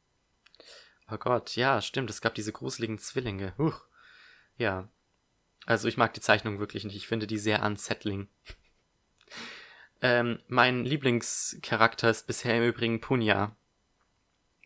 Oh 1.10 1.18
Gott, 1.18 1.54
ja, 1.54 1.82
stimmt, 1.82 2.08
es 2.08 2.22
gab 2.22 2.34
diese 2.34 2.52
gruseligen 2.52 2.98
Zwillinge. 2.98 3.54
Huch. 3.58 3.84
Ja. 4.56 4.88
Also 5.66 5.86
ich 5.86 5.98
mag 5.98 6.14
die 6.14 6.22
Zeichnung 6.22 6.58
wirklich 6.58 6.84
nicht. 6.84 6.96
Ich 6.96 7.06
finde 7.06 7.26
die 7.26 7.36
sehr 7.36 7.62
unsettling. 7.62 8.28
ähm, 10.00 10.40
mein 10.48 10.86
Lieblingscharakter 10.86 12.08
ist 12.08 12.26
bisher 12.26 12.56
im 12.56 12.66
Übrigen 12.66 13.02
Punya. 13.02 13.54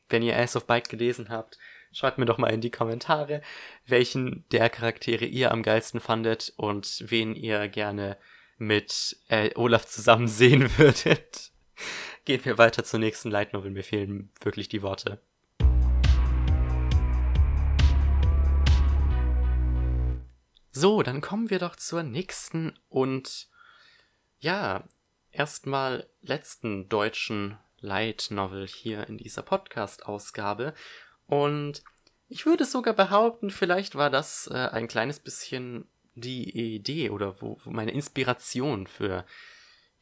Wenn 0.08 0.22
ihr 0.22 0.38
Ace 0.38 0.54
of 0.54 0.68
Bike 0.68 0.88
gelesen 0.88 1.28
habt, 1.28 1.58
schreibt 1.90 2.18
mir 2.18 2.24
doch 2.24 2.38
mal 2.38 2.52
in 2.52 2.60
die 2.60 2.70
Kommentare, 2.70 3.42
welchen 3.86 4.48
der 4.50 4.70
Charaktere 4.70 5.24
ihr 5.24 5.50
am 5.50 5.64
geilsten 5.64 5.98
fandet 5.98 6.52
und 6.56 7.02
wen 7.08 7.34
ihr 7.34 7.66
gerne 7.68 8.16
mit 8.62 9.16
äh, 9.28 9.50
Olaf 9.56 9.86
zusammen 9.86 10.28
sehen 10.28 10.78
würdet. 10.78 11.52
Gehen 12.24 12.44
wir 12.44 12.56
weiter 12.58 12.84
zur 12.84 13.00
nächsten 13.00 13.30
Light 13.30 13.52
Novel. 13.52 13.70
Mir 13.70 13.84
fehlen 13.84 14.30
wirklich 14.40 14.68
die 14.68 14.82
Worte. 14.82 15.20
So, 20.70 21.02
dann 21.02 21.20
kommen 21.20 21.50
wir 21.50 21.58
doch 21.58 21.76
zur 21.76 22.02
nächsten 22.02 22.78
und 22.88 23.48
ja, 24.38 24.84
erstmal 25.30 26.08
letzten 26.22 26.88
deutschen 26.88 27.58
Light 27.80 28.28
Novel 28.30 28.66
hier 28.66 29.06
in 29.08 29.18
dieser 29.18 29.42
Podcast-Ausgabe. 29.42 30.72
Und 31.26 31.82
ich 32.28 32.46
würde 32.46 32.64
sogar 32.64 32.94
behaupten, 32.94 33.50
vielleicht 33.50 33.96
war 33.96 34.08
das 34.08 34.48
äh, 34.50 34.54
ein 34.54 34.88
kleines 34.88 35.20
bisschen 35.20 35.86
die 36.14 36.74
Idee 36.74 37.10
oder 37.10 37.40
wo, 37.40 37.58
wo 37.64 37.70
meine 37.70 37.92
Inspiration 37.92 38.86
für 38.86 39.24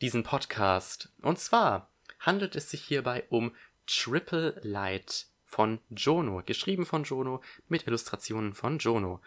diesen 0.00 0.22
Podcast. 0.22 1.12
Und 1.22 1.38
zwar 1.38 1.90
handelt 2.18 2.56
es 2.56 2.70
sich 2.70 2.82
hierbei 2.82 3.24
um 3.28 3.54
Triple 3.86 4.60
Light 4.62 5.26
von 5.44 5.80
Jono, 5.90 6.42
geschrieben 6.44 6.86
von 6.86 7.04
Jono 7.04 7.42
mit 7.68 7.86
Illustrationen 7.86 8.54
von 8.54 8.78
Jono. 8.78 9.20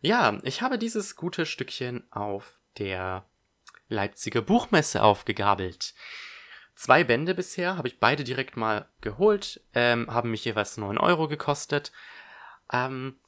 Ja, 0.00 0.38
ich 0.42 0.62
habe 0.62 0.78
dieses 0.78 1.16
gute 1.16 1.44
Stückchen 1.44 2.10
auf 2.10 2.58
der 2.78 3.26
Leipziger 3.88 4.42
Buchmesse 4.42 5.02
aufgegabelt. 5.02 5.94
Zwei 6.74 7.02
Bände 7.02 7.34
bisher, 7.34 7.76
habe 7.76 7.88
ich 7.88 7.98
beide 7.98 8.22
direkt 8.22 8.56
mal 8.56 8.88
geholt, 9.00 9.60
ähm, 9.74 10.12
haben 10.12 10.30
mich 10.30 10.44
jeweils 10.44 10.76
9 10.76 10.96
Euro 10.98 11.26
gekostet. 11.26 11.90
Ähm, 12.72 13.18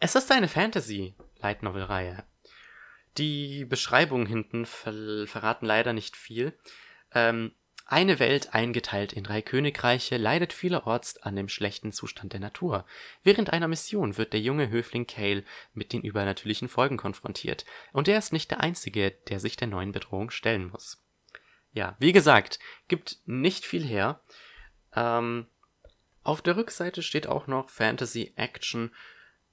es 0.00 0.14
ist 0.14 0.30
eine 0.30 0.48
Fantasy-Light 0.48 1.62
Novel-Reihe. 1.62 2.24
Die 3.18 3.64
Beschreibungen 3.64 4.26
hinten 4.26 4.66
ver 4.66 5.26
verraten 5.26 5.66
leider 5.66 5.92
nicht 5.92 6.16
viel. 6.16 6.52
Ähm, 7.12 7.54
eine 7.88 8.18
Welt 8.18 8.52
eingeteilt 8.52 9.12
in 9.12 9.22
drei 9.22 9.42
Königreiche 9.42 10.16
leidet 10.16 10.52
vielerorts 10.52 11.18
an 11.18 11.36
dem 11.36 11.48
schlechten 11.48 11.92
Zustand 11.92 12.32
der 12.32 12.40
Natur. 12.40 12.84
Während 13.22 13.52
einer 13.52 13.68
Mission 13.68 14.16
wird 14.16 14.32
der 14.32 14.40
junge 14.40 14.70
Höfling 14.70 15.06
Cale 15.06 15.44
mit 15.72 15.92
den 15.92 16.02
übernatürlichen 16.02 16.68
Folgen 16.68 16.96
konfrontiert, 16.96 17.64
und 17.92 18.08
er 18.08 18.18
ist 18.18 18.32
nicht 18.32 18.50
der 18.50 18.60
Einzige, 18.60 19.12
der 19.28 19.38
sich 19.38 19.56
der 19.56 19.68
neuen 19.68 19.92
Bedrohung 19.92 20.30
stellen 20.30 20.68
muss. 20.70 21.00
Ja, 21.72 21.94
wie 22.00 22.12
gesagt, 22.12 22.58
gibt 22.88 23.20
nicht 23.24 23.64
viel 23.64 23.84
her. 23.84 24.20
Ähm, 24.92 25.46
auf 26.24 26.42
der 26.42 26.56
Rückseite 26.56 27.02
steht 27.02 27.28
auch 27.28 27.46
noch 27.46 27.70
Fantasy 27.70 28.32
Action 28.34 28.90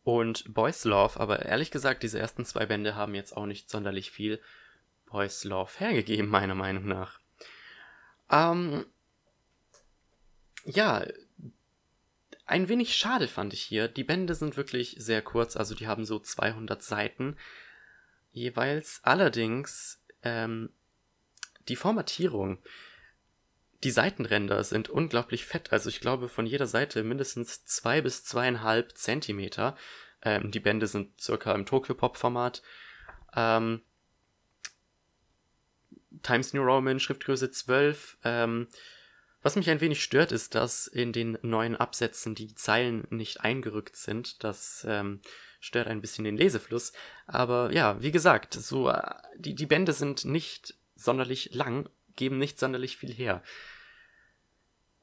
und 0.04 0.54
Boys 0.54 0.84
Love, 0.84 1.20
aber 1.20 1.46
ehrlich 1.46 1.72
gesagt, 1.72 2.04
diese 2.04 2.20
ersten 2.20 2.46
zwei 2.46 2.66
Bände 2.66 2.96
haben 2.96 3.16
jetzt 3.16 3.36
auch 3.36 3.46
nicht 3.46 3.70
sonderlich 3.70 4.12
viel 4.12 4.42
Boys 5.06 5.44
Love 5.44 5.72
hergegeben, 5.78 6.28
meiner 6.28 6.56
Meinung 6.56 6.86
nach. 6.86 7.20
Ähm, 8.30 8.86
ja, 10.66 11.06
ein 12.46 12.68
wenig 12.68 12.96
schade 12.96 13.28
fand 13.28 13.54
ich 13.54 13.62
hier. 13.62 13.88
Die 13.88 14.04
Bände 14.04 14.36
sind 14.36 14.58
wirklich 14.58 14.96
sehr 15.00 15.22
kurz, 15.22 15.56
also 15.56 15.76
die 15.76 15.88
haben 15.88 16.06
so 16.06 16.20
200 16.20 16.84
Seiten 16.84 17.38
jeweils. 18.32 19.00
Allerdings 19.04 20.04
ähm, 20.24 20.70
die 21.70 21.76
Formatierung, 21.76 22.58
die 23.84 23.92
Seitenränder 23.92 24.64
sind 24.64 24.90
unglaublich 24.90 25.46
fett. 25.46 25.74
Also 25.74 25.90
ich 25.90 26.00
glaube 26.00 26.30
von 26.30 26.46
jeder 26.46 26.68
Seite 26.68 27.04
mindestens 27.04 27.66
zwei 27.66 28.02
bis 28.02 28.24
zweieinhalb 28.24 28.98
Zentimeter. 28.98 29.76
Ähm, 30.22 30.52
die 30.52 30.60
Bände 30.60 30.88
sind 30.88 31.20
circa 31.20 31.54
im 31.54 31.66
Tokyo-Pop-Format. 31.66 32.62
Ähm, 33.36 33.82
Times 36.22 36.54
New 36.54 36.64
Roman, 36.64 37.00
Schriftgröße 37.00 37.52
12. 37.52 38.20
Ähm, 38.24 38.68
was 39.42 39.58
mich 39.58 39.70
ein 39.70 39.82
wenig 39.82 40.02
stört, 40.02 40.32
ist, 40.32 40.56
dass 40.56 40.88
in 40.88 41.12
den 41.12 41.38
neuen 41.42 41.76
Absätzen 41.76 42.34
die 42.34 42.56
Zeilen 42.56 43.06
nicht 43.10 43.42
eingerückt 43.42 43.98
sind. 43.98 44.44
Das 44.46 44.86
ähm, 44.88 45.20
stört 45.60 45.88
ein 45.88 46.00
bisschen 46.00 46.24
den 46.24 46.38
Lesefluss. 46.38 46.94
Aber 47.28 47.74
ja, 47.74 48.02
wie 48.02 48.12
gesagt, 48.12 48.54
so 48.54 48.90
äh, 48.90 49.14
die, 49.36 49.56
die 49.56 49.66
Bände 49.66 49.92
sind 49.92 50.24
nicht 50.24 50.76
sonderlich 50.96 51.54
lang, 51.54 51.90
geben 52.16 52.38
nicht 52.38 52.60
sonderlich 52.60 52.98
viel 52.98 53.14
her. 53.14 53.44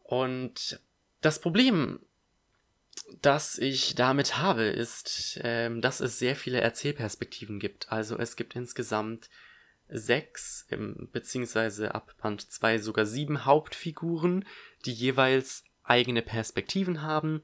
Und 0.02 0.80
das 1.20 1.40
Problem, 1.40 2.00
das 3.22 3.58
ich 3.58 3.94
damit 3.94 4.38
habe, 4.38 4.64
ist, 4.64 5.40
ähm, 5.42 5.80
dass 5.80 6.00
es 6.00 6.18
sehr 6.18 6.36
viele 6.36 6.60
Erzählperspektiven 6.60 7.60
gibt. 7.60 7.92
Also 7.92 8.18
es 8.18 8.36
gibt 8.36 8.56
insgesamt 8.56 9.28
sechs, 9.88 10.66
beziehungsweise 11.12 11.94
ab 11.94 12.14
Band 12.20 12.50
2 12.50 12.78
sogar 12.78 13.06
sieben 13.06 13.44
Hauptfiguren, 13.44 14.44
die 14.86 14.92
jeweils 14.92 15.64
eigene 15.82 16.22
Perspektiven 16.22 17.02
haben. 17.02 17.42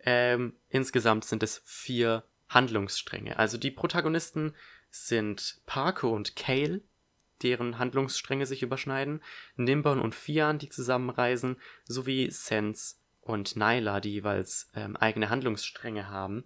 Ähm, 0.00 0.54
insgesamt 0.68 1.24
sind 1.24 1.42
es 1.42 1.60
vier 1.64 2.24
Handlungsstränge. 2.48 3.38
Also 3.38 3.58
die 3.58 3.72
Protagonisten 3.72 4.54
sind 4.90 5.60
Parko 5.66 6.14
und 6.14 6.36
Kale, 6.36 6.80
deren 7.42 7.78
Handlungsstränge 7.78 8.46
sich 8.46 8.62
überschneiden, 8.62 9.22
Nimbon 9.56 10.00
und 10.00 10.14
Fian, 10.14 10.58
die 10.58 10.68
zusammenreisen, 10.68 11.56
sowie 11.84 12.30
Sense 12.30 12.96
und 13.20 13.56
Nyla, 13.56 14.00
die 14.00 14.12
jeweils 14.12 14.70
ähm, 14.74 14.96
eigene 14.96 15.30
Handlungsstränge 15.30 16.08
haben, 16.08 16.44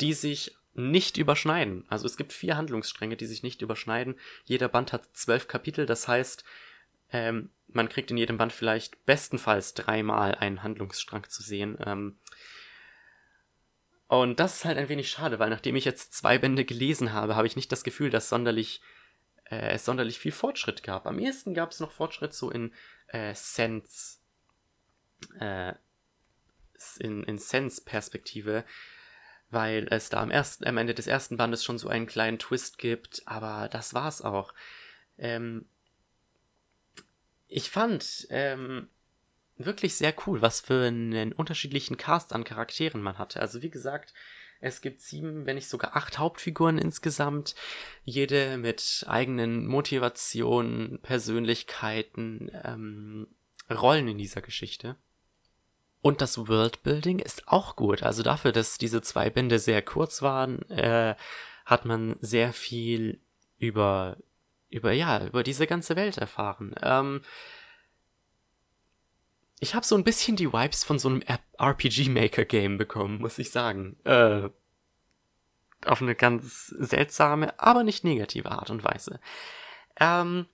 die 0.00 0.12
sich 0.12 0.56
nicht 0.74 1.16
überschneiden. 1.16 1.84
Also 1.88 2.06
es 2.06 2.16
gibt 2.16 2.32
vier 2.32 2.56
Handlungsstränge, 2.56 3.16
die 3.16 3.26
sich 3.26 3.42
nicht 3.42 3.62
überschneiden. 3.62 4.16
Jeder 4.44 4.68
Band 4.68 4.92
hat 4.92 5.08
zwölf 5.14 5.48
Kapitel, 5.48 5.86
das 5.86 6.06
heißt, 6.06 6.44
ähm, 7.12 7.50
man 7.68 7.88
kriegt 7.88 8.10
in 8.10 8.16
jedem 8.16 8.38
Band 8.38 8.52
vielleicht 8.52 9.04
bestenfalls 9.06 9.74
dreimal 9.74 10.34
einen 10.34 10.62
Handlungsstrang 10.62 11.28
zu 11.28 11.42
sehen. 11.42 11.78
Ähm, 11.84 12.18
Und 14.08 14.38
das 14.38 14.56
ist 14.56 14.64
halt 14.64 14.78
ein 14.78 14.88
wenig 14.88 15.10
schade, 15.10 15.38
weil 15.38 15.50
nachdem 15.50 15.76
ich 15.76 15.84
jetzt 15.84 16.14
zwei 16.14 16.38
Bände 16.38 16.64
gelesen 16.64 17.12
habe, 17.12 17.34
habe 17.34 17.46
ich 17.46 17.56
nicht 17.56 17.72
das 17.72 17.82
Gefühl, 17.82 18.10
dass 18.10 18.28
sonderlich, 18.28 18.80
äh, 19.50 19.74
es 19.74 19.84
sonderlich 19.84 20.18
viel 20.18 20.32
Fortschritt 20.32 20.82
gab. 20.82 21.06
Am 21.06 21.18
ehesten 21.18 21.54
gab 21.54 21.70
es 21.70 21.80
noch 21.80 21.92
Fortschritt 21.92 22.34
so 22.34 22.50
in 22.50 22.72
äh, 23.08 23.34
Sense, 23.34 24.18
äh, 25.38 25.74
in, 26.98 27.22
in 27.24 27.38
Sense-Perspektive, 27.38 28.64
weil 29.50 29.86
es 29.90 30.08
da 30.08 30.20
am, 30.22 30.30
ersten, 30.30 30.66
am 30.66 30.76
Ende 30.76 30.94
des 30.94 31.06
ersten 31.06 31.36
Bandes 31.36 31.64
schon 31.64 31.78
so 31.78 31.88
einen 31.88 32.06
kleinen 32.06 32.38
Twist 32.38 32.78
gibt, 32.78 33.22
aber 33.26 33.68
das 33.68 33.94
war's 33.94 34.22
auch. 34.22 34.52
Ähm, 35.18 35.66
ich 37.48 37.70
fand 37.70 38.26
ähm, 38.30 38.88
wirklich 39.56 39.94
sehr 39.96 40.14
cool, 40.26 40.42
was 40.42 40.60
für 40.60 40.86
einen 40.86 41.32
unterschiedlichen 41.32 41.96
Cast 41.96 42.32
an 42.32 42.44
Charakteren 42.44 43.00
man 43.00 43.18
hatte. 43.18 43.40
Also 43.40 43.62
wie 43.62 43.70
gesagt, 43.70 44.12
es 44.60 44.80
gibt 44.80 45.00
sieben, 45.00 45.46
wenn 45.46 45.56
nicht 45.56 45.68
sogar 45.68 45.96
acht 45.96 46.18
Hauptfiguren 46.18 46.78
insgesamt, 46.78 47.54
jede 48.04 48.56
mit 48.56 49.04
eigenen 49.06 49.66
Motivationen, 49.66 51.00
Persönlichkeiten, 51.02 52.50
ähm, 52.64 53.28
Rollen 53.70 54.08
in 54.08 54.18
dieser 54.18 54.42
Geschichte. 54.42 54.96
Und 56.00 56.20
das 56.20 56.38
Worldbuilding 56.38 57.18
ist 57.18 57.48
auch 57.48 57.74
gut. 57.74 58.02
Also 58.02 58.22
dafür, 58.22 58.52
dass 58.52 58.78
diese 58.78 59.02
zwei 59.02 59.28
Bände 59.28 59.58
sehr 59.58 59.82
kurz 59.82 60.22
waren, 60.22 60.62
äh, 60.70 61.16
hat 61.64 61.84
man 61.84 62.16
sehr 62.20 62.52
viel 62.52 63.20
über, 63.58 64.16
über, 64.70 64.92
ja, 64.92 65.26
über 65.26 65.42
diese 65.42 65.66
ganze 65.66 65.96
Welt 65.96 66.16
erfahren. 66.18 66.74
Ähm, 66.80 67.22
ich 69.60 69.74
habe 69.74 69.86
so 69.86 69.96
ein 69.96 70.04
bisschen 70.04 70.36
die 70.36 70.52
Vibes 70.52 70.84
von 70.84 70.98
so 70.98 71.08
einem 71.08 71.22
RPG 71.22 72.08
Maker 72.08 72.44
Game 72.44 72.78
bekommen, 72.78 73.20
muss 73.20 73.38
ich 73.38 73.50
sagen. 73.50 73.96
Äh, 74.04 74.48
auf 75.84 76.02
eine 76.02 76.14
ganz 76.14 76.68
seltsame, 76.78 77.58
aber 77.60 77.84
nicht 77.84 78.04
negative 78.04 78.50
Art 78.50 78.70
und 78.70 78.84
Weise. 78.84 79.20
Ähm, 79.98 80.46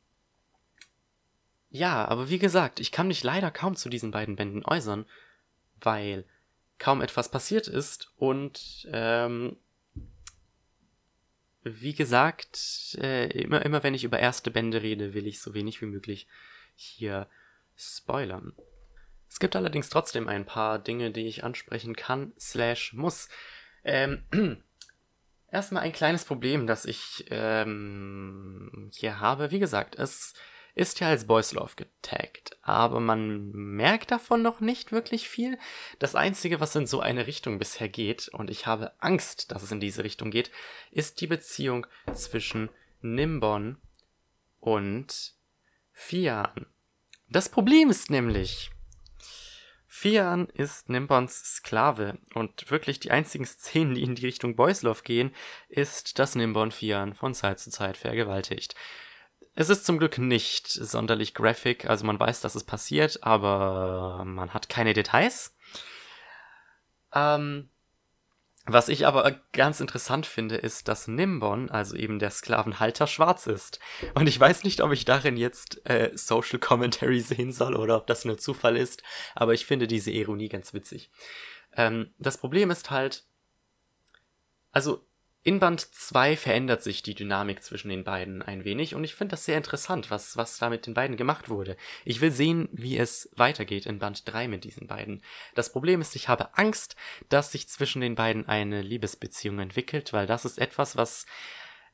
ja, 1.71 2.07
aber 2.07 2.29
wie 2.29 2.39
gesagt, 2.39 2.81
ich 2.81 2.93
kann 2.93 3.09
mich 3.09 3.25
leider 3.25 3.51
kaum 3.51 3.77
zu 3.77 3.89
diesen 3.89 4.11
beiden 4.11 4.37
Bänden 4.37 4.65
äußern 4.65 5.07
weil 5.85 6.25
kaum 6.79 7.01
etwas 7.01 7.31
passiert 7.31 7.69
ist 7.69 8.13
und 8.17 8.89
ähm, 8.91 9.57
wie 11.63 11.95
gesagt, 11.95 12.97
äh, 13.01 13.27
immer, 13.41 13.65
immer 13.65 13.83
wenn 13.85 13.95
ich 13.95 14.05
über 14.05 14.19
erste 14.19 14.51
Bände 14.51 14.83
rede, 14.83 15.15
will 15.15 15.27
ich 15.27 15.41
so 15.41 15.55
wenig 15.55 15.81
wie 15.81 15.87
möglich 15.87 16.27
hier 16.75 17.29
spoilern. 17.77 18.53
Es 19.33 19.39
gibt 19.39 19.57
allerdings 19.57 19.89
trotzdem 19.89 20.29
ein 20.29 20.45
paar 20.45 20.79
Dinge, 20.79 21.11
die 21.11 21.27
ich 21.27 21.43
ansprechen 21.43 21.97
kann, 21.97 22.35
slash 22.39 22.93
muss. 22.93 23.31
Ähm, 23.83 24.25
erstmal 25.51 25.85
ein 25.85 25.95
kleines 25.95 26.27
Problem, 26.27 26.67
das 26.67 26.85
ich 26.85 27.25
ähm, 27.31 28.91
hier 28.95 29.21
habe. 29.21 29.51
Wie 29.51 29.59
gesagt, 29.59 29.95
es 29.95 30.35
ist 30.75 31.01
ja 31.01 31.09
als 31.09 31.27
Boys 31.27 31.53
Love 31.53 31.77
getaggt, 31.77 32.59
aber 32.61 33.01
man 33.01 33.51
merkt 33.53 34.11
davon 34.11 34.43
noch 34.43 34.61
nicht 34.61 34.93
wirklich 34.93 35.31
viel. 35.31 35.59
Das 35.99 36.15
Einzige, 36.15 36.61
was 36.61 36.77
in 36.77 36.87
so 36.87 37.01
eine 37.01 37.27
Richtung 37.27 37.59
bisher 37.59 37.89
geht, 37.89 38.29
und 38.29 38.51
ich 38.51 38.67
habe 38.67 38.93
Angst, 38.99 39.51
dass 39.51 39.63
es 39.63 39.73
in 39.73 39.81
diese 39.81 40.05
Richtung 40.05 40.31
geht, 40.31 40.51
ist 40.91 41.23
die 41.23 41.27
Beziehung 41.27 41.87
zwischen 42.13 42.69
Nimbon 43.01 43.79
und 44.61 45.33
Fian. 45.91 46.67
Das 47.31 47.49
Problem 47.49 47.89
ist 47.89 48.11
nämlich, 48.11 48.71
Fian 50.03 50.49
ist 50.49 50.89
Nimbons 50.89 51.59
Sklave 51.59 52.19
und 52.35 52.73
wirklich 52.73 52.99
die 52.99 53.13
einzigen 53.13 53.47
Szenen, 53.47 53.95
die 53.95 54.03
in 54.03 54.17
die 54.17 54.27
Richtung 54.27 54.57
Boys 54.57 54.83
Love 54.83 55.05
gehen, 55.05 55.33
ist, 55.69 56.19
dass 56.19 56.35
Nimbon 56.35 56.73
Fian 56.73 57.15
von 57.15 57.35
Zeit 57.35 57.61
zu 57.61 57.71
Zeit 57.71 57.97
vergewaltigt. 57.97 58.75
Es 59.55 59.69
ist 59.69 59.87
zum 59.87 59.99
Glück 59.99 60.19
nicht 60.19 60.67
sonderlich 60.67 61.35
graphic, 61.35 61.89
also 61.89 62.05
man 62.05 62.19
weiß, 62.19 62.41
dass 62.41 62.57
es 62.57 62.65
passiert, 62.65 63.23
aber 63.23 64.25
man 64.27 64.53
hat 64.53 64.69
keine 64.69 64.93
Details. 64.93 65.57
Ähm, 67.15 67.71
was 68.65 68.89
ich 68.89 69.07
aber 69.07 69.41
ganz 69.53 69.81
interessant 69.81 70.25
finde, 70.25 70.57
ist, 70.57 70.87
dass 70.87 71.09
Nimbon, 71.09 71.69
also 71.69 71.97
eben 71.97 72.21
der 72.21 72.31
Sklavenhalter, 72.31 73.09
schwarz 73.09 73.47
ist. 73.47 73.81
Und 74.15 74.29
ich 74.29 74.39
weiß 74.39 74.63
nicht, 74.63 74.81
ob 74.83 74.93
ich 74.93 75.05
darin 75.05 75.37
jetzt 75.37 75.85
äh, 75.89 76.13
Social 76.15 76.61
Commentary 76.61 77.21
sehen 77.21 77.53
soll 77.53 77.75
oder 77.75 77.97
ob 77.97 78.07
das 78.07 78.25
nur 78.25 78.39
Zufall 78.39 78.77
ist, 78.77 79.03
aber 79.35 79.53
ich 79.53 79.67
finde 79.67 79.89
diese 79.89 80.13
Ironie 80.13 80.49
ganz 80.49 80.75
witzig. 80.75 81.11
Ähm, 81.77 82.15
das 82.19 82.39
Problem 82.39 82.71
ist 82.71 82.91
halt, 82.91 83.25
also 84.71 85.05
in 85.45 85.59
Band 85.59 85.81
2 85.81 86.37
verändert 86.37 86.85
sich 86.85 87.03
die 87.03 87.15
Dynamik 87.15 87.65
zwischen 87.65 87.89
den 87.89 88.05
beiden 88.05 88.43
ein 88.43 88.65
wenig 88.65 88.95
und 88.95 89.03
ich 89.03 89.17
finde 89.17 89.33
das 89.33 89.45
sehr 89.45 89.57
interessant, 89.57 90.09
was, 90.09 90.37
was 90.37 90.59
da 90.59 90.71
mit 90.71 90.87
den 90.87 90.95
beiden 90.95 91.17
gemacht 91.17 91.49
wurde. 91.49 91.77
Ich 92.05 92.21
will 92.21 92.31
sehen, 92.31 92.69
wie 92.71 92.97
es 92.97 93.29
weitergeht 93.35 93.87
in 93.87 93.99
Band 93.99 94.23
3 94.33 94.47
mit 94.47 94.63
diesen 94.63 94.87
beiden. 94.87 95.21
Das 95.57 95.73
Problem 95.73 96.01
ist, 96.01 96.15
ich 96.15 96.29
habe 96.29 96.57
Angst, 96.57 96.95
dass 97.29 97.51
sich 97.51 97.69
zwischen 97.69 98.01
den 98.01 98.15
beiden 98.15 98.47
eine 98.47 98.83
Liebesbeziehung 98.83 99.59
entwickelt, 99.59 100.13
weil 100.13 100.29
das 100.29 100.45
ist 100.45 100.59
etwas, 100.59 100.97
was 100.97 101.27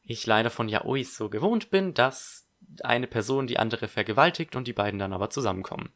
ich 0.03 0.27
leider 0.27 0.51
von 0.51 0.69
Yaois 0.69 1.17
so 1.17 1.31
gewohnt 1.31 1.71
bin, 1.71 1.95
dass 1.95 2.47
eine 2.83 3.07
Person 3.07 3.47
die 3.47 3.59
andere 3.59 3.89
vergewaltigt 3.89 4.57
und 4.57 4.67
die 4.67 4.75
beiden 4.75 4.99
dann 4.99 5.15
aber 5.15 5.31
zusammenkommen. 5.31 5.91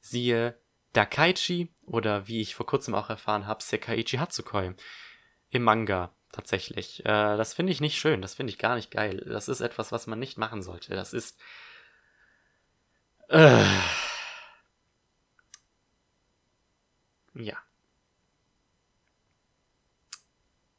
Siehe 0.00 0.56
Dakaichi 0.92 1.74
oder 1.82 2.28
wie 2.28 2.40
ich 2.40 2.54
vor 2.54 2.66
kurzem 2.66 2.94
auch 2.94 3.10
erfahren 3.10 3.46
habe, 3.46 3.62
Sekaiichi 3.62 4.18
Hatsukoi 4.18 4.74
im 5.50 5.62
Manga 5.62 6.14
Tatsächlich. 6.32 7.00
Äh, 7.04 7.36
das 7.36 7.54
finde 7.54 7.72
ich 7.72 7.80
nicht 7.80 7.98
schön. 7.98 8.22
Das 8.22 8.34
finde 8.34 8.52
ich 8.52 8.58
gar 8.58 8.76
nicht 8.76 8.90
geil. 8.90 9.24
Das 9.26 9.48
ist 9.48 9.60
etwas, 9.60 9.92
was 9.92 10.06
man 10.06 10.18
nicht 10.18 10.38
machen 10.38 10.62
sollte. 10.62 10.94
Das 10.94 11.12
ist. 11.12 11.38
Äh, 13.28 13.64
ja. 17.34 17.56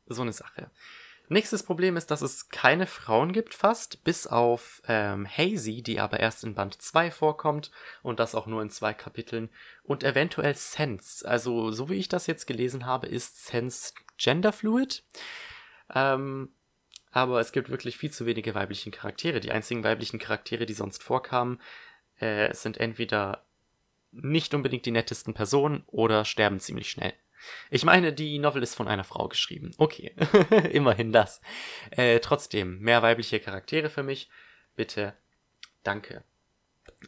So 0.07 0.21
eine 0.21 0.33
Sache. 0.33 0.69
Nächstes 1.31 1.63
Problem 1.63 1.95
ist, 1.95 2.11
dass 2.11 2.21
es 2.21 2.49
keine 2.49 2.85
Frauen 2.85 3.31
gibt 3.31 3.53
fast, 3.53 4.03
bis 4.03 4.27
auf 4.27 4.81
ähm, 4.85 5.25
Hazy, 5.25 5.81
die 5.81 6.01
aber 6.01 6.19
erst 6.19 6.43
in 6.43 6.55
Band 6.55 6.81
2 6.81 7.09
vorkommt 7.09 7.71
und 8.03 8.19
das 8.19 8.35
auch 8.35 8.47
nur 8.47 8.61
in 8.61 8.69
zwei 8.69 8.93
Kapiteln 8.93 9.49
und 9.83 10.03
eventuell 10.03 10.55
Sense. 10.55 11.25
Also 11.25 11.71
so 11.71 11.89
wie 11.89 11.95
ich 11.95 12.09
das 12.09 12.27
jetzt 12.27 12.47
gelesen 12.47 12.85
habe, 12.85 13.07
ist 13.07 13.45
Sense 13.45 13.93
genderfluid. 14.17 15.05
Ähm, 15.95 16.49
aber 17.11 17.39
es 17.39 17.53
gibt 17.53 17.69
wirklich 17.69 17.97
viel 17.97 18.11
zu 18.11 18.25
wenige 18.25 18.53
weiblichen 18.53 18.91
Charaktere. 18.91 19.39
Die 19.39 19.53
einzigen 19.53 19.85
weiblichen 19.85 20.19
Charaktere, 20.19 20.65
die 20.65 20.73
sonst 20.73 21.01
vorkamen, 21.01 21.61
äh, 22.19 22.53
sind 22.53 22.77
entweder 22.77 23.45
nicht 24.11 24.53
unbedingt 24.53 24.85
die 24.85 24.91
nettesten 24.91 25.33
Personen 25.33 25.85
oder 25.87 26.25
sterben 26.25 26.59
ziemlich 26.59 26.89
schnell. 26.89 27.13
Ich 27.69 27.83
meine, 27.83 28.13
die 28.13 28.39
Novel 28.39 28.63
ist 28.63 28.75
von 28.75 28.87
einer 28.87 29.03
Frau 29.03 29.27
geschrieben. 29.27 29.71
Okay, 29.77 30.15
immerhin 30.71 31.11
das. 31.11 31.41
Äh, 31.91 32.19
trotzdem, 32.19 32.79
mehr 32.79 33.01
weibliche 33.01 33.39
Charaktere 33.39 33.89
für 33.89 34.03
mich. 34.03 34.29
Bitte, 34.75 35.13
danke. 35.83 36.23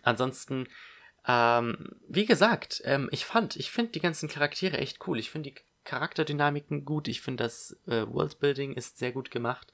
Ansonsten, 0.01 0.67
ähm, 1.27 1.89
wie 2.07 2.25
gesagt, 2.25 2.81
ähm, 2.85 3.09
ich 3.11 3.25
fand, 3.25 3.55
ich 3.55 3.71
finde 3.71 3.91
die 3.91 4.01
ganzen 4.01 4.29
Charaktere 4.29 4.77
echt 4.77 5.07
cool. 5.07 5.19
Ich 5.19 5.29
finde 5.29 5.51
die 5.51 5.55
Charakterdynamiken 5.83 6.85
gut. 6.85 7.07
Ich 7.07 7.21
finde, 7.21 7.43
das 7.43 7.77
äh, 7.87 8.05
Worldbuilding 8.07 8.73
ist 8.73 8.97
sehr 8.97 9.11
gut 9.11 9.31
gemacht. 9.31 9.71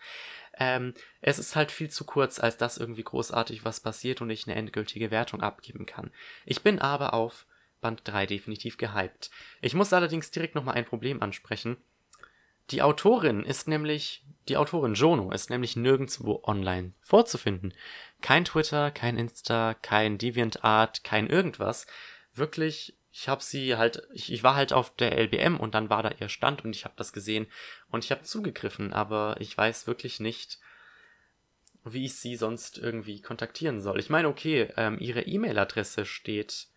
Ähm, 0.57 0.93
es 1.21 1.39
ist 1.39 1.55
halt 1.55 1.71
viel 1.71 1.89
zu 1.89 2.03
kurz, 2.03 2.39
als 2.39 2.57
dass 2.57 2.77
irgendwie 2.77 3.03
großartig 3.03 3.63
was 3.63 3.79
passiert 3.79 4.21
und 4.21 4.29
ich 4.29 4.47
eine 4.47 4.55
endgültige 4.55 5.11
Wertung 5.11 5.41
abgeben 5.41 5.85
kann. 5.85 6.11
Ich 6.45 6.61
bin 6.61 6.79
aber 6.79 7.13
auf 7.13 7.45
Band 7.81 8.01
3 8.03 8.25
definitiv 8.25 8.77
gehypt. 8.77 9.29
Ich 9.61 9.73
muss 9.73 9.93
allerdings 9.93 10.31
direkt 10.31 10.55
nochmal 10.55 10.75
ein 10.75 10.85
Problem 10.85 11.21
ansprechen. 11.21 11.77
Die 12.71 12.81
Autorin 12.81 13.43
ist 13.43 13.67
nämlich, 13.67 14.23
die 14.47 14.57
Autorin 14.57 14.93
Jono 14.93 15.31
ist 15.31 15.49
nämlich 15.49 15.75
nirgendwo 15.75 16.41
online 16.43 16.93
vorzufinden. 17.01 17.73
Kein 18.21 18.45
Twitter, 18.45 18.91
kein 18.91 19.17
Insta, 19.17 19.73
kein 19.73 20.17
DeviantArt, 20.17 21.03
kein 21.03 21.27
irgendwas. 21.27 21.87
Wirklich 22.35 22.95
ich 23.11 23.27
habe 23.27 23.43
sie 23.43 23.75
halt, 23.75 24.07
ich, 24.13 24.31
ich 24.31 24.43
war 24.43 24.55
halt 24.55 24.71
auf 24.71 24.95
der 24.95 25.17
LBM 25.17 25.59
und 25.59 25.73
dann 25.73 25.89
war 25.89 26.03
da 26.03 26.11
ihr 26.19 26.29
Stand 26.29 26.63
und 26.63 26.75
ich 26.75 26.85
habe 26.85 26.93
das 26.97 27.11
gesehen 27.11 27.47
und 27.89 28.05
ich 28.05 28.11
habe 28.11 28.23
zugegriffen, 28.23 28.93
aber 28.93 29.35
ich 29.39 29.57
weiß 29.57 29.87
wirklich 29.87 30.19
nicht, 30.19 30.59
wie 31.83 32.05
ich 32.05 32.15
sie 32.15 32.35
sonst 32.35 32.77
irgendwie 32.77 33.21
kontaktieren 33.21 33.81
soll. 33.81 33.99
Ich 33.99 34.09
meine, 34.09 34.27
okay, 34.27 34.71
ähm, 34.77 34.97
ihre 34.99 35.23
E-Mail-Adresse 35.23 36.05
steht, 36.05 36.67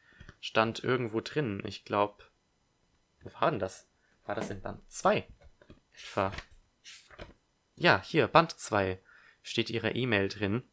stand 0.43 0.83
irgendwo 0.85 1.21
drin. 1.21 1.63
Ich 1.65 1.87
glaube, 1.87 2.25
wo 3.23 3.33
war 3.41 3.51
denn 3.51 3.61
das? 3.61 3.89
War 4.27 4.35
das 4.35 4.51
in 4.51 4.61
Band 4.61 4.81
2? 4.93 5.27
Etwa. 5.95 6.33
Ja, 7.77 8.03
hier, 8.03 8.27
Band 8.27 8.51
2 8.51 9.01
steht 9.43 9.71
ihre 9.71 9.93
E-Mail 9.93 10.29
drin. 10.29 10.65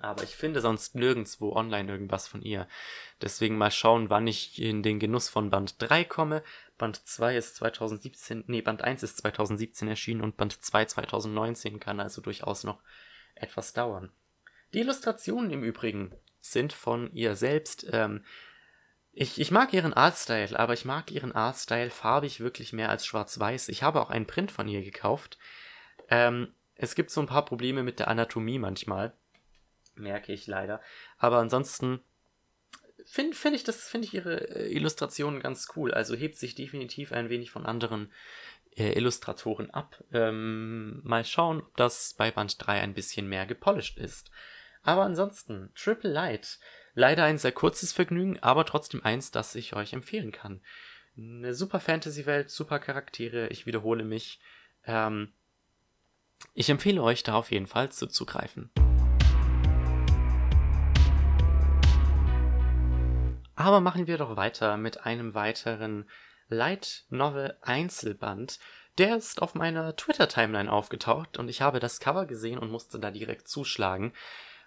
Aber 0.00 0.24
ich 0.24 0.34
finde 0.34 0.60
sonst 0.60 0.94
nirgendwo 0.96 1.52
online 1.52 1.92
irgendwas 1.92 2.26
von 2.26 2.42
ihr. 2.42 2.66
Deswegen 3.20 3.56
mal 3.56 3.70
schauen, 3.70 4.10
wann 4.10 4.26
ich 4.26 4.60
in 4.60 4.82
den 4.82 4.98
Genuss 4.98 5.28
von 5.28 5.50
Band 5.50 5.76
3 5.78 6.04
komme. 6.04 6.42
Band 6.78 7.06
2 7.06 7.36
ist 7.36 7.56
2017, 7.56 8.44
nee, 8.46 8.62
Band 8.62 8.82
1 8.82 9.02
ist 9.02 9.18
2017 9.18 9.86
erschienen 9.86 10.22
und 10.22 10.36
Band 10.36 10.60
2 10.60 10.86
2019 10.86 11.78
kann 11.78 12.00
also 12.00 12.20
durchaus 12.22 12.64
noch 12.64 12.82
etwas 13.34 13.74
dauern. 13.74 14.10
Die 14.72 14.80
Illustrationen 14.80 15.50
im 15.50 15.62
Übrigen 15.62 16.16
sind 16.42 16.72
von 16.72 17.10
ihr 17.14 17.36
selbst. 17.36 17.86
Ähm, 17.90 18.24
ich, 19.12 19.40
ich 19.40 19.50
mag 19.50 19.72
ihren 19.72 19.94
Artstyle, 19.94 20.58
aber 20.58 20.74
ich 20.74 20.84
mag 20.84 21.10
ihren 21.10 21.32
Artstyle 21.32 21.90
farbig 21.90 22.40
wirklich 22.40 22.72
mehr 22.72 22.90
als 22.90 23.06
schwarz-weiß. 23.06 23.68
Ich 23.68 23.82
habe 23.82 24.00
auch 24.00 24.10
einen 24.10 24.26
Print 24.26 24.52
von 24.52 24.68
ihr 24.68 24.82
gekauft. 24.82 25.38
Ähm, 26.08 26.52
es 26.74 26.94
gibt 26.94 27.10
so 27.10 27.20
ein 27.20 27.26
paar 27.26 27.44
Probleme 27.44 27.82
mit 27.82 27.98
der 27.98 28.08
Anatomie 28.08 28.58
manchmal. 28.58 29.14
Merke 29.94 30.32
ich 30.32 30.46
leider. 30.46 30.80
Aber 31.18 31.38
ansonsten 31.38 32.00
finde 33.04 33.36
find 33.36 33.54
ich 33.54 33.64
das, 33.64 33.88
finde 33.88 34.08
ich 34.08 34.14
ihre 34.14 34.48
äh, 34.56 34.72
Illustrationen 34.72 35.40
ganz 35.40 35.68
cool. 35.76 35.92
Also 35.92 36.14
hebt 36.14 36.36
sich 36.36 36.54
definitiv 36.54 37.12
ein 37.12 37.28
wenig 37.28 37.50
von 37.50 37.66
anderen 37.66 38.10
äh, 38.76 38.92
Illustratoren 38.92 39.70
ab. 39.70 40.02
Ähm, 40.12 41.02
mal 41.04 41.24
schauen, 41.24 41.60
ob 41.60 41.76
das 41.76 42.14
bei 42.14 42.30
Band 42.30 42.56
3 42.58 42.80
ein 42.80 42.94
bisschen 42.94 43.28
mehr 43.28 43.46
gepolished 43.46 43.98
ist. 43.98 44.30
Aber 44.82 45.02
ansonsten, 45.02 45.70
Triple 45.74 46.10
Light. 46.10 46.58
Leider 46.94 47.24
ein 47.24 47.38
sehr 47.38 47.52
kurzes 47.52 47.92
Vergnügen, 47.92 48.38
aber 48.40 48.66
trotzdem 48.66 49.02
eins, 49.02 49.30
das 49.30 49.54
ich 49.54 49.74
euch 49.74 49.92
empfehlen 49.92 50.32
kann. 50.32 50.60
Eine 51.16 51.54
super 51.54 51.80
Fantasy-Welt, 51.80 52.50
super 52.50 52.78
Charaktere, 52.78 53.48
ich 53.48 53.64
wiederhole 53.64 54.04
mich. 54.04 54.40
Ähm, 54.84 55.32
ich 56.54 56.68
empfehle 56.68 57.02
euch 57.02 57.22
da 57.22 57.34
auf 57.34 57.50
jeden 57.50 57.66
Fall 57.66 57.90
zuzugreifen. 57.90 58.70
Aber 63.54 63.80
machen 63.80 64.06
wir 64.06 64.18
doch 64.18 64.36
weiter 64.36 64.76
mit 64.76 65.06
einem 65.06 65.34
weiteren 65.34 66.08
Light 66.48 67.04
Novel 67.10 67.56
Einzelband. 67.62 68.58
Der 68.98 69.16
ist 69.16 69.40
auf 69.40 69.54
meiner 69.54 69.96
Twitter-Timeline 69.96 70.70
aufgetaucht 70.70 71.38
und 71.38 71.48
ich 71.48 71.62
habe 71.62 71.78
das 71.78 72.00
Cover 72.00 72.26
gesehen 72.26 72.58
und 72.58 72.70
musste 72.70 72.98
da 72.98 73.10
direkt 73.10 73.48
zuschlagen. 73.48 74.12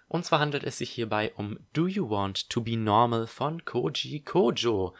Und 0.08 0.24
zwar 0.24 0.38
handelt 0.40 0.64
es 0.64 0.78
sich 0.78 0.90
hierbei 0.90 1.32
um 1.34 1.58
Do 1.72 1.86
You 1.86 2.08
Want 2.08 2.48
to 2.50 2.60
Be 2.60 2.76
Normal 2.76 3.26
von 3.26 3.64
Koji 3.64 4.20
Kojo. 4.20 4.94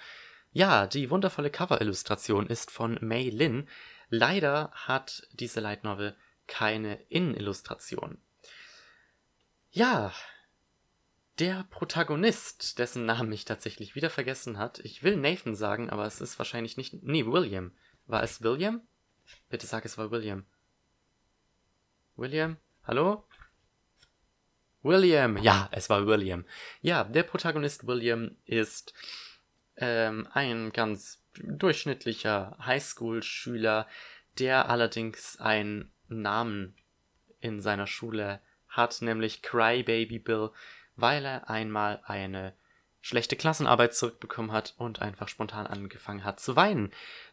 Ja, 0.52 0.86
die 0.86 1.10
wundervolle 1.10 1.50
Cover-Illustration 1.50 2.46
ist 2.46 2.70
von 2.70 2.98
Mei 3.00 3.30
Lin. 3.30 3.68
Leider 4.08 4.70
hat 4.72 5.28
diese 5.32 5.60
Light 5.60 5.84
Novel 5.84 6.16
keine 6.46 7.00
Innenillustration. 7.08 8.18
Ja, 9.70 10.12
der 11.38 11.66
Protagonist, 11.70 12.78
dessen 12.78 13.04
Namen 13.04 13.30
ich 13.32 13.44
tatsächlich 13.44 13.94
wieder 13.94 14.08
vergessen 14.08 14.58
hat, 14.58 14.78
ich 14.78 15.02
will 15.02 15.16
Nathan 15.16 15.54
sagen, 15.54 15.90
aber 15.90 16.06
es 16.06 16.20
ist 16.20 16.38
wahrscheinlich 16.38 16.76
nicht. 16.76 17.02
Nee, 17.02 17.26
William. 17.26 17.72
War 18.06 18.22
es 18.22 18.42
William? 18.42 18.80
Bitte 19.50 19.66
sag, 19.66 19.84
es 19.84 19.98
war 19.98 20.10
William. 20.10 20.46
William? 22.16 22.56
Hallo? 22.84 23.24
William, 24.86 25.36
ja, 25.38 25.68
es 25.72 25.90
war 25.90 26.06
William. 26.06 26.44
Ja, 26.80 27.04
der 27.04 27.24
Protagonist 27.24 27.86
William 27.86 28.36
ist 28.44 28.94
ähm, 29.76 30.28
ein 30.32 30.72
ganz 30.72 31.22
durchschnittlicher 31.42 32.56
Highschool-Schüler, 32.64 33.86
der 34.38 34.68
allerdings 34.68 35.38
einen 35.40 35.92
Namen 36.08 36.76
in 37.40 37.60
seiner 37.60 37.86
Schule 37.86 38.40
hat, 38.68 39.02
nämlich 39.02 39.42
Crybaby 39.42 40.18
Bill, 40.18 40.50
weil 40.94 41.24
er 41.24 41.50
einmal 41.50 42.00
eine 42.04 42.54
schlechte 43.06 43.36
Klassenarbeit 43.36 43.94
zurückbekommen 43.94 44.50
hat 44.50 44.74
und 44.78 45.00
einfach 45.00 45.28
spontan 45.28 45.68
angefangen 45.68 46.24
hat 46.24 46.40
zu 46.40 46.56
weinen. 46.56 46.90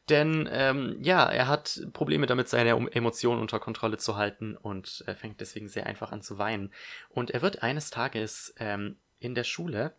Denn 0.07 0.47
ähm, 0.51 0.97
ja, 1.01 1.25
er 1.25 1.47
hat 1.47 1.81
Probleme 1.93 2.27
damit, 2.27 2.47
seine 2.47 2.69
Emotionen 2.91 3.41
unter 3.41 3.59
Kontrolle 3.59 3.97
zu 3.97 4.15
halten 4.15 4.55
und 4.55 5.03
er 5.07 5.15
fängt 5.15 5.41
deswegen 5.41 5.67
sehr 5.67 5.87
einfach 5.87 6.11
an 6.11 6.21
zu 6.21 6.37
weinen. 6.37 6.71
Und 7.09 7.31
er 7.31 7.41
wird 7.41 7.63
eines 7.63 7.89
Tages 7.89 8.53
ähm, 8.59 8.97
in 9.17 9.33
der 9.33 9.45
Schule 9.45 9.95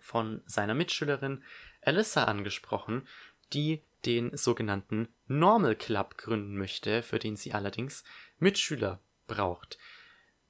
von 0.00 0.42
seiner 0.46 0.74
Mitschülerin 0.74 1.44
Alyssa 1.82 2.24
angesprochen, 2.24 3.06
die 3.52 3.82
den 4.04 4.36
sogenannten 4.36 5.06
Normal 5.28 5.76
Club 5.76 6.18
gründen 6.18 6.58
möchte, 6.58 7.04
für 7.04 7.20
den 7.20 7.36
sie 7.36 7.52
allerdings 7.52 8.02
Mitschüler 8.40 8.98
braucht. 9.28 9.78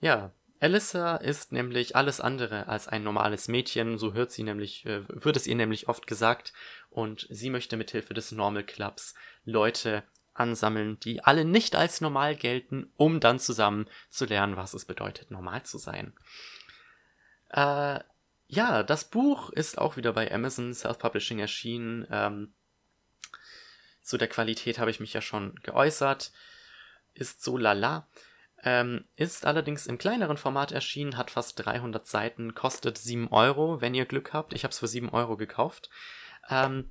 Ja, 0.01 0.33
Alyssa 0.63 1.17
ist 1.17 1.51
nämlich 1.51 1.97
alles 1.97 2.21
andere 2.21 2.69
als 2.69 2.87
ein 2.87 3.03
normales 3.03 3.49
Mädchen, 3.49 3.99
so 3.99 4.13
hört 4.13 4.31
sie 4.31 4.45
nämlich, 4.45 4.87
äh, 4.87 5.03
wird 5.09 5.37
es 5.37 5.49
ihr 5.49 5.57
nämlich 5.57 5.89
oft 5.89 6.07
gesagt, 6.07 6.53
und 6.89 7.27
sie 7.31 7.51
möchte 7.51 7.77
mithilfe 7.77 8.15
des 8.15 8.31
Normal 8.31 8.63
Clubs 8.63 9.15
Leute 9.45 10.05
ansammeln, 10.35 11.01
die 11.01 11.25
alle 11.25 11.45
nicht 11.45 11.75
als 11.75 12.01
normal 12.01 12.37
gelten, 12.37 12.93
um 12.97 13.19
dann 13.19 13.41
zusammen 13.41 13.89
zu 14.09 14.25
lernen, 14.25 14.57
was 14.57 14.73
es 14.73 14.85
bedeutet, 14.85 15.33
normal 15.33 15.65
zu 15.65 15.79
sein. 15.79 16.13
Äh, 17.51 17.99
ja, 18.47 18.85
das 18.85 19.11
Buch 19.11 19.51
ist 19.51 19.79
auch 19.79 19.97
wieder 19.97 20.13
bei 20.13 20.33
Amazon 20.33 20.75
Self-Publishing 20.75 21.41
erschienen. 21.41 22.07
Ähm, 22.09 22.55
zu 24.01 24.17
der 24.17 24.29
Qualität 24.29 24.79
habe 24.79 24.93
ich 24.93 25.01
mich 25.01 25.13
ja 25.13 25.23
schon 25.23 25.57
geäußert. 25.65 26.31
Ist 27.15 27.43
so 27.43 27.59
lala. 27.59 28.07
Ähm, 28.65 29.05
ist 29.17 29.45
allerdings 29.45 29.87
im 29.87 29.99
kleineren 29.99 30.37
Format 30.37 30.71
erschienen, 30.71 31.17
hat 31.17 31.33
fast 31.33 31.65
300 31.65 32.07
Seiten, 32.07 32.55
kostet 32.55 32.97
7 32.97 33.29
Euro, 33.29 33.81
wenn 33.81 33.95
ihr 33.95 34.07
Glück 34.07 34.33
habt. 34.33 34.53
Ich 34.53 34.63
habe 34.65 34.73
es 34.73 34.79
für 34.79 34.87
7 34.87 35.09
Euro 35.09 35.37
gekauft. 35.37 35.91
Ähm, 36.49 36.91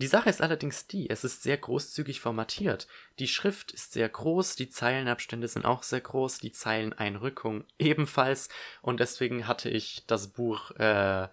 die 0.00 0.06
Sache 0.06 0.30
ist 0.30 0.40
allerdings 0.40 0.86
die, 0.86 1.10
es 1.10 1.24
ist 1.24 1.42
sehr 1.42 1.56
großzügig 1.56 2.20
formatiert. 2.20 2.86
Die 3.18 3.26
Schrift 3.26 3.72
ist 3.72 3.92
sehr 3.92 4.08
groß, 4.08 4.54
die 4.54 4.68
Zeilenabstände 4.68 5.48
sind 5.48 5.64
auch 5.64 5.82
sehr 5.82 6.00
groß, 6.00 6.38
die 6.38 6.52
Zeileneinrückung 6.52 7.64
ebenfalls 7.78 8.48
und 8.80 9.00
deswegen 9.00 9.48
hatte 9.48 9.68
ich 9.68 10.04
das 10.06 10.28
Buch 10.28 10.70
äh, 10.76 11.26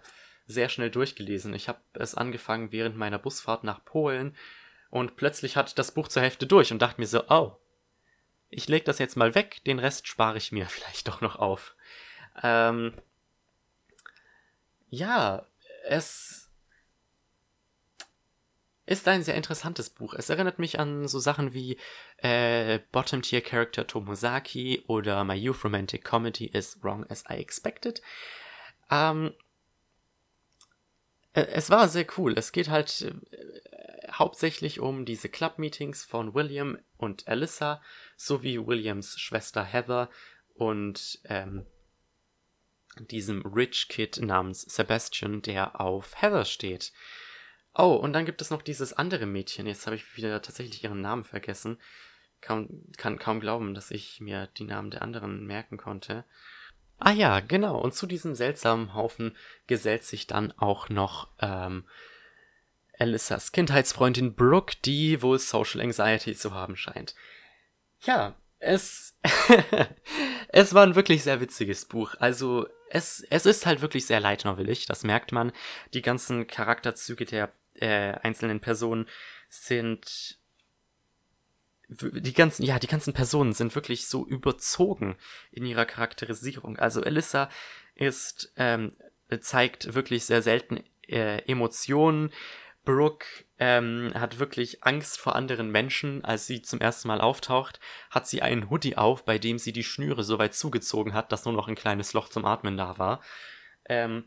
sehr 0.46 0.68
schnell 0.68 0.90
durchgelesen. 0.90 1.54
Ich 1.54 1.68
habe 1.68 1.78
es 1.92 2.16
angefangen 2.16 2.72
während 2.72 2.96
meiner 2.96 3.20
Busfahrt 3.20 3.62
nach 3.62 3.84
Polen 3.84 4.34
und 4.90 5.14
plötzlich 5.14 5.56
hatte 5.56 5.68
ich 5.68 5.74
das 5.76 5.92
Buch 5.92 6.08
zur 6.08 6.22
Hälfte 6.22 6.46
durch 6.46 6.72
und 6.72 6.82
dachte 6.82 7.00
mir 7.00 7.06
so, 7.06 7.22
oh, 7.28 7.56
ich 8.50 8.68
lege 8.68 8.84
das 8.84 8.98
jetzt 8.98 9.16
mal 9.16 9.34
weg, 9.34 9.62
den 9.64 9.78
Rest 9.78 10.06
spare 10.08 10.38
ich 10.38 10.52
mir 10.52 10.66
vielleicht 10.68 11.08
doch 11.08 11.20
noch 11.20 11.36
auf. 11.36 11.74
Ähm, 12.42 12.94
ja, 14.88 15.46
es 15.84 16.46
ist 18.86 19.08
ein 19.08 19.24
sehr 19.24 19.34
interessantes 19.34 19.90
Buch. 19.90 20.14
Es 20.14 20.30
erinnert 20.30 20.60
mich 20.60 20.78
an 20.78 21.08
so 21.08 21.18
Sachen 21.18 21.52
wie 21.52 21.76
äh, 22.18 22.78
Bottom 22.92 23.20
Tier 23.20 23.40
Character 23.40 23.86
Tomosaki 23.86 24.84
oder 24.86 25.24
My 25.24 25.34
Youth 25.34 25.64
Romantic 25.64 26.04
Comedy 26.04 26.46
is 26.46 26.82
Wrong 26.82 27.04
as 27.10 27.24
I 27.28 27.34
Expected. 27.34 28.00
Ähm, 28.88 29.34
äh, 31.32 31.46
es 31.46 31.68
war 31.68 31.88
sehr 31.88 32.06
cool. 32.16 32.34
Es 32.38 32.52
geht 32.52 32.68
halt 32.68 33.02
äh, 33.02 33.75
hauptsächlich 34.18 34.80
um 34.80 35.04
diese 35.04 35.28
Club-Meetings 35.28 36.04
von 36.04 36.34
William 36.34 36.78
und 36.96 37.28
Alyssa 37.28 37.82
sowie 38.16 38.66
Williams 38.66 39.18
Schwester 39.18 39.64
Heather 39.64 40.10
und 40.54 41.20
ähm, 41.24 41.66
diesem 42.98 43.44
Rich 43.44 43.88
Kid 43.88 44.18
namens 44.20 44.62
Sebastian, 44.62 45.42
der 45.42 45.80
auf 45.80 46.20
Heather 46.20 46.44
steht. 46.44 46.92
Oh, 47.74 47.94
und 47.94 48.14
dann 48.14 48.24
gibt 48.24 48.40
es 48.40 48.50
noch 48.50 48.62
dieses 48.62 48.94
andere 48.94 49.26
Mädchen. 49.26 49.66
Jetzt 49.66 49.86
habe 49.86 49.96
ich 49.96 50.16
wieder 50.16 50.40
tatsächlich 50.40 50.82
ihren 50.82 51.02
Namen 51.02 51.24
vergessen. 51.24 51.78
Kaum, 52.40 52.84
kann 52.96 53.18
kaum 53.18 53.40
glauben, 53.40 53.74
dass 53.74 53.90
ich 53.90 54.20
mir 54.20 54.46
die 54.58 54.64
Namen 54.64 54.90
der 54.90 55.02
anderen 55.02 55.46
merken 55.46 55.76
konnte. 55.76 56.24
Ah 56.98 57.12
ja, 57.12 57.40
genau. 57.40 57.78
Und 57.78 57.94
zu 57.94 58.06
diesem 58.06 58.34
seltsamen 58.34 58.94
Haufen 58.94 59.36
gesellt 59.66 60.04
sich 60.04 60.26
dann 60.26 60.52
auch 60.52 60.88
noch 60.88 61.28
ähm, 61.40 61.84
Alyssas 62.98 63.52
Kindheitsfreundin 63.52 64.34
Brooke, 64.34 64.76
die 64.84 65.22
wohl 65.22 65.38
Social 65.38 65.80
Anxiety 65.80 66.34
zu 66.34 66.54
haben 66.54 66.76
scheint. 66.76 67.14
Ja, 68.02 68.36
es, 68.58 69.18
es 70.48 70.74
war 70.74 70.84
ein 70.84 70.94
wirklich 70.94 71.22
sehr 71.22 71.40
witziges 71.40 71.84
Buch. 71.84 72.14
Also, 72.18 72.66
es, 72.90 73.26
es 73.30 73.46
ist 73.46 73.66
halt 73.66 73.80
wirklich 73.80 74.06
sehr 74.06 74.20
leitnovelig, 74.20 74.86
das 74.86 75.04
merkt 75.04 75.32
man. 75.32 75.52
Die 75.92 76.02
ganzen 76.02 76.46
Charakterzüge 76.46 77.24
der 77.24 77.52
äh, 77.74 78.12
einzelnen 78.22 78.60
Personen 78.60 79.06
sind 79.48 80.38
die 81.88 82.32
ganzen, 82.32 82.64
ja, 82.64 82.78
die 82.78 82.88
ganzen 82.88 83.12
Personen 83.12 83.52
sind 83.52 83.74
wirklich 83.74 84.08
so 84.08 84.26
überzogen 84.26 85.16
in 85.52 85.64
ihrer 85.64 85.84
Charakterisierung. 85.84 86.78
Also 86.78 87.00
Alyssa 87.00 87.48
ist, 87.94 88.52
ähm, 88.56 88.96
zeigt 89.40 89.94
wirklich 89.94 90.24
sehr 90.24 90.42
selten 90.42 90.82
äh, 91.06 91.38
Emotionen, 91.50 92.32
Brooke 92.86 93.26
ähm, 93.58 94.12
hat 94.14 94.38
wirklich 94.38 94.82
Angst 94.84 95.18
vor 95.18 95.36
anderen 95.36 95.70
Menschen. 95.70 96.24
Als 96.24 96.46
sie 96.46 96.62
zum 96.62 96.80
ersten 96.80 97.08
Mal 97.08 97.20
auftaucht, 97.20 97.80
hat 98.08 98.26
sie 98.26 98.40
einen 98.40 98.70
Hoodie 98.70 98.96
auf, 98.96 99.26
bei 99.26 99.38
dem 99.38 99.58
sie 99.58 99.72
die 99.72 99.84
Schnüre 99.84 100.24
so 100.24 100.38
weit 100.38 100.54
zugezogen 100.54 101.12
hat, 101.12 101.30
dass 101.32 101.44
nur 101.44 101.52
noch 101.52 101.68
ein 101.68 101.74
kleines 101.74 102.14
Loch 102.14 102.30
zum 102.30 102.46
Atmen 102.46 102.78
da 102.78 102.96
war. 102.96 103.20
Ähm, 103.84 104.24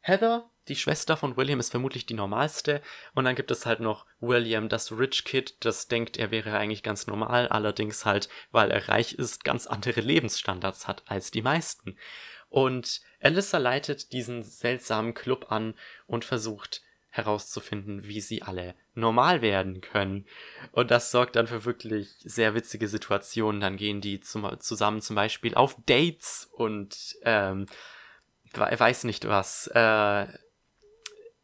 Heather, 0.00 0.48
die 0.68 0.76
Schwester 0.76 1.16
von 1.16 1.36
William, 1.36 1.60
ist 1.60 1.70
vermutlich 1.70 2.06
die 2.06 2.14
normalste. 2.14 2.80
Und 3.14 3.24
dann 3.24 3.34
gibt 3.34 3.50
es 3.50 3.66
halt 3.66 3.80
noch 3.80 4.06
William, 4.20 4.68
das 4.68 4.92
Rich 4.92 5.24
Kid, 5.24 5.56
das 5.60 5.88
denkt, 5.88 6.16
er 6.16 6.30
wäre 6.30 6.56
eigentlich 6.56 6.82
ganz 6.82 7.06
normal, 7.06 7.48
allerdings 7.48 8.06
halt, 8.06 8.28
weil 8.52 8.70
er 8.70 8.88
reich 8.88 9.14
ist, 9.14 9.44
ganz 9.44 9.66
andere 9.66 10.00
Lebensstandards 10.00 10.86
hat 10.86 11.02
als 11.06 11.30
die 11.30 11.42
meisten. 11.42 11.98
Und 12.48 13.00
Alyssa 13.20 13.58
leitet 13.58 14.12
diesen 14.12 14.44
seltsamen 14.44 15.12
Club 15.12 15.50
an 15.50 15.74
und 16.06 16.24
versucht 16.24 16.83
herauszufinden, 17.14 18.08
wie 18.08 18.20
sie 18.20 18.42
alle 18.42 18.74
normal 18.94 19.40
werden 19.40 19.80
können. 19.80 20.26
Und 20.72 20.90
das 20.90 21.12
sorgt 21.12 21.36
dann 21.36 21.46
für 21.46 21.64
wirklich 21.64 22.08
sehr 22.24 22.54
witzige 22.56 22.88
Situationen. 22.88 23.60
Dann 23.60 23.76
gehen 23.76 24.00
die 24.00 24.18
zum, 24.18 24.58
zusammen 24.58 25.00
zum 25.00 25.14
Beispiel 25.14 25.54
auf 25.54 25.76
Dates 25.86 26.50
und 26.52 27.14
ähm, 27.22 27.66
weiß 28.52 29.04
nicht 29.04 29.28
was. 29.28 29.68
Äh, 29.68 30.26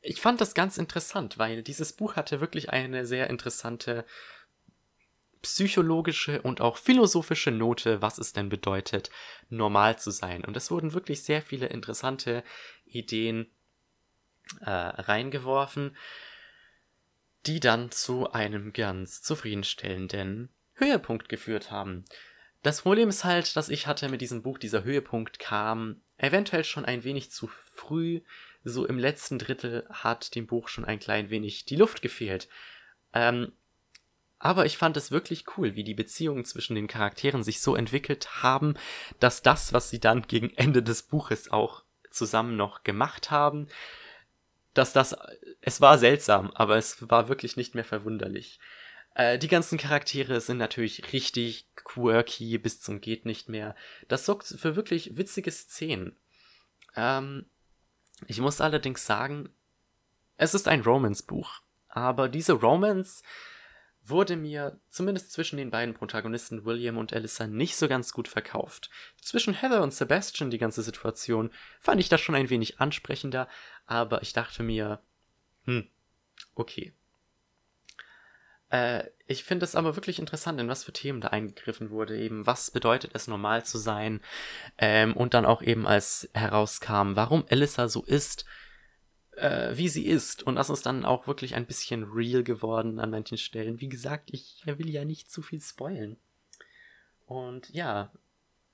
ich 0.03 0.21
fand 0.21 0.41
das 0.41 0.55
ganz 0.55 0.77
interessant, 0.77 1.39
weil 1.39 1.63
dieses 1.63 1.93
Buch 1.93 2.17
hatte 2.17 2.41
wirklich 2.41 2.71
eine 2.71 3.07
sehr 3.07 3.31
interessante 3.31 4.05
psychologische 5.43 6.43
und 6.43 6.61
auch 6.61 6.79
philosophische 6.79 7.53
Note, 7.53 8.03
was 8.03 8.19
es 8.19 8.33
denn 8.33 8.49
bedeutet, 8.49 9.11
normal 9.49 10.01
zu 10.01 10.11
sein. 10.11 10.45
Und 10.45 10.57
es 10.57 10.73
wurden 10.73 10.95
wirklich 10.95 11.23
sehr 11.23 11.43
viele 11.43 11.67
interessante 11.67 12.43
Ideen 12.87 13.53
äh, 14.61 14.71
reingeworfen, 14.71 15.97
die 17.47 17.61
dann 17.61 17.91
zu 17.91 18.33
einem 18.33 18.73
ganz 18.73 19.23
zufriedenstellenden 19.23 20.51
Höhepunkt 20.75 21.29
geführt 21.29 21.71
haben. 21.71 22.05
Das 22.63 22.83
Problem 22.83 23.09
ist 23.09 23.25
halt, 23.25 23.57
dass 23.57 23.71
ich 23.71 23.87
hatte 23.87 24.09
mit 24.09 24.21
diesem 24.21 24.43
Buch, 24.43 24.59
dieser 24.59 24.85
Höhepunkt 24.85 25.39
kam 25.39 26.03
eventuell 26.19 26.65
schon 26.65 26.85
ein 26.85 27.05
wenig 27.05 27.31
zu 27.31 27.47
früh. 27.47 28.21
So 28.65 28.87
im 28.87 28.99
letzten 28.99 29.39
Drittel 29.39 29.87
hat 29.89 30.35
dem 30.35 30.47
Buch 30.47 30.69
schon 30.69 30.85
ein 30.85 30.99
klein 30.99 31.31
wenig 31.31 31.65
die 31.65 31.77
Luft 31.77 32.03
gefehlt. 32.03 32.49
Ähm, 33.15 33.53
aber 34.39 34.67
ich 34.67 34.77
fand 34.79 34.97
es 34.97 35.11
wirklich 35.11 35.45
cool, 35.57 35.75
wie 35.75 35.85
die 35.85 35.95
Beziehungen 35.95 36.45
zwischen 36.45 36.75
den 36.75 36.87
Charakteren 36.87 37.43
sich 37.43 37.61
so 37.61 37.77
entwickelt 37.77 38.43
haben, 38.43 38.75
dass 39.21 39.43
das, 39.43 39.73
was 39.73 39.91
sie 39.91 40.01
dann 40.01 40.23
gegen 40.23 40.51
Ende 40.51 40.83
des 40.83 41.03
Buches 41.03 41.51
auch 41.51 41.85
zusammen 42.11 42.57
noch 42.57 42.83
gemacht 42.83 43.31
haben, 43.31 43.69
dass 44.75 44.93
das, 44.93 45.17
es 45.61 45.81
war 45.81 45.99
seltsam, 45.99 46.51
aber 46.53 46.77
es 46.77 47.09
war 47.09 47.29
wirklich 47.29 47.57
nicht 47.57 47.75
mehr 47.75 47.85
verwunderlich. 47.85 48.61
Äh, 49.15 49.39
die 49.39 49.49
ganzen 49.49 49.79
Charaktere 49.79 50.41
sind 50.41 50.59
natürlich 50.59 51.13
richtig 51.13 51.67
quirky 51.75 52.59
bis 52.59 52.81
zum 52.81 53.01
geht 53.01 53.27
nicht 53.27 53.49
mehr. 53.49 53.75
Das 54.09 54.27
sorgt 54.27 54.47
für 54.47 54.77
wirklich 54.77 55.17
witzige 55.17 55.51
Szenen. 55.51 56.17
Ähm, 56.95 57.47
ich 58.27 58.41
muss 58.41 58.61
allerdings 58.61 59.07
sagen, 59.07 59.49
es 60.37 60.55
ist 60.55 60.69
ein 60.69 60.83
Romance-Buch, 60.83 61.61
aber 61.89 62.29
diese 62.29 62.53
Romance 62.53 63.23
wurde 64.05 64.37
mir 64.37 64.81
zumindest 64.89 65.33
zwischen 65.33 65.57
den 65.57 65.71
beiden 65.71 65.95
Protagonisten 65.95 66.65
William 66.65 66.97
und 66.97 67.13
Alyssa 67.13 67.47
nicht 67.47 67.77
so 67.77 67.89
ganz 67.89 68.13
gut 68.13 68.29
verkauft. 68.29 68.91
Zwischen 69.21 69.55
Heather 69.55 69.83
und 69.83 69.95
Sebastian 69.95 70.51
die 70.51 70.59
ganze 70.59 70.83
Situation 70.83 71.51
fand 71.81 72.01
ich 72.01 72.09
das 72.09 72.21
schon 72.21 72.35
ein 72.35 72.51
wenig 72.51 72.81
ansprechender, 72.81 73.49
aber 73.87 74.23
ich 74.23 74.33
dachte 74.33 74.63
mir, 74.63 75.01
hm, 75.65 75.89
okay. 76.55 76.95
Äh, 78.71 79.05
ich 79.27 79.45
finde 79.45 79.65
es 79.65 79.75
aber 79.75 79.97
wirklich 79.97 80.19
interessant, 80.19 80.61
in 80.61 80.69
was 80.69 80.85
für 80.85 80.93
Themen 80.93 81.21
da 81.21 81.29
eingegriffen 81.29 81.91
wurde. 81.91 82.17
Eben, 82.19 82.47
was 82.47 82.71
bedeutet 82.71 83.11
es, 83.15 83.29
normal 83.29 83.65
zu 83.65 83.79
sein? 83.79 84.21
Ähm, 84.79 85.17
und 85.17 85.35
dann 85.35 85.45
auch 85.45 85.63
eben, 85.63 85.87
als 85.87 86.31
herauskam, 86.35 87.17
warum 87.17 87.45
Alyssa 87.51 87.89
so 87.89 88.03
ist, 88.03 88.45
äh, 89.41 89.77
wie 89.77 89.89
sie 89.89 90.07
ist. 90.07 90.43
Und 90.43 90.57
das 90.57 90.71
ist 90.71 90.87
dann 90.87 91.05
auch 91.05 91.27
wirklich 91.27 91.55
ein 91.55 91.67
bisschen 91.67 92.05
real 92.05 92.43
geworden 92.43 92.99
an 92.99 93.11
manchen 93.11 93.39
Stellen. 93.39 93.81
Wie 93.81 93.89
gesagt, 93.89 94.31
ich 94.33 94.63
will 94.67 94.91
ja 94.91 95.05
nicht 95.05 95.31
zu 95.31 95.43
viel 95.43 95.61
spoilen. 95.61 96.17
Und 97.27 97.71
ja, 97.71 98.13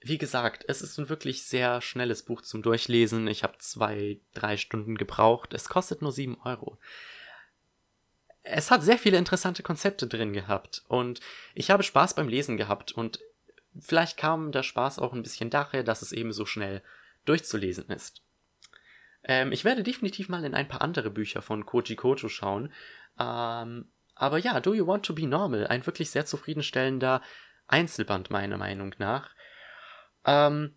wie 0.01 0.19
gesagt, 0.19 0.65
es 0.69 0.83
ist 0.83 0.99
ein 0.99 1.09
wirklich 1.09 1.45
sehr 1.45 1.81
schnelles 1.81 2.23
Buch 2.23 2.43
zum 2.43 2.63
Durchlesen. 2.63 3.27
Ich 3.29 3.43
habe 3.43 3.59
zwei, 3.59 4.21
drei 4.35 4.57
Stunden 4.57 4.97
gebraucht. 4.97 5.55
Es 5.55 5.69
kostet 5.69 6.03
nur 6.03 6.13
sieben 6.13 6.41
Euro. 6.43 6.79
Es 8.43 8.71
hat 8.71 8.83
sehr 8.83 8.99
viele 8.99 9.19
interessante 9.19 9.63
Konzepte 9.65 10.07
drin 10.07 10.33
gehabt 10.33 10.85
und 10.87 11.21
ich 11.55 11.73
habe 11.73 11.83
Spaß 11.83 12.15
beim 12.15 12.29
Lesen 12.29 12.57
gehabt 12.57 12.93
und 12.93 13.19
vielleicht 13.77 14.17
kam 14.17 14.53
der 14.53 14.63
Spaß 14.63 15.01
auch 15.01 15.13
ein 15.13 15.25
bisschen 15.25 15.51
daher, 15.51 15.83
dass 15.83 16.01
es 16.01 16.13
eben 16.13 16.33
so 16.33 16.47
schnell 16.47 16.81
durchzulesen 17.25 17.89
ist. 17.91 18.23
Ähm, 19.27 19.53
ich 19.53 19.65
werde 19.65 19.83
definitiv 19.83 20.29
mal 20.29 20.45
in 20.45 20.55
ein 20.55 20.69
paar 20.69 20.83
andere 20.83 21.11
Bücher 21.11 21.43
von 21.43 21.67
Koji 21.67 21.97
Kojo 21.97 22.29
schauen. 22.29 22.73
Ähm, 23.19 23.91
aber 24.15 24.39
ja, 24.39 24.61
Do 24.61 24.73
You 24.73 24.87
Want 24.87 25.05
to 25.05 25.15
Be 25.15 25.27
Normal? 25.27 25.67
Ein 25.67 25.85
wirklich 25.85 26.11
sehr 26.11 26.25
zufriedenstellender 26.25 27.21
Einzelband 27.67 28.31
meiner 28.31 28.57
Meinung 28.57 28.95
nach. 28.99 29.31
Ähm, 30.25 30.77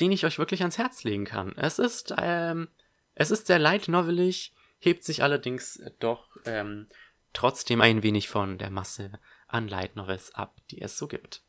den 0.00 0.10
ich 0.10 0.24
euch 0.24 0.38
wirklich 0.38 0.62
ans 0.62 0.78
Herz 0.78 1.04
legen 1.04 1.24
kann. 1.24 1.52
Es 1.56 1.78
ist, 1.78 2.14
ähm, 2.18 2.68
es 3.14 3.30
ist 3.30 3.46
sehr 3.46 3.60
light 3.60 3.86
novelig, 3.86 4.52
hebt 4.80 5.04
sich 5.04 5.22
allerdings 5.22 5.80
doch 6.00 6.36
ähm, 6.46 6.88
trotzdem 7.32 7.80
ein 7.80 8.02
wenig 8.02 8.28
von 8.28 8.58
der 8.58 8.70
Masse 8.70 9.12
an 9.46 9.68
Light 9.68 9.94
Novels 9.94 10.34
ab, 10.34 10.60
die 10.70 10.80
es 10.80 10.98
so 10.98 11.06
gibt. 11.06 11.43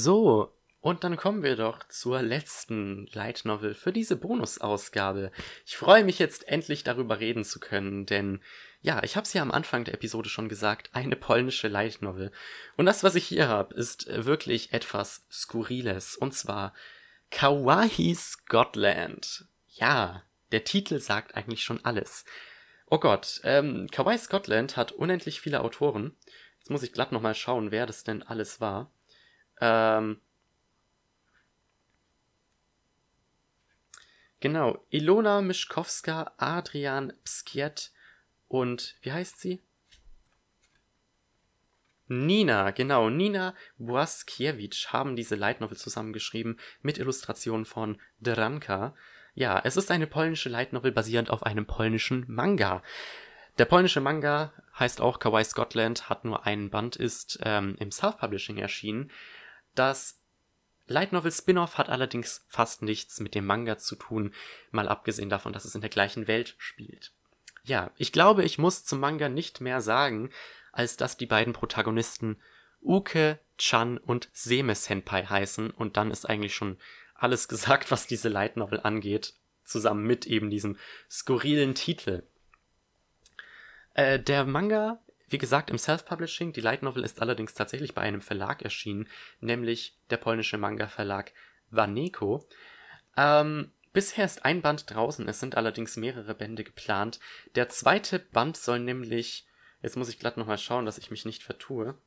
So, 0.00 0.56
und 0.80 1.02
dann 1.02 1.16
kommen 1.16 1.42
wir 1.42 1.56
doch 1.56 1.82
zur 1.88 2.22
letzten 2.22 3.08
Light 3.14 3.44
Novel 3.44 3.74
für 3.74 3.92
diese 3.92 4.14
Bonusausgabe. 4.14 5.32
Ich 5.66 5.76
freue 5.76 6.04
mich 6.04 6.20
jetzt 6.20 6.46
endlich 6.46 6.84
darüber 6.84 7.18
reden 7.18 7.42
zu 7.42 7.58
können, 7.58 8.06
denn 8.06 8.40
ja, 8.80 9.02
ich 9.02 9.16
habe 9.16 9.24
es 9.24 9.32
ja 9.32 9.42
am 9.42 9.50
Anfang 9.50 9.82
der 9.82 9.94
Episode 9.94 10.28
schon 10.28 10.48
gesagt, 10.48 10.90
eine 10.92 11.16
polnische 11.16 11.66
Light 11.66 12.00
Novel. 12.00 12.30
Und 12.76 12.86
das, 12.86 13.02
was 13.02 13.16
ich 13.16 13.26
hier 13.26 13.48
habe, 13.48 13.74
ist 13.74 14.06
wirklich 14.08 14.72
etwas 14.72 15.26
Skurriles. 15.32 16.14
Und 16.14 16.32
zwar 16.32 16.74
Kawaii 17.32 18.14
Scotland. 18.14 19.46
Ja, 19.66 20.22
der 20.52 20.62
Titel 20.62 21.00
sagt 21.00 21.34
eigentlich 21.34 21.64
schon 21.64 21.84
alles. 21.84 22.24
Oh 22.86 22.98
Gott, 22.98 23.40
ähm, 23.42 23.88
Kawaii 23.90 24.18
Scotland 24.18 24.76
hat 24.76 24.92
unendlich 24.92 25.40
viele 25.40 25.60
Autoren. 25.60 26.14
Jetzt 26.60 26.70
muss 26.70 26.84
ich 26.84 26.92
glatt 26.92 27.10
nochmal 27.10 27.34
schauen, 27.34 27.72
wer 27.72 27.84
das 27.84 28.04
denn 28.04 28.22
alles 28.22 28.60
war. 28.60 28.92
Ähm, 29.60 30.20
genau, 34.40 34.84
Ilona 34.90 35.40
Mischkowska, 35.40 36.32
Adrian 36.36 37.12
Pskiet 37.24 37.92
und 38.48 38.96
wie 39.02 39.12
heißt 39.12 39.40
sie? 39.40 39.62
Nina, 42.08 42.70
genau, 42.70 43.10
Nina 43.10 43.54
Błaskiewicz 43.78 44.88
haben 44.88 45.14
diese 45.14 45.34
Light 45.34 45.60
Novel 45.60 45.76
zusammengeschrieben 45.76 46.58
mit 46.80 46.96
Illustrationen 46.96 47.66
von 47.66 48.00
Dranka. 48.20 48.94
Ja, 49.34 49.60
es 49.62 49.76
ist 49.76 49.90
eine 49.90 50.06
polnische 50.06 50.48
Light 50.48 50.72
Novel 50.72 50.90
basierend 50.90 51.28
auf 51.28 51.42
einem 51.42 51.66
polnischen 51.66 52.24
Manga. 52.26 52.82
Der 53.58 53.66
polnische 53.66 54.00
Manga 54.00 54.52
heißt 54.78 55.00
auch 55.00 55.18
Kawaii 55.18 55.44
Scotland, 55.44 56.08
hat 56.08 56.24
nur 56.24 56.46
einen 56.46 56.70
Band, 56.70 56.96
ist 56.96 57.40
ähm, 57.42 57.76
im 57.78 57.90
Self-Publishing 57.90 58.56
erschienen. 58.56 59.10
Das 59.78 60.20
Light 60.88 61.12
Novel 61.12 61.30
Spin-off 61.30 61.78
hat 61.78 61.88
allerdings 61.88 62.44
fast 62.48 62.82
nichts 62.82 63.20
mit 63.20 63.36
dem 63.36 63.46
Manga 63.46 63.78
zu 63.78 63.94
tun, 63.94 64.34
mal 64.72 64.88
abgesehen 64.88 65.30
davon, 65.30 65.52
dass 65.52 65.64
es 65.64 65.76
in 65.76 65.82
der 65.82 65.90
gleichen 65.90 66.26
Welt 66.26 66.56
spielt. 66.58 67.12
Ja, 67.62 67.92
ich 67.96 68.10
glaube, 68.10 68.42
ich 68.42 68.58
muss 68.58 68.84
zum 68.84 68.98
Manga 68.98 69.28
nicht 69.28 69.60
mehr 69.60 69.80
sagen, 69.80 70.30
als 70.72 70.96
dass 70.96 71.16
die 71.16 71.26
beiden 71.26 71.52
Protagonisten 71.52 72.40
Uke, 72.82 73.38
Chan 73.56 73.98
und 73.98 74.28
Seme 74.32 74.74
Senpai 74.74 75.24
heißen 75.26 75.70
und 75.70 75.96
dann 75.96 76.10
ist 76.10 76.28
eigentlich 76.28 76.56
schon 76.56 76.78
alles 77.14 77.46
gesagt, 77.48 77.92
was 77.92 78.08
diese 78.08 78.28
Light 78.28 78.56
Novel 78.56 78.80
angeht, 78.80 79.34
zusammen 79.62 80.04
mit 80.04 80.26
eben 80.26 80.50
diesem 80.50 80.76
skurrilen 81.08 81.76
Titel. 81.76 82.24
Äh, 83.94 84.18
der 84.18 84.44
Manga 84.44 85.00
wie 85.30 85.38
gesagt, 85.38 85.70
im 85.70 85.78
Self-Publishing, 85.78 86.52
die 86.52 86.60
Light 86.60 86.82
Novel 86.82 87.04
ist 87.04 87.20
allerdings 87.20 87.54
tatsächlich 87.54 87.94
bei 87.94 88.02
einem 88.02 88.20
Verlag 88.20 88.62
erschienen, 88.62 89.08
nämlich 89.40 89.96
der 90.10 90.16
polnische 90.16 90.58
Manga-Verlag 90.58 91.32
Waneko. 91.70 92.46
Ähm, 93.16 93.72
bisher 93.92 94.24
ist 94.24 94.44
ein 94.44 94.62
Band 94.62 94.90
draußen, 94.92 95.28
es 95.28 95.40
sind 95.40 95.56
allerdings 95.56 95.96
mehrere 95.96 96.34
Bände 96.34 96.64
geplant. 96.64 97.20
Der 97.54 97.68
zweite 97.68 98.18
Band 98.18 98.56
soll 98.56 98.78
nämlich, 98.78 99.46
jetzt 99.82 99.96
muss 99.96 100.08
ich 100.08 100.18
glatt 100.18 100.36
nochmal 100.36 100.58
schauen, 100.58 100.86
dass 100.86 100.98
ich 100.98 101.10
mich 101.10 101.24
nicht 101.24 101.42
vertue. 101.42 101.98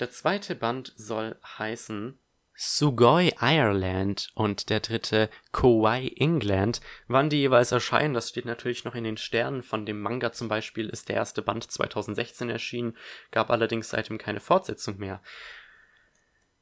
Der 0.00 0.10
zweite 0.10 0.54
Band 0.54 0.92
soll 0.96 1.38
heißen 1.58 2.18
Sugoi 2.56 3.32
Ireland 3.40 4.30
und 4.34 4.70
der 4.70 4.78
dritte 4.78 5.28
Kauai 5.50 6.12
England. 6.16 6.80
Wann 7.08 7.28
die 7.28 7.38
jeweils 7.38 7.72
erscheinen, 7.72 8.14
das 8.14 8.28
steht 8.28 8.44
natürlich 8.44 8.84
noch 8.84 8.94
in 8.94 9.02
den 9.02 9.16
Sternen. 9.16 9.62
Von 9.62 9.84
dem 9.84 10.00
Manga 10.00 10.32
zum 10.32 10.48
Beispiel 10.48 10.88
ist 10.88 11.08
der 11.08 11.16
erste 11.16 11.42
Band 11.42 11.70
2016 11.70 12.48
erschienen, 12.50 12.96
gab 13.32 13.50
allerdings 13.50 13.88
seitdem 13.90 14.18
keine 14.18 14.38
Fortsetzung 14.38 14.98
mehr. 14.98 15.20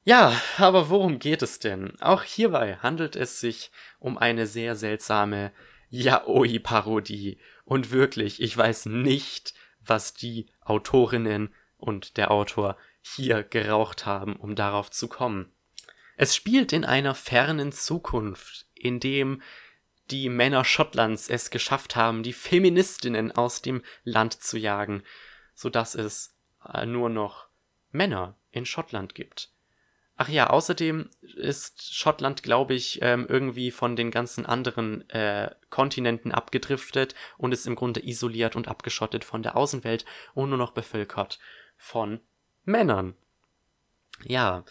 Ja, 0.04 0.40
aber 0.56 0.88
worum 0.88 1.18
geht 1.18 1.42
es 1.42 1.58
denn? 1.58 2.00
Auch 2.00 2.22
hierbei 2.22 2.76
handelt 2.76 3.14
es 3.14 3.38
sich 3.38 3.70
um 4.00 4.18
eine 4.18 4.46
sehr 4.46 4.74
seltsame 4.74 5.52
Yaoi-Parodie. 5.90 7.38
Und 7.64 7.90
wirklich, 7.90 8.40
ich 8.42 8.56
weiß 8.56 8.86
nicht, 8.86 9.54
was 9.80 10.14
die 10.14 10.46
Autorinnen 10.62 11.54
und 11.76 12.16
der 12.16 12.30
Autor 12.30 12.76
hier 13.00 13.42
geraucht 13.42 14.06
haben, 14.06 14.36
um 14.36 14.56
darauf 14.56 14.90
zu 14.90 15.06
kommen. 15.06 15.52
Es 16.16 16.36
spielt 16.36 16.72
in 16.72 16.84
einer 16.84 17.14
fernen 17.14 17.72
Zukunft, 17.72 18.66
in 18.74 19.00
dem 19.00 19.42
die 20.10 20.28
Männer 20.28 20.64
Schottlands 20.64 21.28
es 21.28 21.50
geschafft 21.50 21.96
haben, 21.96 22.22
die 22.22 22.32
Feministinnen 22.32 23.32
aus 23.32 23.62
dem 23.62 23.82
Land 24.04 24.42
zu 24.42 24.58
jagen, 24.58 25.02
so 25.54 25.70
dass 25.70 25.94
es 25.94 26.36
äh, 26.72 26.86
nur 26.86 27.08
noch 27.08 27.46
Männer 27.90 28.36
in 28.50 28.66
Schottland 28.66 29.14
gibt. 29.14 29.50
Ach 30.16 30.28
ja, 30.28 30.50
außerdem 30.50 31.08
ist 31.36 31.94
Schottland, 31.94 32.42
glaube 32.42 32.74
ich, 32.74 33.00
ähm, 33.02 33.26
irgendwie 33.28 33.70
von 33.70 33.96
den 33.96 34.10
ganzen 34.10 34.44
anderen 34.44 35.08
äh, 35.10 35.50
Kontinenten 35.70 36.32
abgedriftet 36.32 37.14
und 37.38 37.52
ist 37.52 37.66
im 37.66 37.74
Grunde 37.74 38.06
isoliert 38.06 38.54
und 38.54 38.68
abgeschottet 38.68 39.24
von 39.24 39.42
der 39.42 39.56
Außenwelt 39.56 40.04
und 40.34 40.50
nur 40.50 40.58
noch 40.58 40.72
bevölkert 40.72 41.38
von 41.76 42.20
Männern. 42.64 43.16
Ja, 44.24 44.64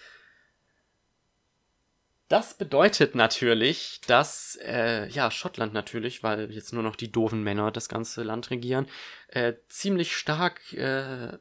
das 2.31 2.53
bedeutet 2.53 3.13
natürlich, 3.13 3.99
dass 4.07 4.57
äh, 4.63 5.07
ja 5.09 5.29
Schottland 5.29 5.73
natürlich, 5.73 6.23
weil 6.23 6.49
jetzt 6.51 6.71
nur 6.71 6.81
noch 6.81 6.95
die 6.95 7.11
doofen 7.11 7.43
Männer 7.43 7.71
das 7.71 7.89
ganze 7.89 8.23
Land 8.23 8.51
regieren, 8.51 8.87
äh, 9.27 9.53
ziemlich 9.67 10.15
stark 10.15 10.71
äh, 10.73 11.37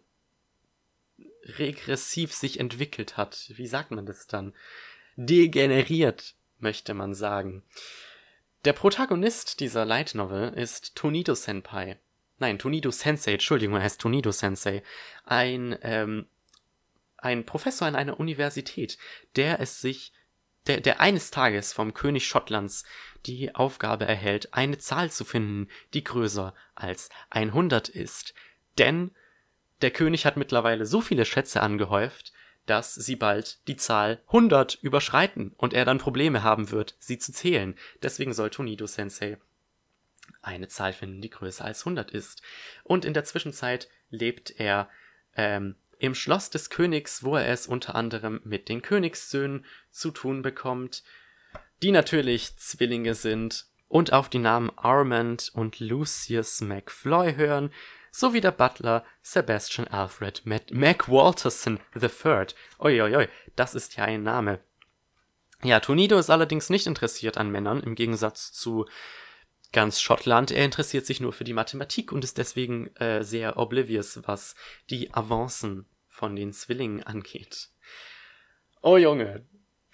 regressiv 1.59 2.35
sich 2.35 2.59
entwickelt 2.59 3.17
hat. 3.17 3.53
Wie 3.55 3.69
sagt 3.69 3.93
man 3.93 4.05
das 4.05 4.27
dann? 4.27 4.53
Degeneriert, 5.15 6.35
möchte 6.59 6.95
man 6.95 7.15
sagen. 7.15 7.63
Der 8.65 8.73
Protagonist 8.73 9.61
dieser 9.61 9.85
Light 9.85 10.15
Novel 10.17 10.53
ist 10.55 10.97
Tonido 10.97 11.35
Senpai. 11.35 11.99
Nein, 12.39 12.59
Tonido 12.59 12.91
Sensei, 12.91 13.35
Entschuldigung, 13.35 13.77
er 13.77 13.83
heißt 13.83 14.01
Tonido 14.01 14.33
Sensei. 14.33 14.83
Ein, 15.25 15.79
ähm, 15.83 16.27
ein 17.17 17.47
Professor 17.47 17.87
an 17.87 17.95
einer 17.95 18.19
Universität, 18.19 18.99
der 19.37 19.61
es 19.61 19.81
sich 19.81 20.13
der, 20.67 20.81
der 20.81 21.01
eines 21.01 21.31
Tages 21.31 21.73
vom 21.73 21.95
König 21.95 22.27
Schottlands 22.27 22.85
die 23.27 23.55
Aufgabe 23.55 24.05
erhält, 24.07 24.55
eine 24.55 24.79
Zahl 24.79 25.11
zu 25.11 25.25
finden, 25.25 25.69
die 25.95 26.05
größer 26.05 26.55
als 26.75 27.09
100 27.31 27.89
ist. 27.89 28.35
Denn 28.79 29.13
der 29.83 29.91
König 29.91 30.27
hat 30.27 30.37
mittlerweile 30.37 30.87
so 30.87 31.01
viele 31.01 31.25
Schätze 31.25 31.61
angehäuft, 31.63 32.33
dass 32.67 32.95
sie 32.95 33.17
bald 33.17 33.67
die 33.67 33.77
Zahl 33.77 34.23
100 34.27 34.79
überschreiten 34.83 35.53
und 35.57 35.73
er 35.73 35.85
dann 35.85 35.99
Probleme 35.99 36.43
haben 36.43 36.71
wird, 36.71 36.95
sie 36.99 37.19
zu 37.19 37.33
zählen. 37.33 37.75
Deswegen 38.03 38.33
soll 38.33 38.51
Tonido 38.51 38.87
Sensei 38.87 39.39
eine 40.43 40.69
Zahl 40.69 40.93
finden, 40.93 41.21
die 41.21 41.31
größer 41.31 41.65
als 41.65 41.81
100 41.81 42.11
ist. 42.11 42.43
Und 42.85 43.05
in 43.05 43.15
der 43.15 43.25
Zwischenzeit 43.25 43.89
lebt 44.11 44.59
er 44.59 44.89
ähm, 45.35 45.77
im 46.01 46.15
Schloss 46.15 46.51
des 46.51 46.71
Königs, 46.71 47.23
wo 47.23 47.37
er 47.37 47.49
es 47.49 47.67
unter 47.67 47.95
anderem 47.95 48.41
mit 48.45 48.69
den 48.69 48.83
Königssöhnen 48.83 49.65
zu 49.91 50.11
tun 50.11 50.43
bekommt, 50.43 51.05
die 51.83 51.93
natürlich 51.93 52.57
Zwillinge 52.57 53.15
sind 53.15 53.67
und 53.89 54.13
auf 54.13 54.29
die 54.29 54.39
Namen 54.39 54.71
Armand 54.77 55.51
und 55.55 55.79
Lucius 55.79 56.63
McFloy 56.63 57.35
hören, 57.35 57.71
sowie 58.11 58.41
der 58.41 58.53
Butler 58.53 59.05
Sebastian 59.23 59.87
Alfred 59.89 60.45
Mac, 60.47 60.73
Mac 60.73 61.09
Walterson 61.09 61.79
III. 61.95 62.47
Uiuiui, 62.79 63.29
das 63.55 63.75
ist 63.75 63.97
ja 63.97 64.05
ein 64.05 64.23
Name. 64.23 64.61
Ja, 65.63 65.81
Tonido 65.81 66.19
ist 66.19 66.31
allerdings 66.31 66.71
nicht 66.71 66.87
interessiert 66.87 67.37
an 67.37 67.51
Männern, 67.51 67.83
im 67.83 67.95
Gegensatz 67.95 68.53
zu 68.53 68.87
ganz 69.73 70.01
Schottland. 70.01 70.51
Er 70.51 70.65
interessiert 70.65 71.07
sich 71.07 71.21
nur 71.21 71.33
für 71.33 71.45
die 71.45 71.53
Mathematik 71.53 72.13
und 72.13 72.25
ist 72.25 72.39
deswegen 72.39 72.95
äh, 72.97 73.23
sehr 73.23 73.57
oblivious, 73.57 74.21
was 74.25 74.55
die 74.89 75.13
Avancen 75.15 75.87
von 76.21 76.37
den 76.37 76.53
Zwillingen 76.53 77.03
angeht. 77.03 77.71
Oh 78.83 78.99
Junge, 78.99 79.43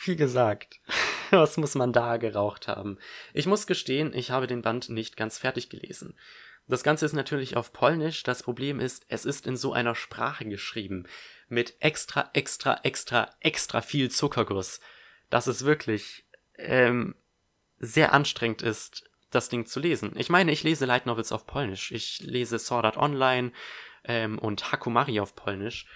wie 0.04 0.16
gesagt, 0.16 0.80
was 1.30 1.56
muss 1.56 1.76
man 1.76 1.92
da 1.92 2.16
geraucht 2.16 2.66
haben? 2.66 2.98
Ich 3.32 3.46
muss 3.46 3.68
gestehen, 3.68 4.12
ich 4.12 4.32
habe 4.32 4.48
den 4.48 4.60
Band 4.60 4.88
nicht 4.88 5.16
ganz 5.16 5.38
fertig 5.38 5.70
gelesen. 5.70 6.18
Das 6.66 6.82
Ganze 6.82 7.06
ist 7.06 7.12
natürlich 7.12 7.56
auf 7.56 7.72
Polnisch. 7.72 8.24
Das 8.24 8.42
Problem 8.42 8.80
ist, 8.80 9.06
es 9.06 9.24
ist 9.24 9.46
in 9.46 9.56
so 9.56 9.72
einer 9.72 9.94
Sprache 9.94 10.44
geschrieben. 10.44 11.06
Mit 11.48 11.76
extra, 11.78 12.28
extra, 12.32 12.80
extra, 12.82 13.30
extra 13.38 13.80
viel 13.80 14.10
Zuckerguss. 14.10 14.80
Dass 15.30 15.46
es 15.46 15.64
wirklich 15.64 16.24
ähm, 16.56 17.14
sehr 17.78 18.12
anstrengend 18.12 18.62
ist, 18.62 19.08
das 19.30 19.48
Ding 19.48 19.66
zu 19.66 19.78
lesen. 19.78 20.12
Ich 20.16 20.28
meine, 20.28 20.50
ich 20.50 20.64
lese 20.64 20.86
Light 20.86 21.06
Novels 21.06 21.30
auf 21.30 21.46
Polnisch. 21.46 21.92
Ich 21.92 22.18
lese 22.18 22.58
Sword 22.58 22.84
Art 22.84 22.96
Online 22.96 23.52
ähm, 24.06 24.38
und 24.38 24.72
Hakumari 24.72 25.20
auf 25.20 25.34
Polnisch. 25.34 25.86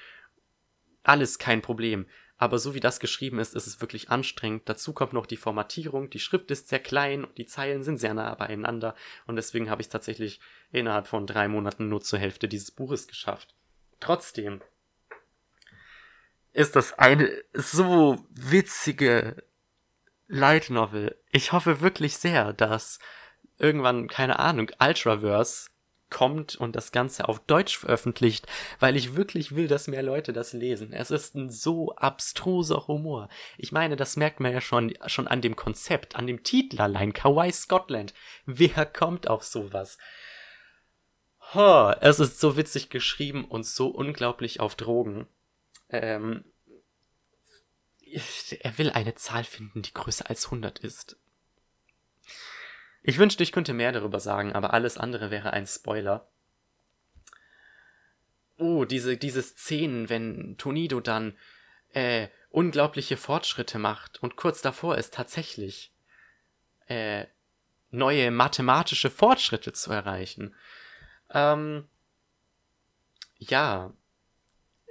Alles 1.02 1.38
kein 1.38 1.62
Problem. 1.62 2.06
Aber 2.36 2.58
so 2.58 2.74
wie 2.74 2.80
das 2.80 3.00
geschrieben 3.00 3.38
ist, 3.38 3.54
ist 3.54 3.66
es 3.66 3.82
wirklich 3.82 4.08
anstrengend. 4.08 4.62
Dazu 4.64 4.94
kommt 4.94 5.12
noch 5.12 5.26
die 5.26 5.36
Formatierung. 5.36 6.08
Die 6.08 6.18
Schrift 6.18 6.50
ist 6.50 6.68
sehr 6.68 6.78
klein 6.78 7.24
und 7.24 7.36
die 7.36 7.44
Zeilen 7.44 7.82
sind 7.82 7.98
sehr 7.98 8.14
nah 8.14 8.34
beieinander. 8.34 8.94
Und 9.26 9.36
deswegen 9.36 9.68
habe 9.68 9.82
ich 9.82 9.88
es 9.88 9.92
tatsächlich 9.92 10.40
innerhalb 10.72 11.06
von 11.06 11.26
drei 11.26 11.48
Monaten 11.48 11.90
nur 11.90 12.00
zur 12.00 12.18
Hälfte 12.18 12.48
dieses 12.48 12.70
Buches 12.70 13.06
geschafft. 13.06 13.54
Trotzdem 14.00 14.62
ist 16.52 16.76
das 16.76 16.98
eine 16.98 17.30
so 17.52 18.24
witzige 18.30 19.44
Light 20.26 20.70
Novel. 20.70 21.16
Ich 21.32 21.52
hoffe 21.52 21.80
wirklich 21.82 22.16
sehr, 22.16 22.54
dass 22.54 23.00
irgendwann, 23.58 24.08
keine 24.08 24.38
Ahnung, 24.38 24.70
Ultraverse 24.80 25.68
kommt 26.10 26.56
und 26.56 26.76
das 26.76 26.92
Ganze 26.92 27.28
auf 27.28 27.40
Deutsch 27.40 27.78
veröffentlicht, 27.78 28.46
weil 28.78 28.96
ich 28.96 29.14
wirklich 29.16 29.54
will, 29.54 29.68
dass 29.68 29.88
mehr 29.88 30.02
Leute 30.02 30.32
das 30.32 30.52
lesen. 30.52 30.92
Es 30.92 31.10
ist 31.10 31.34
ein 31.34 31.50
so 31.50 31.94
abstruser 31.94 32.86
Humor. 32.86 33.28
Ich 33.56 33.72
meine, 33.72 33.96
das 33.96 34.16
merkt 34.16 34.40
man 34.40 34.52
ja 34.52 34.60
schon, 34.60 34.94
schon 35.06 35.28
an 35.28 35.40
dem 35.40 35.56
Konzept, 35.56 36.16
an 36.16 36.26
dem 36.26 36.42
Titel 36.42 36.80
allein, 36.80 37.12
Kawaii 37.12 37.52
Scotland. 37.52 38.14
Wer 38.46 38.86
kommt 38.86 39.28
auf 39.28 39.44
sowas? 39.44 39.98
Oh, 41.54 41.92
es 42.00 42.20
ist 42.20 42.38
so 42.38 42.56
witzig 42.56 42.90
geschrieben 42.90 43.44
und 43.44 43.66
so 43.66 43.88
unglaublich 43.88 44.60
auf 44.60 44.76
Drogen. 44.76 45.26
Ähm, 45.88 46.44
er 48.60 48.78
will 48.78 48.90
eine 48.90 49.14
Zahl 49.14 49.44
finden, 49.44 49.82
die 49.82 49.94
größer 49.94 50.28
als 50.28 50.46
100 50.46 50.78
ist. 50.80 51.16
Ich 53.02 53.18
wünschte, 53.18 53.42
ich 53.42 53.52
könnte 53.52 53.72
mehr 53.72 53.92
darüber 53.92 54.20
sagen, 54.20 54.52
aber 54.52 54.74
alles 54.74 54.98
andere 54.98 55.30
wäre 55.30 55.52
ein 55.52 55.66
Spoiler. 55.66 56.28
Oh, 58.58 58.84
diese, 58.84 59.16
diese 59.16 59.42
Szenen, 59.42 60.10
wenn 60.10 60.56
Tonido 60.58 61.00
dann 61.00 61.36
äh, 61.92 62.28
unglaubliche 62.50 63.16
Fortschritte 63.16 63.78
macht 63.78 64.22
und 64.22 64.36
kurz 64.36 64.60
davor 64.60 64.98
ist 64.98 65.14
tatsächlich 65.14 65.94
äh, 66.88 67.26
neue 67.90 68.30
mathematische 68.30 69.08
Fortschritte 69.08 69.72
zu 69.72 69.90
erreichen. 69.92 70.54
Ähm, 71.30 71.88
ja, 73.38 73.94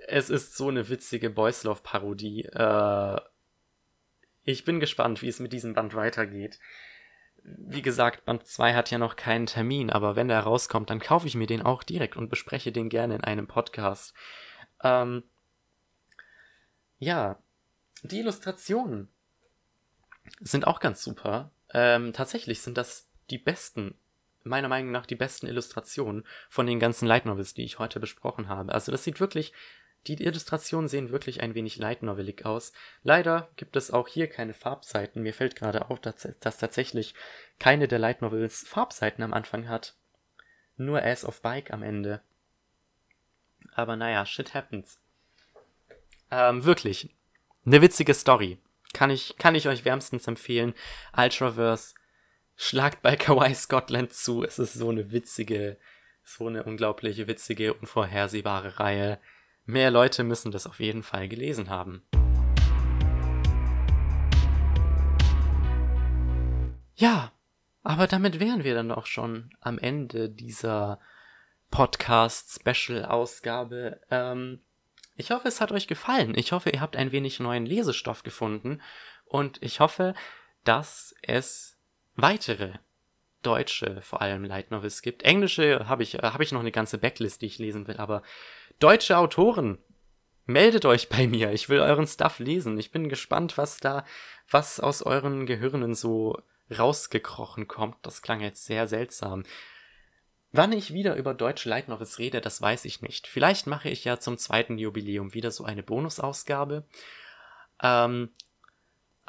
es 0.07 0.32
ist 0.32 0.57
so 0.57 0.70
eine 0.70 0.89
witzige 0.89 1.30
Boys 1.30 1.64
Love 1.64 1.82
Parodie. 1.84 2.45
Äh, 2.45 3.22
ich 4.43 4.66
bin 4.66 4.80
gespannt, 4.80 5.22
wie 5.22 5.28
es 5.28 5.39
mit 5.39 5.53
diesem 5.53 5.76
Band 5.76 5.93
weitergeht 5.93 6.60
wie 7.57 7.81
gesagt, 7.81 8.25
Band 8.25 8.45
2 8.45 8.73
hat 8.73 8.91
ja 8.91 8.97
noch 8.97 9.15
keinen 9.15 9.45
Termin, 9.45 9.89
aber 9.89 10.15
wenn 10.15 10.27
der 10.27 10.41
rauskommt, 10.41 10.89
dann 10.89 10.99
kaufe 10.99 11.27
ich 11.27 11.35
mir 11.35 11.47
den 11.47 11.61
auch 11.61 11.83
direkt 11.83 12.15
und 12.15 12.29
bespreche 12.29 12.71
den 12.71 12.89
gerne 12.89 13.15
in 13.15 13.23
einem 13.23 13.47
Podcast. 13.47 14.13
Ähm, 14.83 15.23
ja, 16.99 17.39
die 18.03 18.19
Illustrationen 18.19 19.09
sind 20.39 20.67
auch 20.67 20.79
ganz 20.79 21.03
super. 21.03 21.51
Ähm, 21.73 22.13
tatsächlich 22.13 22.61
sind 22.61 22.77
das 22.77 23.09
die 23.29 23.37
besten, 23.37 23.95
meiner 24.43 24.67
Meinung 24.67 24.91
nach 24.91 25.05
die 25.05 25.15
besten 25.15 25.47
Illustrationen 25.47 26.25
von 26.49 26.67
den 26.67 26.79
ganzen 26.79 27.07
Light 27.07 27.25
Novels, 27.25 27.53
die 27.53 27.63
ich 27.63 27.79
heute 27.79 27.99
besprochen 27.99 28.47
habe. 28.47 28.73
Also 28.73 28.91
das 28.91 29.03
sieht 29.03 29.19
wirklich 29.19 29.53
die 30.07 30.23
Illustrationen 30.23 30.87
sehen 30.87 31.11
wirklich 31.11 31.41
ein 31.41 31.55
wenig 31.55 31.77
light 31.77 32.03
novelig 32.03 32.45
aus. 32.45 32.71
Leider 33.03 33.49
gibt 33.57 33.75
es 33.75 33.91
auch 33.91 34.07
hier 34.07 34.27
keine 34.27 34.53
Farbseiten. 34.53 35.21
Mir 35.21 35.33
fällt 35.33 35.55
gerade 35.55 35.89
auf, 35.89 35.99
dass, 35.99 36.27
dass 36.39 36.57
tatsächlich 36.57 37.13
keine 37.59 37.87
der 37.87 37.99
Light 37.99 38.21
Novels 38.21 38.65
Farbseiten 38.67 39.23
am 39.23 39.33
Anfang 39.33 39.67
hat. 39.67 39.95
Nur 40.77 41.03
Ass 41.03 41.25
of 41.25 41.41
Bike 41.41 41.71
am 41.71 41.83
Ende. 41.83 42.21
Aber 43.73 43.95
naja, 43.95 44.25
shit 44.25 44.53
happens. 44.53 44.99
Ähm, 46.31 46.63
wirklich. 46.63 47.13
Eine 47.65 47.81
witzige 47.81 48.13
Story. 48.13 48.57
Kann 48.93 49.11
ich, 49.11 49.37
kann 49.37 49.55
ich 49.55 49.67
euch 49.67 49.85
wärmstens 49.85 50.27
empfehlen. 50.27 50.73
Ultraverse, 51.15 51.93
schlagt 52.55 53.01
bei 53.01 53.15
Kawaii 53.17 53.53
Scotland 53.53 54.13
zu. 54.13 54.43
Es 54.43 54.59
ist 54.59 54.73
so 54.73 54.89
eine 54.89 55.11
witzige, 55.11 55.77
so 56.23 56.47
eine 56.47 56.63
unglaubliche, 56.63 57.27
witzige, 57.27 57.73
unvorhersehbare 57.73 58.79
Reihe. 58.79 59.19
Mehr 59.70 59.91
Leute 59.91 60.24
müssen 60.24 60.51
das 60.51 60.65
auf 60.65 60.80
jeden 60.80 61.03
Fall 61.03 61.30
gelesen 61.30 61.70
haben. 61.70 62.01
Ja, 66.95 67.32
aber 67.84 68.07
damit 68.07 68.39
wären 68.39 68.63
wir 68.63 68.74
dann 68.74 68.91
auch 68.91 69.05
schon 69.05 69.55
am 69.61 69.78
Ende 69.78 70.28
dieser 70.28 70.99
Podcast-Special-Ausgabe. 71.70 74.01
Ähm, 74.09 74.63
ich 75.15 75.30
hoffe, 75.30 75.47
es 75.47 75.61
hat 75.61 75.72
euch 75.72 75.86
gefallen. 75.86 76.34
Ich 76.36 76.51
hoffe, 76.51 76.72
ihr 76.72 76.82
habt 76.82 76.95
ein 76.95 77.11
wenig 77.11 77.39
neuen 77.39 77.67
Lesestoff 77.67 78.24
gefunden. 78.24 78.82
Und 79.26 79.61
ich 79.61 79.82
hoffe, 79.82 80.15
dass 80.63 81.13
es 81.22 81.78
weitere 82.15 82.74
deutsche, 83.41 84.01
vor 84.01 84.21
allem 84.21 84.43
Light 84.43 84.71
Novels 84.71 85.01
gibt. 85.01 85.23
Englische 85.23 85.87
habe 85.87 86.03
ich, 86.03 86.15
äh, 86.15 86.21
habe 86.21 86.43
ich 86.43 86.51
noch 86.51 86.59
eine 86.59 86.71
ganze 86.71 86.97
Backlist, 86.97 87.41
die 87.41 87.47
ich 87.47 87.59
lesen 87.59 87.87
will, 87.87 87.97
aber 87.97 88.21
deutsche 88.79 89.17
Autoren, 89.17 89.77
meldet 90.45 90.85
euch 90.85 91.09
bei 91.09 91.27
mir. 91.27 91.51
Ich 91.51 91.69
will 91.69 91.79
euren 91.79 92.07
Stuff 92.07 92.39
lesen. 92.39 92.77
Ich 92.79 92.91
bin 92.91 93.07
gespannt, 93.07 93.57
was 93.57 93.77
da, 93.77 94.03
was 94.49 94.79
aus 94.79 95.03
euren 95.03 95.45
Gehirnen 95.45 95.93
so 95.93 96.41
rausgekrochen 96.77 97.67
kommt. 97.67 97.97
Das 98.01 98.21
klang 98.21 98.41
jetzt 98.41 98.65
sehr 98.65 98.87
seltsam. 98.87 99.43
Wann 100.51 100.71
ich 100.71 100.93
wieder 100.93 101.15
über 101.15 101.35
deutsche 101.35 101.69
Light 101.69 101.87
Novels 101.87 102.17
rede, 102.17 102.41
das 102.41 102.61
weiß 102.61 102.85
ich 102.85 103.01
nicht. 103.01 103.27
Vielleicht 103.27 103.67
mache 103.67 103.89
ich 103.89 104.03
ja 104.03 104.19
zum 104.19 104.39
zweiten 104.39 104.79
Jubiläum 104.79 105.35
wieder 105.35 105.51
so 105.51 105.63
eine 105.63 105.83
Bonusausgabe. 105.83 106.85
Ähm, 107.83 108.29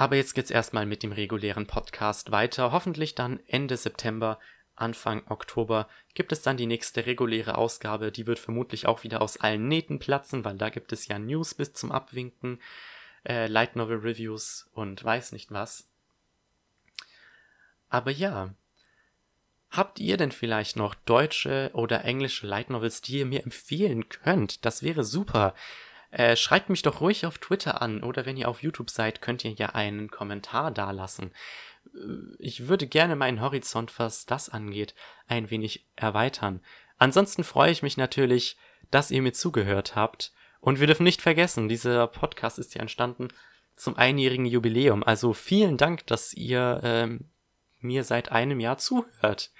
aber 0.00 0.16
jetzt 0.16 0.34
geht's 0.34 0.50
erstmal 0.50 0.86
mit 0.86 1.02
dem 1.02 1.12
regulären 1.12 1.66
Podcast 1.66 2.30
weiter. 2.30 2.72
Hoffentlich 2.72 3.14
dann 3.14 3.38
Ende 3.46 3.76
September, 3.76 4.38
Anfang 4.74 5.22
Oktober 5.28 5.90
gibt 6.14 6.32
es 6.32 6.40
dann 6.40 6.56
die 6.56 6.64
nächste 6.64 7.04
reguläre 7.04 7.58
Ausgabe. 7.58 8.10
Die 8.10 8.26
wird 8.26 8.38
vermutlich 8.38 8.86
auch 8.86 9.04
wieder 9.04 9.20
aus 9.20 9.36
allen 9.36 9.68
Nähten 9.68 9.98
platzen, 9.98 10.42
weil 10.42 10.56
da 10.56 10.70
gibt 10.70 10.94
es 10.94 11.06
ja 11.06 11.18
News 11.18 11.52
bis 11.52 11.74
zum 11.74 11.92
Abwinken, 11.92 12.62
äh, 13.28 13.46
Light 13.46 13.76
Novel 13.76 13.98
Reviews 13.98 14.70
und 14.72 15.04
weiß 15.04 15.32
nicht 15.32 15.50
was. 15.50 15.86
Aber 17.90 18.10
ja, 18.10 18.54
habt 19.68 20.00
ihr 20.00 20.16
denn 20.16 20.32
vielleicht 20.32 20.76
noch 20.76 20.94
deutsche 20.94 21.72
oder 21.74 22.06
englische 22.06 22.46
Light 22.46 22.70
Novels, 22.70 23.02
die 23.02 23.18
ihr 23.18 23.26
mir 23.26 23.42
empfehlen 23.42 24.08
könnt? 24.08 24.64
Das 24.64 24.82
wäre 24.82 25.04
super. 25.04 25.54
Äh, 26.10 26.36
schreibt 26.36 26.70
mich 26.70 26.82
doch 26.82 27.00
ruhig 27.00 27.24
auf 27.26 27.38
Twitter 27.38 27.80
an 27.82 28.02
oder 28.02 28.26
wenn 28.26 28.36
ihr 28.36 28.48
auf 28.48 28.62
YouTube 28.62 28.90
seid, 28.90 29.22
könnt 29.22 29.44
ihr 29.44 29.52
ja 29.52 29.70
einen 29.70 30.10
Kommentar 30.10 30.70
dalassen. 30.70 31.32
Äh, 31.94 31.98
ich 32.38 32.68
würde 32.68 32.86
gerne 32.86 33.16
meinen 33.16 33.40
Horizont, 33.40 33.98
was 33.98 34.26
das 34.26 34.48
angeht, 34.48 34.94
ein 35.28 35.50
wenig 35.50 35.86
erweitern. 35.96 36.60
Ansonsten 36.98 37.44
freue 37.44 37.70
ich 37.70 37.82
mich 37.82 37.96
natürlich, 37.96 38.56
dass 38.90 39.10
ihr 39.10 39.22
mir 39.22 39.32
zugehört 39.32 39.94
habt. 39.94 40.32
Und 40.60 40.80
wir 40.80 40.86
dürfen 40.86 41.04
nicht 41.04 41.22
vergessen, 41.22 41.68
dieser 41.68 42.06
Podcast 42.06 42.58
ist 42.58 42.74
ja 42.74 42.82
entstanden 42.82 43.28
zum 43.76 43.96
einjährigen 43.96 44.44
Jubiläum. 44.44 45.02
Also 45.02 45.32
vielen 45.32 45.78
Dank, 45.78 46.06
dass 46.06 46.34
ihr 46.34 46.80
ähm, 46.84 47.30
mir 47.78 48.04
seit 48.04 48.30
einem 48.30 48.60
Jahr 48.60 48.76
zuhört. 48.76 49.50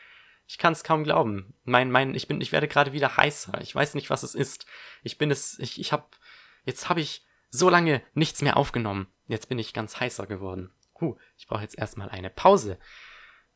Ich 0.47 0.59
kann 0.59 0.73
es 0.73 0.85
kaum 0.85 1.05
glauben. 1.05 1.55
Mein, 1.65 1.91
mein, 1.91 2.15
ich 2.15 2.29
bin, 2.29 2.41
ich 2.41 2.53
werde 2.53 2.69
gerade 2.69 2.93
wieder 2.93 3.17
heißer. 3.17 3.61
Ich 3.63 3.75
weiß 3.75 3.95
nicht, 3.95 4.11
was 4.11 4.23
es 4.23 4.35
ist. 4.35 4.67
Ich 5.03 5.17
bin 5.17 5.31
es, 5.31 5.59
ich, 5.59 5.81
ich 5.81 5.93
hab, 5.93 6.19
jetzt 6.65 6.89
habe 6.89 7.01
ich 7.01 7.25
so 7.51 7.69
lange 7.69 8.03
nichts 8.15 8.43
mehr 8.43 8.57
aufgenommen. 8.57 9.09
Jetzt 9.27 9.49
bin 9.49 9.59
ich 9.59 9.73
ganz 9.73 9.99
heißer 9.99 10.27
geworden. 10.27 10.73
Huh, 11.01 11.17
ich 11.37 11.47
brauche 11.47 11.63
jetzt 11.63 11.79
erstmal 11.79 12.09
eine 12.09 12.31
Pause. 12.31 12.79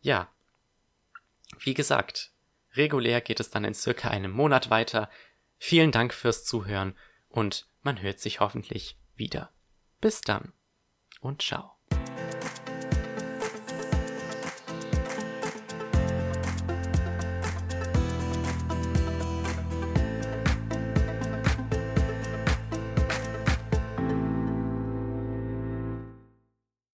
Ja. 0.00 0.28
Wie 1.58 1.74
gesagt, 1.74 2.32
regulär 2.72 3.20
geht 3.20 3.40
es 3.40 3.50
dann 3.50 3.64
in 3.64 3.74
circa 3.74 4.08
einem 4.08 4.32
Monat 4.32 4.70
weiter. 4.70 5.10
Vielen 5.58 5.92
Dank 5.92 6.12
fürs 6.12 6.44
Zuhören 6.44 6.96
und 7.28 7.68
man 7.82 8.00
hört 8.02 8.20
sich 8.20 8.40
hoffentlich 8.40 8.98
wieder. 9.14 9.52
Bis 10.00 10.20
dann 10.20 10.52
und 11.20 11.42
ciao. 11.42 11.73